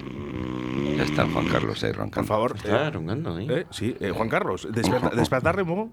Ya 0.96 1.02
está 1.04 1.26
Juan 1.26 1.46
Carlos 1.48 1.82
ahí 1.84 1.90
Por 1.90 2.00
roncando. 2.00 2.26
favor. 2.28 2.54
Está 2.56 2.86
eh, 2.86 2.90
rongando, 2.90 3.38
¿eh? 3.38 3.46
eh, 3.48 3.66
sí, 3.70 3.94
eh, 4.00 4.10
Juan 4.10 4.28
Carlos, 4.28 4.68
despertarle 5.14 5.62
un 5.62 5.68
poco. 5.68 5.90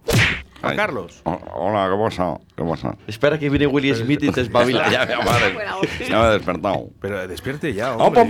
Juan 0.62 0.72
Ay. 0.72 0.78
Carlos. 0.78 1.22
Oh, 1.24 1.40
Hola, 1.56 1.90
¿qué 1.90 2.04
pasa? 2.04 2.38
¿Qué 2.56 2.64
pasa? 2.64 2.96
Espera 3.08 3.38
que 3.40 3.50
viene 3.50 3.68
Willy 3.68 3.94
Smith 3.96 4.24
y 4.24 4.32
te 4.32 4.42
espabila. 4.42 4.90
ya, 4.92 5.06
me 5.06 5.14
ha 5.14 5.18
des- 5.18 6.10
ya 6.10 6.18
me 6.20 6.24
ha 6.26 6.30
despertado. 6.32 6.90
Pero 7.00 7.28
despierte 7.28 7.74
ya, 7.74 7.94
¡Apa! 7.94 8.04
Ya, 8.04 8.24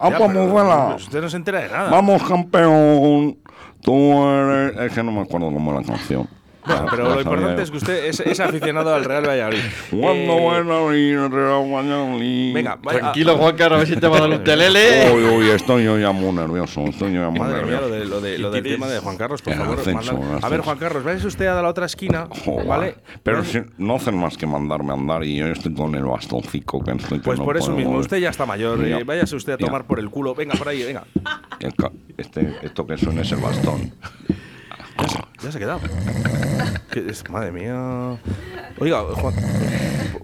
¡Apa, 0.00 0.26
pero 0.26 0.46
Muzela! 0.46 0.94
Usted 0.96 1.20
no 1.20 1.28
se 1.28 1.36
entera 1.36 1.60
de 1.60 1.68
nada. 1.68 1.90
Vamos, 1.90 2.22
campeón. 2.24 3.38
Tú 3.82 4.24
eres. 4.26 4.76
Es 4.78 4.92
que 4.92 5.02
no 5.02 5.12
me 5.12 5.20
acuerdo 5.20 5.52
cómo 5.52 5.78
es 5.78 5.86
la 5.86 5.94
canción. 5.94 6.28
Bueno, 6.66 6.86
pero 6.90 7.14
lo 7.14 7.20
importante 7.20 7.62
es 7.62 7.70
que 7.70 7.76
usted 7.76 8.04
es, 8.06 8.20
es 8.20 8.40
aficionado 8.40 8.94
al 8.94 9.04
Real 9.04 9.26
Valladolid. 9.28 9.58
Cuando 9.90 10.32
Eh, 10.32 10.40
vuelva 10.40 10.78
a 10.78 10.84
venir 10.90 11.14
el 11.18 11.30
Real 11.30 11.70
Valladolid. 11.72 12.54
Venga, 12.54 12.78
vaya- 12.82 13.00
Tranquilo, 13.00 13.36
Juan 13.36 13.56
Carlos, 13.56 13.76
a 13.76 13.78
ver 13.80 13.88
si 13.88 13.96
te 13.96 14.06
va 14.08 14.16
a 14.16 14.20
dar 14.22 14.30
un 14.30 14.44
telele. 14.44 15.12
Uy, 15.12 15.24
uy, 15.24 15.50
estoy 15.50 15.84
yo 15.84 15.98
ya 15.98 16.12
muy 16.12 16.32
nervioso. 16.32 16.84
Estoy 16.86 17.12
yo 17.12 17.20
ya 17.22 17.28
muy 17.30 17.40
Madre 17.40 17.62
mía, 17.64 17.80
nervioso. 17.80 17.88
lo, 17.88 17.94
de, 17.94 18.04
lo, 18.06 18.20
de- 18.20 18.38
lo 18.38 18.50
del 18.50 18.62
tema 18.62 18.86
de 18.88 18.98
Juan 19.00 19.16
Carlos, 19.16 19.42
por 19.42 19.52
El 19.52 19.58
favor. 19.58 19.78
ascenso, 19.78 20.20
A 20.42 20.48
ver. 20.48 20.60
Juan 20.60 20.78
Carlos, 20.78 21.04
váyase 21.04 21.26
usted 21.26 21.46
a 21.46 21.60
la 21.60 21.68
otra 21.68 21.86
esquina, 21.86 22.28
Joder. 22.44 22.66
¿vale? 22.66 22.94
Pero 23.22 23.38
No- 23.38 23.44
si 23.44 23.58
no 23.78 23.96
hacen 23.96 24.16
más 24.16 24.36
que 24.38 24.46
mandarme 24.46 24.90
a 24.92 24.94
andar 24.94 25.22
y 25.24 25.36
yo 25.36 25.46
estoy 25.46 25.74
con 25.74 25.94
el 25.94 26.04
bastoncico 26.04 26.82
que 26.82 26.92
estoy 26.92 27.18
que 27.18 27.24
Pues 27.24 27.38
no 27.38 27.44
por 27.44 27.56
eso 27.58 27.72
mismo, 27.72 27.90
mover. 27.92 28.02
usted 28.04 28.16
ya 28.18 28.30
está 28.30 28.46
mayor. 28.46 28.82
Ya. 28.86 28.98
eh, 28.98 29.04
váyase 29.04 29.36
usted 29.36 29.52
a 29.52 29.58
Ya. 29.58 29.66
tomar 29.66 29.84
por 29.86 29.98
el 30.00 30.08
culo. 30.08 30.34
Venga, 30.34 30.54
por 30.54 30.68
ahí, 30.68 30.82
venga. 30.82 31.04
Este, 32.16 32.54
esto 32.62 32.86
que 32.86 32.96
suena 32.96 33.22
es 33.22 33.32
el 33.32 33.40
bastón. 33.40 33.92
Ya 35.44 35.52
se, 35.52 35.58
ha 35.58 35.60
quedado. 35.60 35.80
Madre 37.30 37.52
mía. 37.52 38.16
Oiga, 38.78 39.02
Juan. 39.02 39.34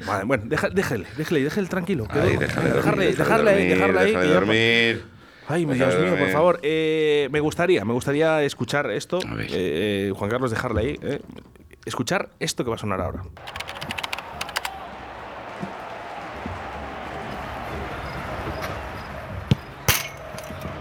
Madre, 0.07 0.25
bueno, 0.25 0.45
déjele, 0.47 1.07
déjele, 1.17 1.43
déjele 1.45 1.69
tranquilo. 1.69 2.07
duerma. 2.13 2.41
déjale 2.41 2.71
dormir, 2.71 2.77
dejarle, 2.77 3.07
déjale 3.07 3.17
dejarle 3.17 3.51
ahí, 3.51 3.57
dormir, 3.69 3.77
dejarle 3.77 4.01
ahí. 4.01 4.07
déjale 4.13 4.33
dormir. 4.35 5.05
Ay, 5.49 5.65
Déjale 5.65 5.79
Dios 5.91 5.95
mío, 6.01 6.11
por 6.11 6.19
dormir. 6.19 6.33
favor. 6.33 6.61
eh, 6.63 7.29
me 7.33 7.41
gustaría, 7.41 7.85
me 7.85 7.93
gustaría 7.93 8.43
escuchar 8.45 8.91
esto. 8.91 9.19
Eh, 9.19 9.49
eh, 9.51 10.13
Juan 10.17 10.31
Carlos, 10.31 10.51
dejarle 10.51 10.81
ahí. 10.81 10.99
eh. 11.03 11.21
Escuchar 11.85 12.29
esto 12.39 12.63
que 12.63 12.71
va 12.71 12.77
a 12.77 12.79
sonar 12.79 13.01
ahora. 13.01 13.23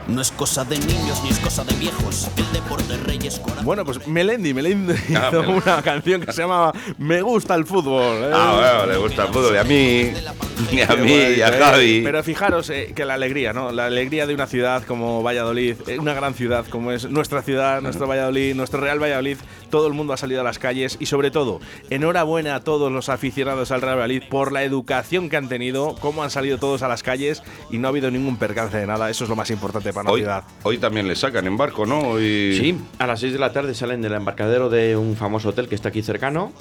No 0.10 0.22
es 0.22 0.32
cosa 0.32 0.66
de 0.66 0.78
niños 0.80 1.22
ni 1.24 1.30
es 1.30 1.40
cosa 1.40 1.64
de 1.64 1.74
viejos. 1.76 2.28
El 2.36 2.52
deporte 2.52 2.98
rey 2.98 3.20
es 3.24 3.40
corazón. 3.40 3.66
Bueno, 3.66 3.86
pues 3.86 4.08
Melendi, 4.08 4.54
Melendi 4.54 4.94
Ah, 5.16 5.28
hizo 5.30 5.42
Melendi. 5.44 5.62
una 5.66 5.82
canción 5.82 6.22
que 6.22 6.32
se 6.34 6.42
llama 6.42 6.74
Me 6.98 7.22
gusta 7.22 7.56
el 7.56 7.66
fútbol. 7.66 8.24
eh. 8.24 8.32
Ah, 8.34 8.80
bueno, 8.82 8.94
le 8.94 8.98
gusta 9.00 9.24
el 9.24 9.28
fútbol. 9.34 9.54
Y 9.54 9.58
a 9.58 9.64
mí, 9.64 10.12
y 10.72 10.82
a 10.82 10.96
mí, 10.96 11.12
y 11.38 11.42
a. 11.42 11.52
Javi. 11.52 12.02
Pero 12.04 12.24
fijaros 12.24 12.70
eh, 12.70 12.92
que 12.96 13.06
la 13.06 13.14
alegría, 13.16 13.54
¿no? 13.54 13.72
La 13.72 13.86
alegría 13.86 14.26
de 14.26 14.34
una 14.34 14.48
ciudad 14.48 14.84
como 14.84 15.22
Valladolid, 15.24 15.76
eh, 15.88 16.00
una 16.00 16.14
gran 16.14 16.34
ciudad 16.34 16.66
como 16.68 16.92
es 16.92 17.10
nuestra 17.10 17.42
ciudad, 17.42 17.82
nuestro 17.82 18.08
Valladolid, 18.08 18.56
nuestro 18.56 18.80
Real 18.82 19.02
Valladolid, 19.02 19.38
todo 19.70 19.88
el 19.88 19.94
mundo 19.94 20.14
ha 20.14 20.18
salido 20.18 20.42
a 20.42 20.44
las 20.44 20.60
calles 20.60 20.98
y 21.00 21.06
sobre 21.06 21.32
todo, 21.32 21.60
enhorabuena 21.90 22.56
a 22.56 22.60
todos 22.62 22.92
los 22.92 23.10
aficionados 23.10 23.72
al 23.72 23.82
Real 23.82 23.96
Valladolid 23.98 24.24
por 24.30 24.52
la 24.52 24.64
educación 24.64 25.30
que 25.30 25.38
han 25.38 25.50
tenido, 25.50 25.96
cómo 26.00 26.24
han 26.24 26.30
salido 26.32 26.58
todos 26.58 26.82
a 26.84 26.88
las 26.88 27.04
calles 27.04 27.44
y 27.72 27.78
no 27.78 27.88
ha 27.88 27.90
habido 27.90 28.12
ningún 28.12 28.38
percance 28.38 28.78
de 28.78 28.88
nada. 28.88 29.10
Eso 29.10 29.24
es 29.24 29.30
lo 29.30 29.36
más 29.36 29.50
importante 29.52 29.94
para 29.94 30.10
Hoy, 30.12 30.22
ciudad. 30.22 30.44
hoy 30.64 30.78
también 30.78 31.08
le 31.08 31.16
sacan 31.16 31.48
en 31.48 31.58
barco, 31.58 31.86
¿no? 31.86 32.00
Hoy- 32.00 32.58
Sí, 32.60 32.78
a 32.98 33.08
las 33.08 33.20
6 33.20 33.34
de 33.34 33.40
la 33.40 33.52
tarde 33.54 33.74
salen 33.74 34.02
del 34.02 34.14
embarcadero 34.14 34.70
de 34.70 34.96
un 34.98 35.16
famoso 35.16 35.50
hotel 35.50 35.68
que 35.68 35.76
está 35.76 35.90
aquí 35.90 36.02
cercano 36.02 36.52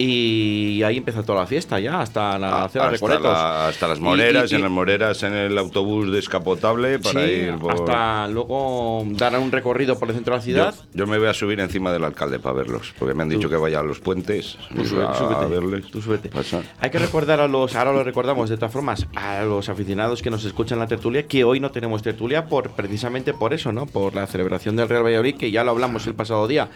y 0.00 0.80
ahí 0.84 0.96
empieza 0.98 1.22
toda 1.24 1.40
la 1.40 1.46
fiesta 1.46 1.80
ya, 1.80 2.00
hasta 2.00 2.38
la 2.38 2.48
Ah, 2.64 2.68
de 2.72 2.80
hasta, 2.80 3.18
la- 3.18 3.68
hasta 3.68 3.88
las 3.88 3.98
Y- 3.98 4.02
moreras, 4.02 4.52
y- 4.52 4.54
en 4.54 4.62
las 4.62 4.70
moreras 4.70 5.22
en 5.24 5.34
el 5.34 5.58
autobús 5.58 6.12
descapotable 6.12 6.98
para 7.00 7.24
Sí, 7.26 7.30
ir 7.32 7.56
por... 7.58 7.72
hasta 7.72 8.28
luego 8.28 9.04
darán 9.10 9.42
un 9.42 9.50
recorrido 9.50 9.98
por 9.98 10.08
el 10.08 10.14
centro 10.14 10.34
de 10.34 10.38
la 10.38 10.44
Yo, 10.44 10.44
ciudad. 10.44 10.74
yo 10.94 11.06
me 11.08 11.18
voy 11.18 11.26
a 11.28 11.34
subir 11.34 11.58
encima 11.60 11.92
del 11.92 12.04
alcalde 12.04 12.38
para 12.38 12.54
verlos, 12.54 12.94
porque 12.98 13.12
me 13.14 13.24
han 13.24 13.28
dicho 13.28 13.48
que 13.50 13.56
vaya 13.56 13.80
a 13.80 13.82
los 13.82 13.98
puentes 13.98 14.56
Tú 14.74 14.84
sube- 14.84 15.04
a, 15.04 15.14
súbete, 15.14 15.46
verles. 15.46 15.90
tú 15.90 16.00
súbete. 16.00 16.30
Hay 16.80 16.90
que 16.90 16.98
recordar 16.98 17.40
a 17.40 17.48
los, 17.48 17.74
ahora 17.74 17.92
lo 17.92 18.04
recordamos 18.04 18.48
de 18.50 18.56
todas 18.56 18.72
formas, 18.72 19.06
a 19.16 19.42
los 19.42 19.68
aficionados 19.68 20.22
que 20.22 20.30
nos 20.30 20.44
escuchan 20.44 20.78
la 20.78 20.86
tertulia, 20.86 21.26
que 21.26 21.42
hoy 21.42 21.58
no 21.60 21.70
tenemos 21.72 22.02
tertulia 22.02 22.46
por 22.46 22.70
precisamente 22.70 23.34
por 23.34 23.52
eso, 23.52 23.72
¿no? 23.72 23.86
Por 23.86 24.14
la 24.14 24.26
celebración 24.26 24.76
del 24.76 24.88
Real 24.88 25.02
Valladolid, 25.04 25.34
que 25.36 25.50
ya 25.50 25.64
lo 25.64 25.72
hablamos 25.72 26.06
el 26.06 26.14
pasado 26.14 26.46
día. 26.46 26.68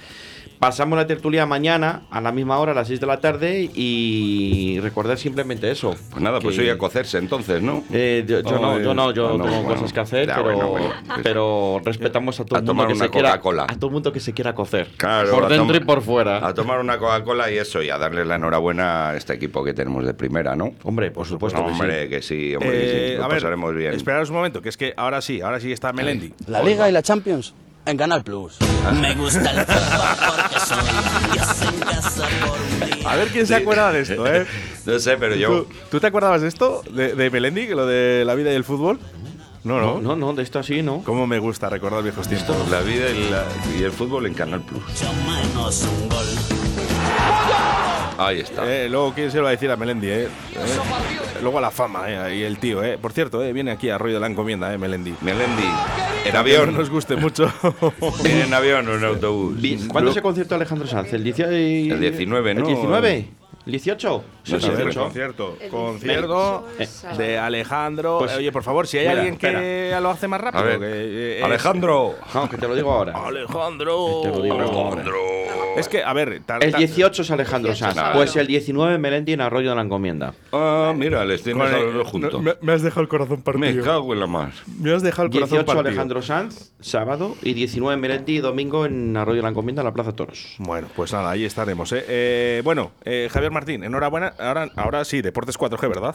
Pasamos 0.59 0.97
la 0.97 1.07
tertulia 1.07 1.45
mañana 1.45 2.03
a 2.11 2.21
la 2.21 2.31
misma 2.31 2.59
hora, 2.59 2.71
a 2.73 2.75
las 2.75 2.87
6 2.89 3.01
de 3.01 3.07
la 3.07 3.19
tarde, 3.21 3.69
y 3.75 4.79
recordar 4.81 5.19
simplemente 5.19 5.71
eso. 5.71 5.95
Pues 6.11 6.23
nada, 6.23 6.39
pues 6.41 6.55
que- 6.57 6.63
hoy 6.63 6.69
a 6.69 6.79
cocerse 6.79 7.19
entonces, 7.19 7.61
¿no? 7.63 7.83
Eh, 7.93 8.25
yo, 8.27 8.41
yo 8.43 8.59
no, 8.61 8.79
yo 8.81 8.95
no, 8.95 9.13
yo 9.13 9.29
ah, 9.35 9.39
no, 9.39 9.45
tengo 9.45 9.57
bueno. 9.63 9.75
cosas 9.75 9.93
que 9.93 10.01
hacer, 10.01 10.27
Ya, 10.29 10.37
pero, 10.37 10.45
bueno, 10.53 10.69
bueno, 10.69 10.87
pues- 11.07 11.21
pero 11.23 11.81
respetamos 11.85 12.39
a 12.39 12.45
todo 12.45 12.57
A 12.57 12.59
el 12.61 12.63
mundo 12.65 12.71
tomar 12.73 12.87
que 12.87 12.93
una 12.95 13.05
se 13.07 13.11
quiera, 13.11 13.31
Coca-Cola. 13.31 13.63
a 13.69 13.75
todo 13.77 13.87
el 13.87 13.93
mundo 13.93 14.13
que 14.13 14.21
se 14.21 14.33
quiera 14.33 14.55
cocer, 14.55 14.89
Claro, 14.97 15.31
por 15.33 15.49
dentro 15.49 15.77
y 15.77 15.81
por 15.81 16.01
fuera. 16.03 16.47
A 16.47 16.55
tomar 16.55 16.79
una 16.79 16.97
Coca-Cola 16.99 17.51
y 17.51 17.59
eso, 17.59 17.83
y 17.83 17.91
a 17.91 17.99
darle 17.99 18.25
la 18.25 18.37
enhorabuena 18.37 19.11
a 19.11 19.17
este 19.17 19.35
equipo 19.35 19.65
que 19.65 19.75
tenemos 19.75 20.05
de 20.07 20.15
primera, 20.15 20.55
¿no? 20.55 20.73
Hombre, 20.85 21.11
por 21.11 21.27
supuesto 21.27 21.59
No, 21.61 21.67
que 21.67 21.75
sí. 21.75 21.81
hombre, 21.81 22.09
que 22.09 22.23
sí, 22.23 22.55
hombre, 22.55 22.71
que 22.71 22.83
Eh, 22.83 23.09
sí, 23.11 23.17
lo 23.17 23.25
a 23.25 23.29
ver, 23.29 23.37
pasaremos 23.39 23.75
bien. 23.75 23.95
Esperaros 23.95 24.31
un 24.31 24.37
momento, 24.37 24.63
que 24.63 24.69
es 24.69 24.77
que 24.77 24.95
ahora 24.97 25.21
sí, 25.21 25.41
ahora 25.41 25.59
sí 25.59 25.73
está 25.73 25.93
Melendi. 25.93 26.33
La 26.47 26.63
Liga 26.63 26.89
y 26.89 26.93
la 26.93 27.03
Champions 27.03 27.55
en 27.87 27.97
Canal 27.97 28.23
Plus. 28.23 28.59
Me 29.01 29.15
gusta 29.15 29.51
el 29.51 29.67
fútbol 29.67 30.37
porque 30.49 30.61
soy 30.61 31.33
Dios 31.33 31.63
en 31.63 31.81
casa 31.81 32.29
por 32.47 32.59
un 32.61 32.99
día. 33.01 33.11
A 33.11 33.17
ver 33.17 33.29
quién 33.29 33.47
se 33.47 33.55
acuerda 33.57 33.93
de 33.93 34.01
esto, 34.01 34.27
¿eh? 34.27 34.47
No 34.87 34.99
sé, 34.99 35.17
pero 35.17 35.37
yo... 35.37 35.49
¿Tú, 35.63 35.69
tú 35.93 36.01
te 36.01 36.07
acordabas 36.09 36.43
de 36.43 36.49
esto? 36.49 36.83
¿De, 36.91 37.15
de 37.15 37.31
Melendi? 37.31 37.67
que 37.69 37.75
Lo 37.77 37.87
de 37.87 38.25
la 38.25 38.35
vida 38.35 38.53
y 38.53 38.57
el 38.57 38.65
fútbol. 38.65 38.99
No, 39.65 39.81
no. 39.81 40.01
No, 40.01 40.17
no, 40.17 40.33
de 40.33 40.43
esto 40.43 40.59
así 40.59 40.83
no. 40.83 41.03
¿Cómo 41.05 41.27
me 41.29 41.39
gusta 41.39 41.69
recordar 41.71 42.03
viejos 42.03 42.27
tiempos? 42.27 42.69
La 42.69 42.81
vida 42.81 43.11
y, 43.11 43.29
la- 43.31 43.45
y 43.79 43.83
el 43.85 43.93
fútbol 43.93 44.27
en 44.27 44.35
Canal 44.35 44.61
Plus. 44.63 44.83
Mucho 44.83 45.13
menos 45.25 45.83
un 45.85 46.09
gol. 46.09 46.27
Ahí 48.19 48.41
está. 48.41 48.65
Eh, 48.71 48.89
luego, 48.89 49.13
¿quién 49.15 49.31
se 49.31 49.39
lo 49.39 49.45
va 49.45 49.49
a 49.51 49.53
decir 49.53 49.71
a 49.71 49.77
Melendi? 49.77 50.09
Eh? 50.09 50.25
Eh, 50.25 50.29
Luego 51.43 51.59
a 51.59 51.61
la 51.61 51.71
fama, 51.71 52.05
eh, 52.09 52.37
y 52.37 52.43
el 52.43 52.59
tío, 52.59 52.85
eh. 52.85 52.99
Por 53.01 53.13
cierto, 53.13 53.43
eh, 53.43 53.53
viene 53.53 53.71
aquí 53.73 53.89
a 53.91 53.99
rollo 53.99 54.15
de 54.15 54.21
la 54.21 54.27
encomienda, 54.29 54.73
eh, 54.73 54.79
Melendi. 54.79 55.15
Melendi, 55.23 55.65
en 56.25 56.33
No 56.35 56.39
avión. 56.41 56.77
nos 56.77 56.89
guste 56.91 57.17
mucho. 57.17 57.53
¿Viene 58.23 58.43
en 58.45 58.55
avión 58.55 58.87
o 58.89 58.95
en 58.95 59.05
autobús? 59.05 59.57
¿Cuándo 59.89 60.11
es 60.11 60.17
el 60.17 60.23
concierto 60.23 60.51
de 60.55 60.57
Alejandro 60.57 60.87
Sanz? 60.87 61.13
¿El, 61.13 61.25
10 61.25 61.39
El 61.41 62.01
19, 62.01 62.55
¿no? 62.55 62.61
¿El 62.61 62.67
19? 62.67 63.29
¿El 63.65 63.73
18? 63.73 64.25
No 64.49 64.61
sé, 64.61 64.67
A 64.67 64.71
ver, 64.71 64.89
pero- 64.89 65.03
concierto. 65.05 65.57
Concierto 65.71 66.67
18 66.79 67.17
de 67.17 67.39
Alejandro. 67.39 68.19
Pues, 68.19 68.37
Oye, 68.37 68.51
por 68.53 68.63
favor, 68.63 68.87
si 68.87 68.99
hay 68.99 69.07
mira, 69.09 69.21
alguien 69.21 69.37
que 69.37 69.97
lo 70.01 70.11
hace 70.11 70.29
más 70.29 70.41
rápido. 70.41 70.63
A 70.63 70.67
ver, 70.67 70.79
que, 70.81 71.39
eh, 71.39 71.43
Alejandro. 71.43 72.15
No, 72.35 72.49
que 72.49 72.57
te 72.57 72.67
lo 72.69 72.75
digo 72.75 72.93
ahora. 72.93 73.15
Alejandro. 73.25 74.21
Te 74.23 74.29
lo 74.29 74.43
digo 74.43 74.55
ahora. 74.63 75.03
Es 75.77 75.89
que, 75.89 76.03
a 76.03 76.13
ver, 76.13 76.41
tar- 76.45 76.63
El 76.63 76.73
tar- 76.73 76.79
18 76.79 77.23
es 77.23 77.31
Alejandro 77.31 77.75
Sanz. 77.75 77.95
Claro. 77.95 78.15
Pues 78.19 78.37
el 78.37 78.47
19 78.47 78.99
Melendi 78.99 79.33
en 79.33 79.41
Arroyo 79.41 79.71
de 79.71 79.77
la 79.77 79.83
Encomienda. 79.83 80.35
Ah, 80.53 80.93
mira, 80.97 81.25
les 81.25 81.43
tienes 81.43 81.71
a 81.71 81.79
el- 81.79 81.85
los 81.87 81.95
dos 81.95 82.09
juntos. 82.09 82.43
me, 82.43 82.55
me 82.61 82.73
has 82.73 82.83
dejado 82.83 83.03
el 83.03 83.09
corazón 83.09 83.39
Me 83.39 83.43
partido. 83.43 83.85
cago 83.85 84.13
en 84.13 84.21
la 84.21 84.27
más. 84.27 84.63
Me 84.81 84.93
has 84.93 85.03
dejado 85.03 85.27
el 85.27 85.33
corazón 85.33 85.59
18 85.59 85.67
partido. 85.67 85.89
Alejandro 85.89 86.23
Sanz, 86.23 86.73
sábado, 86.81 87.37
y 87.43 87.55
19 87.55 87.97
Melendi, 88.01 88.39
domingo 88.39 88.87
en 88.87 89.17
Arroyo 89.17 89.37
de 89.37 89.43
la 89.43 89.49
Encomienda, 89.49 89.83
en 89.83 89.87
la 89.87 89.93
Plaza 89.95 90.13
Toros. 90.13 90.57
Bueno, 90.59 90.89
pues 90.95 91.13
nada, 91.13 91.31
ahí 91.31 91.45
estaremos. 91.45 91.93
¿eh? 91.93 92.05
Eh, 92.09 92.61
bueno, 92.65 92.93
eh, 93.05 93.29
Javier 93.31 93.51
Martín, 93.53 93.85
enhorabuena. 93.85 94.35
Ahora, 94.39 94.69
ahora 94.77 95.05
sí, 95.05 95.23
Deportes 95.23 95.57
4G, 95.59 95.89
¿verdad? 95.89 96.15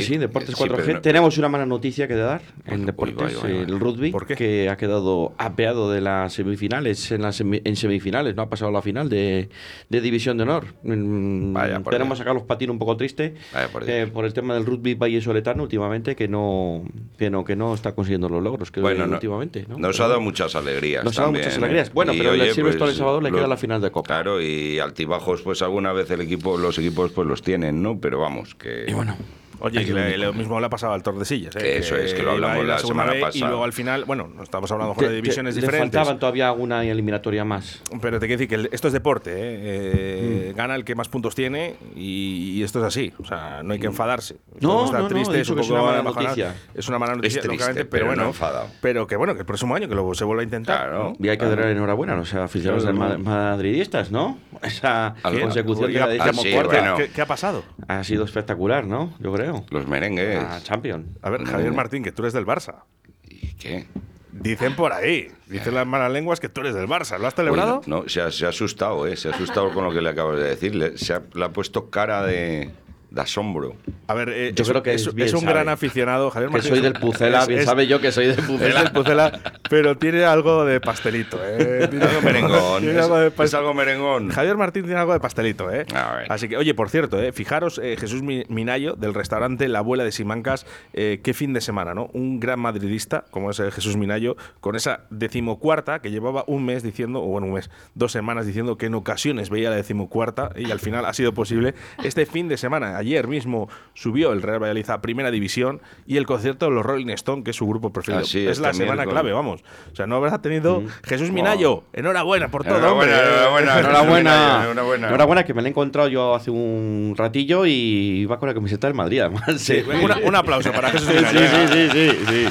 Sí, 0.00 0.16
Deportes 0.18 0.54
sí, 0.54 0.62
4G. 0.64 0.76
pero 0.84 0.92
no- 0.94 1.00
Tenemos 1.00 1.38
una 1.38 1.48
mala 1.48 1.66
noticia 1.66 2.06
que 2.08 2.14
dar 2.14 2.40
en 2.66 2.80
Uy, 2.80 2.86
Deportes, 2.86 3.40
vaya. 3.42 3.54
el 3.60 3.78
rugby, 3.80 4.10
¿Por 4.10 4.26
qué? 4.26 4.34
que 4.34 4.68
ha 4.68 4.76
quedado 4.76 5.32
apeado 5.38 5.90
de 5.90 6.00
las 6.00 6.32
semifinales, 6.34 7.10
en, 7.12 7.22
las 7.22 7.40
semi- 7.40 7.62
en 7.64 7.76
semifinales, 7.76 8.34
no 8.34 8.42
ha 8.42 8.48
pasado 8.48 8.70
a 8.70 8.72
la 8.72 8.82
final 8.82 8.97
de, 9.04 9.48
de 9.88 10.00
División 10.00 10.36
de 10.36 10.42
Honor. 10.44 10.66
Mm, 10.82 11.52
Vaya 11.52 11.80
por 11.80 11.92
Tenemos 11.92 12.18
Dios. 12.18 12.22
a 12.22 12.24
Carlos 12.24 12.42
Patín 12.44 12.70
un 12.70 12.78
poco 12.78 12.96
triste 12.96 13.34
por 13.72 13.88
eh, 13.88 14.06
por 14.06 14.24
el 14.24 14.32
tema 14.32 14.54
del 14.54 14.64
rugby 14.66 14.94
Valle 14.94 15.20
Soletano 15.20 15.62
últimamente, 15.62 16.16
que 16.16 16.28
no, 16.28 16.84
que 17.18 17.30
no, 17.30 17.44
que 17.44 17.56
no 17.56 17.74
está 17.74 17.94
consiguiendo 17.94 18.28
los 18.28 18.42
logros 18.42 18.70
que 18.70 18.80
Bueno, 18.80 19.06
no- 19.06 19.14
últimamente. 19.14 19.64
¿no? 19.68 19.78
Nos 19.78 19.92
Pero 19.96 20.04
ha 20.04 20.08
dado 20.08 20.18
bueno. 20.20 20.30
muchas 20.30 20.54
alegrías. 20.56 21.04
Nos 21.04 21.18
ha 21.18 21.22
dado 21.22 21.32
muchas 21.32 21.54
¿eh? 21.54 21.58
alegrías. 21.58 21.92
Bueno, 21.92 22.12
Y, 22.12 22.18
pero 22.18 22.32
el 22.34 22.40
oye, 22.40 22.54
Silvestre 22.54 22.78
pues, 22.80 22.90
el 22.92 22.96
sábado 22.96 23.20
le 23.20 23.30
lo- 23.30 23.36
queda 23.36 23.46
la 23.46 23.56
final 23.56 23.80
de 23.80 23.90
Copa. 23.90 24.06
Claro, 24.08 24.40
y 24.40 24.78
altibajos, 24.78 25.42
pues 25.42 25.62
alguna 25.62 25.92
vez 25.92 26.10
el 26.10 26.20
equipo, 26.20 26.56
los 26.56 26.78
equipos 26.78 27.12
pues 27.12 27.26
los 27.28 27.42
tienen, 27.42 27.82
¿no? 27.82 28.00
Pero 28.00 28.18
vamos, 28.20 28.54
que. 28.54 28.86
Y 28.88 28.92
bueno, 28.94 29.16
Oye, 29.60 29.84
que 29.84 29.92
le- 29.92 30.18
lo 30.18 30.32
mismo 30.32 30.58
le 30.60 30.66
ha 30.66 30.70
pasado 30.70 30.92
al 30.92 31.02
Tordesillas. 31.02 31.54
¿eh? 31.56 31.58
Que 31.58 31.78
eso 31.78 31.96
es, 31.96 32.14
que 32.14 32.22
lo 32.22 32.32
hablamos 32.32 32.64
la 32.66 32.78
segunda 32.78 33.04
semana 33.04 33.12
B 33.12 33.18
Y 33.18 33.22
pasada. 33.22 33.48
luego 33.48 33.64
al 33.64 33.72
final, 33.72 34.04
bueno, 34.04 34.28
no 34.34 34.42
estamos 34.42 34.70
hablando 34.72 34.94
Te- 34.94 35.08
de 35.08 35.16
divisiones 35.16 35.54
te- 35.54 35.60
diferentes. 35.60 35.92
Le 35.94 35.98
faltaban 35.98 36.18
todavía 36.18 36.48
alguna 36.48 36.84
eliminatoria 36.84 37.44
más. 37.44 37.82
Pero 38.00 38.18
te 38.20 38.26
quiero 38.26 38.38
decir 38.38 38.48
que 38.48 38.54
el- 38.54 38.68
esto 38.72 38.86
es 38.88 38.92
deporte, 38.92 39.30
¿eh? 39.32 39.36
Eh, 39.38 40.52
Mm. 40.52 40.56
Gana 40.56 40.74
el 40.74 40.84
que 40.84 40.94
más 40.94 41.08
puntos 41.08 41.34
tiene 41.34 41.76
y, 41.94 42.54
y 42.58 42.62
esto 42.62 42.78
es 42.80 42.84
así. 42.86 43.12
O 43.18 43.24
sea, 43.24 43.62
no 43.62 43.72
hay 43.74 43.78
que 43.80 43.86
enfadarse. 43.86 44.36
No, 44.60 44.90
no, 44.90 44.98
no, 45.00 45.08
tristes, 45.08 45.34
he 45.34 45.38
dicho 45.38 45.52
un 45.52 45.56
que 45.58 45.62
es 45.62 45.68
poco 45.68 45.80
una 45.82 45.90
mala 45.90 46.02
noticia. 46.02 46.54
Es 46.74 46.88
una 46.88 46.98
mala 46.98 47.14
noticia, 47.16 47.40
triste, 47.40 47.48
lógicamente, 47.48 47.84
pero 47.84 47.90
pero 47.90 48.04
no 48.06 48.08
bueno. 48.16 48.28
enfadado. 48.30 48.66
pero 48.80 49.06
que 49.06 49.16
bueno, 49.16 49.34
que 49.34 49.40
el 49.40 49.46
próximo 49.46 49.74
año 49.74 49.88
que 49.88 49.94
lo, 49.94 50.14
se 50.14 50.24
vuelva 50.24 50.42
a 50.42 50.44
intentar. 50.44 50.88
Claro. 50.88 51.12
Y 51.18 51.28
hay 51.28 51.38
que 51.38 51.44
dar 51.46 51.60
enhorabuena 51.60 52.14
a 52.14 52.16
los 52.16 52.32
aficionados 52.34 52.84
Claro, 52.84 53.18
no. 53.18 53.24
madridistas, 53.24 54.10
¿no? 54.10 54.38
Esa 54.62 55.14
consecución 55.22 55.86
de 55.88 55.92
¿Qué 55.92 55.98
la 55.98 56.04
ha- 56.06 56.08
decimocuarta 56.08 56.72
Ah, 56.72 56.80
sí, 56.80 56.80
bueno. 56.80 56.96
¿Qué, 56.96 57.08
qué 57.10 57.20
ha 57.22 57.26
pasado? 57.26 57.62
ha 57.86 58.04
sido 58.04 58.24
espectacular, 58.24 58.86
¿no? 58.86 59.14
Yo 59.20 59.32
creo. 59.32 59.47
Los 59.70 59.86
merengues. 59.86 60.42
A 60.42 60.62
Champion. 60.62 61.06
A 61.22 61.30
ver, 61.30 61.44
Javier 61.44 61.72
Martín, 61.72 62.02
que 62.02 62.12
tú 62.12 62.22
eres 62.22 62.32
del 62.32 62.46
Barça. 62.46 62.82
¿Y 63.24 63.54
qué? 63.54 63.86
Dicen 64.32 64.76
por 64.76 64.92
ahí, 64.92 65.28
dicen 65.46 65.74
las 65.74 65.86
malas 65.86 66.12
lenguas 66.12 66.38
que 66.38 66.48
tú 66.48 66.60
eres 66.60 66.74
del 66.74 66.86
Barça. 66.86 67.18
¿Lo 67.18 67.26
has 67.26 67.34
celebrado? 67.34 67.80
No, 67.86 68.08
se 68.08 68.20
ha, 68.20 68.30
se 68.30 68.46
ha 68.46 68.50
asustado, 68.50 69.06
¿eh? 69.06 69.16
Se 69.16 69.28
ha 69.28 69.32
asustado 69.32 69.72
con 69.72 69.84
lo 69.84 69.90
que 69.90 70.00
le 70.00 70.10
acabas 70.10 70.36
de 70.36 70.44
decir. 70.44 70.74
Le, 70.74 70.96
se 70.96 71.14
ha, 71.14 71.22
le 71.34 71.44
ha 71.44 71.48
puesto 71.48 71.90
cara 71.90 72.22
de, 72.22 72.70
de 73.10 73.20
asombro. 73.22 73.74
A 74.06 74.14
ver, 74.14 74.28
eh, 74.30 74.52
Yo 74.54 74.62
es, 74.62 74.68
creo 74.68 74.82
que 74.82 74.92
es, 74.94 75.06
un 75.06 75.12
sabe. 75.40 75.52
gran 75.52 75.68
aficionado, 75.68 76.30
Javier 76.30 76.50
Que 76.50 76.52
Martín. 76.58 76.68
soy 76.70 76.78
es 76.80 76.84
un- 76.86 76.92
del 76.92 77.00
Pucela, 77.00 77.40
es- 77.42 77.48
bien 77.48 77.64
sabe 77.64 77.86
yo 77.86 78.00
que 78.00 78.12
soy 78.12 78.26
del 78.26 78.38
Es 78.38 78.44
Pucela. 78.44 78.82
del 78.82 78.92
Pucela, 78.92 79.40
pero 79.70 79.96
tiene 79.96 80.24
algo 80.24 80.64
de 80.64 80.80
pastelito, 80.80 81.38
¿eh? 81.42 81.86
Tiene 81.90 82.04
Algo 82.04 82.22
merengón. 82.22 82.80
tiene 82.82 82.98
Es, 82.98 83.04
algo 83.04 83.18
de 83.18 83.28
es 83.28 83.34
pas- 83.36 83.54
algo 83.54 83.72
merengón. 83.74 84.28
Javier 84.30 84.56
Martín 84.56 84.84
tiene 84.84 85.00
algo 85.00 85.12
de 85.12 85.20
pastelito, 85.20 85.70
¿eh? 85.70 85.86
Así 86.28 86.48
que, 86.48 86.56
oye, 86.56 86.74
por 86.74 86.90
cierto, 86.90 87.20
¿eh? 87.22 87.32
fijaros, 87.32 87.78
eh, 87.82 87.96
Jesús 87.98 88.22
Mi- 88.22 88.44
Minayo, 88.48 88.94
del 88.94 89.14
restaurante 89.14 89.68
La 89.68 89.78
Abuela 89.78 90.04
de 90.04 90.12
Simancas, 90.12 90.66
eh, 90.92 91.20
qué 91.22 91.34
fin 91.34 91.52
de 91.52 91.60
semana, 91.60 91.94
¿no? 91.94 92.10
Un 92.12 92.40
gran 92.40 92.60
madridista, 92.60 93.24
como 93.30 93.50
es 93.50 93.58
Jesús 93.72 93.96
Minayo, 93.96 94.36
con 94.60 94.76
esa 94.76 95.00
decimocuarta 95.10 96.00
que 96.00 96.10
llevaba 96.10 96.44
un 96.46 96.64
mes 96.64 96.82
diciendo, 96.82 97.22
o 97.22 97.26
bueno, 97.26 97.46
un 97.46 97.54
mes, 97.54 97.70
dos 97.94 98.12
semanas 98.12 98.46
diciendo 98.46 98.76
que 98.76 98.86
en 98.86 98.94
ocasiones 98.94 99.50
veía 99.50 99.70
la 99.70 99.76
decimocuarta 99.76 100.50
y 100.56 100.70
al 100.70 100.80
final 100.80 101.04
ha 101.06 101.12
sido 101.14 101.32
posible. 101.32 101.74
Este 102.02 102.26
fin 102.26 102.48
de 102.48 102.56
semana, 102.56 102.97
ayer 102.98 103.26
mismo, 103.28 103.68
subió 103.94 104.32
el 104.32 104.42
Real 104.42 104.60
Valladolid 104.62 104.88
a 104.90 105.00
Primera 105.00 105.30
División 105.30 105.80
y 106.06 106.16
el 106.18 106.26
concierto 106.26 106.66
de 106.66 106.72
los 106.72 106.84
Rolling 106.84 107.08
Stone, 107.10 107.42
que 107.44 107.50
es 107.50 107.56
su 107.56 107.66
grupo 107.66 107.92
preferido. 107.92 108.22
Así 108.22 108.40
es 108.44 108.52
es, 108.52 108.58
la 108.58 108.72
semana 108.74 109.04
con- 109.04 109.12
clave, 109.12 109.32
vamos. 109.32 109.62
O 109.92 109.96
sea, 109.96 110.06
no 110.06 110.16
habrá 110.16 110.38
tenido 110.42 110.82
Jesús 111.04 111.30
Minayo. 111.30 111.84
Enhorabuena 111.92 112.48
por 112.48 112.64
todo, 112.64 112.76
Enhorabuena, 112.78 113.12
hombre. 113.16 113.30
enhorabuena. 113.30 113.78
Enhorabuena. 113.80 114.62
Enhorabuena. 114.64 115.06
Enhorabuena, 115.08 115.44
que 115.44 115.54
me 115.54 115.62
la 115.62 115.68
he 115.68 115.70
encontrado 115.70 116.08
yo 116.08 116.34
hace 116.34 116.50
un 116.50 117.14
ratillo 117.16 117.64
y 117.66 118.24
va 118.26 118.38
con 118.38 118.48
la 118.48 118.54
camiseta 118.54 118.86
del 118.86 118.94
Madrid, 118.94 119.20
además. 119.20 119.42
Sí, 119.58 119.82
una- 120.02 120.18
un 120.18 120.34
aplauso 120.34 120.72
para 120.72 120.90
Jesús 120.90 121.08
Minayo. 121.08 121.38
sí, 121.40 121.46
sí, 121.46 121.88
sí, 121.92 122.10
sí, 122.10 122.18
sí. 122.28 122.48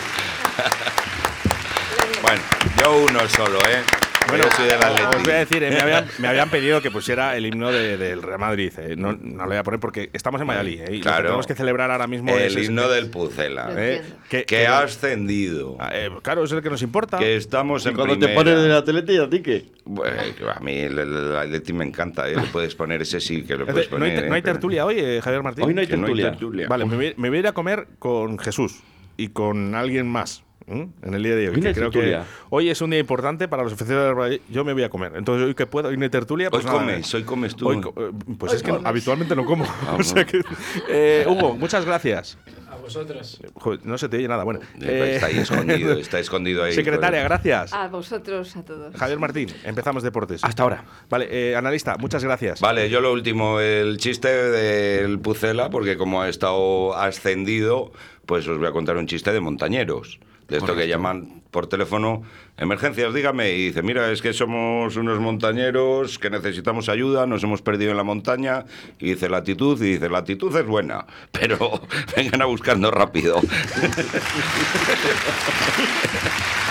Bueno, 2.21 2.41
yo 2.81 3.05
uno 3.09 3.19
solo, 3.29 3.59
¿eh? 3.59 3.81
Bueno, 4.29 4.43
yo 4.43 4.51
soy 4.51 4.67
del 4.67 4.77
os 4.77 5.23
voy 5.23 5.31
a 5.33 5.37
decir, 5.37 5.63
eh, 5.63 5.71
me, 5.71 5.79
habían, 5.79 6.05
me 6.19 6.27
habían 6.27 6.49
pedido 6.49 6.81
que 6.81 6.91
pusiera 6.91 7.35
el 7.37 7.45
himno 7.45 7.71
de- 7.71 7.97
del 7.97 8.21
Real 8.21 8.39
Madrid. 8.39 8.71
eh. 8.77 8.95
No, 8.97 9.13
no 9.13 9.43
lo 9.43 9.47
voy 9.47 9.57
a 9.57 9.63
poner 9.63 9.79
porque 9.79 10.09
estamos 10.13 10.41
en 10.41 10.47
Valladolid. 10.47 10.81
eh, 10.81 10.83
y 10.83 10.85
lo 10.85 10.91
que 10.91 11.01
Claro. 11.01 11.23
tenemos 11.23 11.47
que 11.47 11.55
celebrar 11.55 11.91
ahora 11.91 12.07
mismo 12.07 12.35
El 12.35 12.57
es 12.57 12.67
himno 12.67 12.89
del 12.89 13.09
Pucela. 13.09 13.69
Eh, 13.77 14.01
que, 14.29 14.43
Que 14.45 14.67
ha 14.67 14.79
ascendido. 14.79 15.77
eh, 15.91 16.09
claro, 16.21 16.43
es 16.43 16.51
el 16.51 16.61
que 16.61 16.69
nos 16.69 16.81
importa. 16.81 17.17
Que 17.19 17.35
estamos 17.35 17.85
en 17.85 17.95
Cuando 17.95 18.13
te 18.15 18.25
primera. 18.27 18.35
pones 18.35 18.53
en 18.59 18.65
el 18.65 18.71
Atleti, 18.75 19.17
¿a 19.17 19.29
ti 19.29 19.41
qué? 19.41 19.65
Bueno, 19.85 20.21
a 20.53 20.59
mí 20.59 20.77
el, 20.77 20.99
el- 20.99 21.15
el 21.15 21.35
Atleti 21.37 21.73
me 21.73 21.85
encanta, 21.85 22.27
¿eh? 22.29 22.35
Le 22.35 22.43
puedes 22.43 22.75
poner 22.75 23.01
ese 23.01 23.19
sí 23.19 23.43
que 23.43 23.55
lo 23.55 23.61
Es 23.61 23.67
de- 23.67 23.73
puedes 23.73 23.91
no, 23.91 23.97
poner. 23.97 24.17
hay, 24.19 24.25
¿eh? 24.25 24.29
no 24.29 24.35
hay 24.35 24.41
tertulia 24.41 24.85
hoy, 24.85 24.95
eh, 24.99 25.21
Javier 25.23 25.43
Martín. 25.43 25.63
Hoy 25.65 25.73
no 25.73 25.81
hay 25.81 25.87
que 25.87 25.95
no 25.97 26.07
hay 26.07 26.13
tertulia. 26.13 26.31
tertulia. 26.31 26.67
Vale, 26.67 26.85
me 26.85 26.95
voy, 26.95 27.13
me 27.17 27.29
voy 27.29 27.37
a 27.37 27.39
ir 27.41 27.47
a 27.47 27.53
comer 27.53 27.87
con 27.99 28.37
Jesús 28.39 28.81
y 29.15 29.29
con 29.29 29.73
alguien 29.75 30.07
más. 30.07 30.43
En 30.67 31.13
el 31.13 31.23
día 31.23 31.35
de 31.35 31.49
hoy. 31.49 31.61
Que 31.61 31.73
creo 31.73 31.89
que 31.89 32.19
hoy 32.49 32.69
es 32.69 32.81
un 32.81 32.89
día 32.89 32.99
importante 32.99 33.47
para 33.47 33.63
los 33.63 33.71
oficiales 33.73 34.13
Valladolid. 34.13 34.41
Yo 34.49 34.65
me 34.65 34.73
voy 34.73 34.83
a 34.83 34.89
comer. 34.89 35.13
Entonces, 35.15 35.47
hoy 35.47 35.55
que 35.55 35.65
puedo, 35.65 35.87
hoy 35.87 35.95
no 35.97 36.03
hay 36.03 36.09
tertulia. 36.09 36.49
Pues 36.49 36.65
Hoy 36.65 36.71
nada, 36.71 36.79
comes, 36.79 37.13
hoy 37.13 37.23
comes 37.23 37.55
tú. 37.55 37.69
Hoy 37.69 37.77
eh, 37.77 38.11
pues 38.37 38.51
Hoy 38.51 38.57
es 38.57 38.63
que 38.63 38.77
habitualmente 38.83 39.33
no 39.35 39.45
como. 39.45 39.63
Ah, 39.65 39.95
O 39.99 40.03
sea 40.03 40.25
que- 40.25 40.41
eh, 40.89 41.25
Hugo, 41.27 41.55
muchas 41.55 41.85
gracias. 41.85 42.37
A 42.69 42.75
vosotros. 42.75 43.39
Joder, 43.53 43.79
no 43.85 43.97
se 43.97 44.09
te 44.09 44.17
oye 44.17 44.27
nada. 44.27 44.43
Bueno, 44.43 44.59
Eh, 44.81 45.13
Está 45.15 45.27
ahí 45.27 45.37
escondido, 45.37 45.93
está 45.99 46.19
escondido 46.19 46.63
ahí. 46.65 46.73
Secretaria, 46.73 47.23
gracias. 47.23 47.71
A 47.73 47.87
vosotros, 47.87 48.53
a 48.57 48.63
todos. 48.63 48.93
Javier 48.93 49.19
Martín, 49.19 49.47
empezamos 49.63 50.03
deportes. 50.03 50.43
Hasta 50.43 50.63
ahora. 50.63 50.83
Vale, 51.09 51.27
eh, 51.31 51.55
analista, 51.55 51.95
muchas 51.97 52.25
gracias. 52.25 52.59
Vale, 52.59 52.89
yo 52.89 52.99
lo 52.99 53.13
último, 53.13 53.61
el 53.61 53.97
chiste 53.97 54.27
del 54.27 55.17
Pucela, 55.19 55.69
porque 55.69 55.95
como 55.97 56.21
ha 56.21 56.27
estado 56.27 56.93
ascendido, 56.97 57.93
pues 58.25 58.45
os 58.49 58.57
voy 58.57 58.67
a 58.67 58.71
contar 58.71 58.97
un 58.97 59.07
chiste 59.07 59.31
de 59.31 59.39
montañeros. 59.39 60.19
De 60.47 60.57
esto 60.57 60.75
que 60.75 60.87
llaman 60.87 61.41
por 61.51 61.67
teléfono, 61.67 62.23
emergencias, 62.57 63.13
dígame, 63.13 63.51
y 63.51 63.67
dice, 63.67 63.81
mira, 63.81 64.11
es 64.11 64.21
que 64.21 64.31
somos 64.31 64.95
unos 64.95 65.19
montañeros 65.19 66.19
que 66.19 66.29
necesitamos 66.29 66.87
ayuda, 66.87 67.25
nos 67.25 67.43
hemos 67.43 67.61
perdido 67.61 67.91
en 67.91 67.97
la 67.97 68.03
montaña, 68.03 68.65
y 68.99 69.09
dice 69.09 69.29
la 69.29 69.37
actitud, 69.37 69.81
y 69.81 69.93
dice, 69.93 70.09
la 70.09 70.19
actitud 70.19 70.55
es 70.55 70.65
buena, 70.65 71.05
pero 71.31 71.81
vengan 72.15 72.41
a 72.41 72.45
buscarnos 72.45 72.91
rápido. 72.91 73.41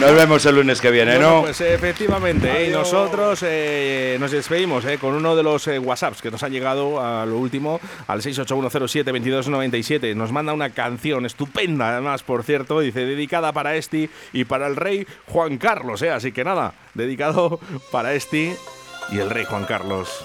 Nos 0.00 0.14
vemos 0.14 0.46
el 0.46 0.54
lunes 0.54 0.80
que 0.80 0.92
viene, 0.92 1.16
Bueno, 1.16 1.36
¿no? 1.36 1.40
pues 1.42 1.60
efectivamente, 1.60 2.66
y 2.66 2.70
nosotros 2.70 3.40
eh, 3.42 4.16
nos 4.20 4.30
despedimos 4.30 4.84
eh, 4.84 4.96
con 4.96 5.12
uno 5.14 5.34
de 5.34 5.42
los 5.42 5.66
eh, 5.66 5.80
WhatsApps 5.80 6.22
que 6.22 6.30
nos 6.30 6.40
han 6.44 6.52
llegado 6.52 7.00
a 7.04 7.26
lo 7.26 7.36
último, 7.36 7.80
al 8.06 8.22
681072297. 8.22 10.14
Nos 10.14 10.30
manda 10.30 10.52
una 10.52 10.70
canción 10.70 11.26
estupenda, 11.26 11.88
además, 11.90 12.22
por 12.22 12.44
cierto, 12.44 12.78
dice, 12.78 13.06
dedicada 13.06 13.52
para 13.52 13.74
Esti 13.74 14.08
y 14.32 14.44
para 14.44 14.68
el 14.68 14.76
rey 14.76 15.04
Juan 15.26 15.58
Carlos, 15.58 16.00
eh, 16.02 16.10
así 16.10 16.30
que 16.30 16.44
nada, 16.44 16.74
dedicado 16.94 17.58
para 17.90 18.14
Esti 18.14 18.52
y 19.10 19.18
el 19.18 19.30
rey 19.30 19.46
Juan 19.46 19.64
Carlos. 19.64 20.24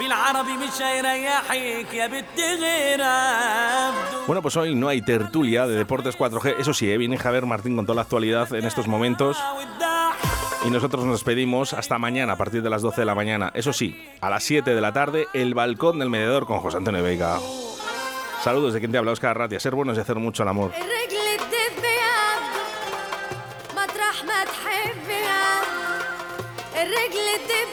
ولا 0.00 0.16
كيف 0.18 0.20
ولا 0.20 0.42
بينما 0.42 0.50
ولا 0.50 0.50
حيث 0.50 0.50
ولا 0.50 0.50
يبدو 0.50 0.50
بالعربي 0.50 0.52
مش 0.52 0.82
هيريحك 0.82 1.94
يا 1.94 2.06
بنت 2.06 2.38
غير 2.38 3.02
عبدو 3.02 4.26
Bueno, 4.26 4.42
pues 4.42 4.56
hoy 4.56 4.74
no 4.74 4.88
hay 4.88 5.02
tertulia 5.02 5.66
de 5.66 5.74
Deportes 5.74 6.18
4G, 6.18 6.54
eso 6.58 6.74
sí, 6.74 6.90
eh, 6.90 6.98
viene 6.98 7.18
Javier 7.18 7.46
Martín 7.46 7.76
con 7.76 7.86
toda 7.86 7.96
la 7.96 8.02
actualidad 8.02 8.52
en 8.54 8.66
estos 8.66 8.86
momentos. 8.86 9.36
والضحك 9.36 10.40
Y 10.66 10.70
nosotros 10.70 11.04
nos 11.04 11.14
despedimos 11.14 11.72
hasta 11.72 11.98
mañana, 11.98 12.34
a 12.34 12.36
partir 12.36 12.62
de 12.62 12.68
las 12.68 12.82
12 12.82 13.00
de 13.00 13.06
la 13.06 13.14
mañana. 13.14 13.50
Eso 13.54 13.72
sí, 13.72 13.96
a 14.20 14.28
las 14.28 14.44
7 14.44 14.74
de 14.74 14.80
la 14.80 14.92
tarde, 14.92 15.26
el 15.32 15.54
balcón 15.54 15.98
del 15.98 16.10
mediador 16.10 16.44
con 16.44 16.60
José 16.60 16.76
Antonio 16.76 17.02
Veiga. 17.02 17.38
Saludos 18.44 18.74
de 18.74 18.80
quien 18.80 18.92
te 18.92 18.98
habla, 18.98 19.12
Oscar 19.12 19.38
Ratia. 19.38 19.58
Ser 19.58 19.74
buenos 19.74 19.96
y 19.96 20.00
hacer 20.00 20.16
mucho 20.16 20.42
el 20.42 20.50
amor. 20.50 20.72
الرجل 26.80 27.28
تدب 27.48 27.63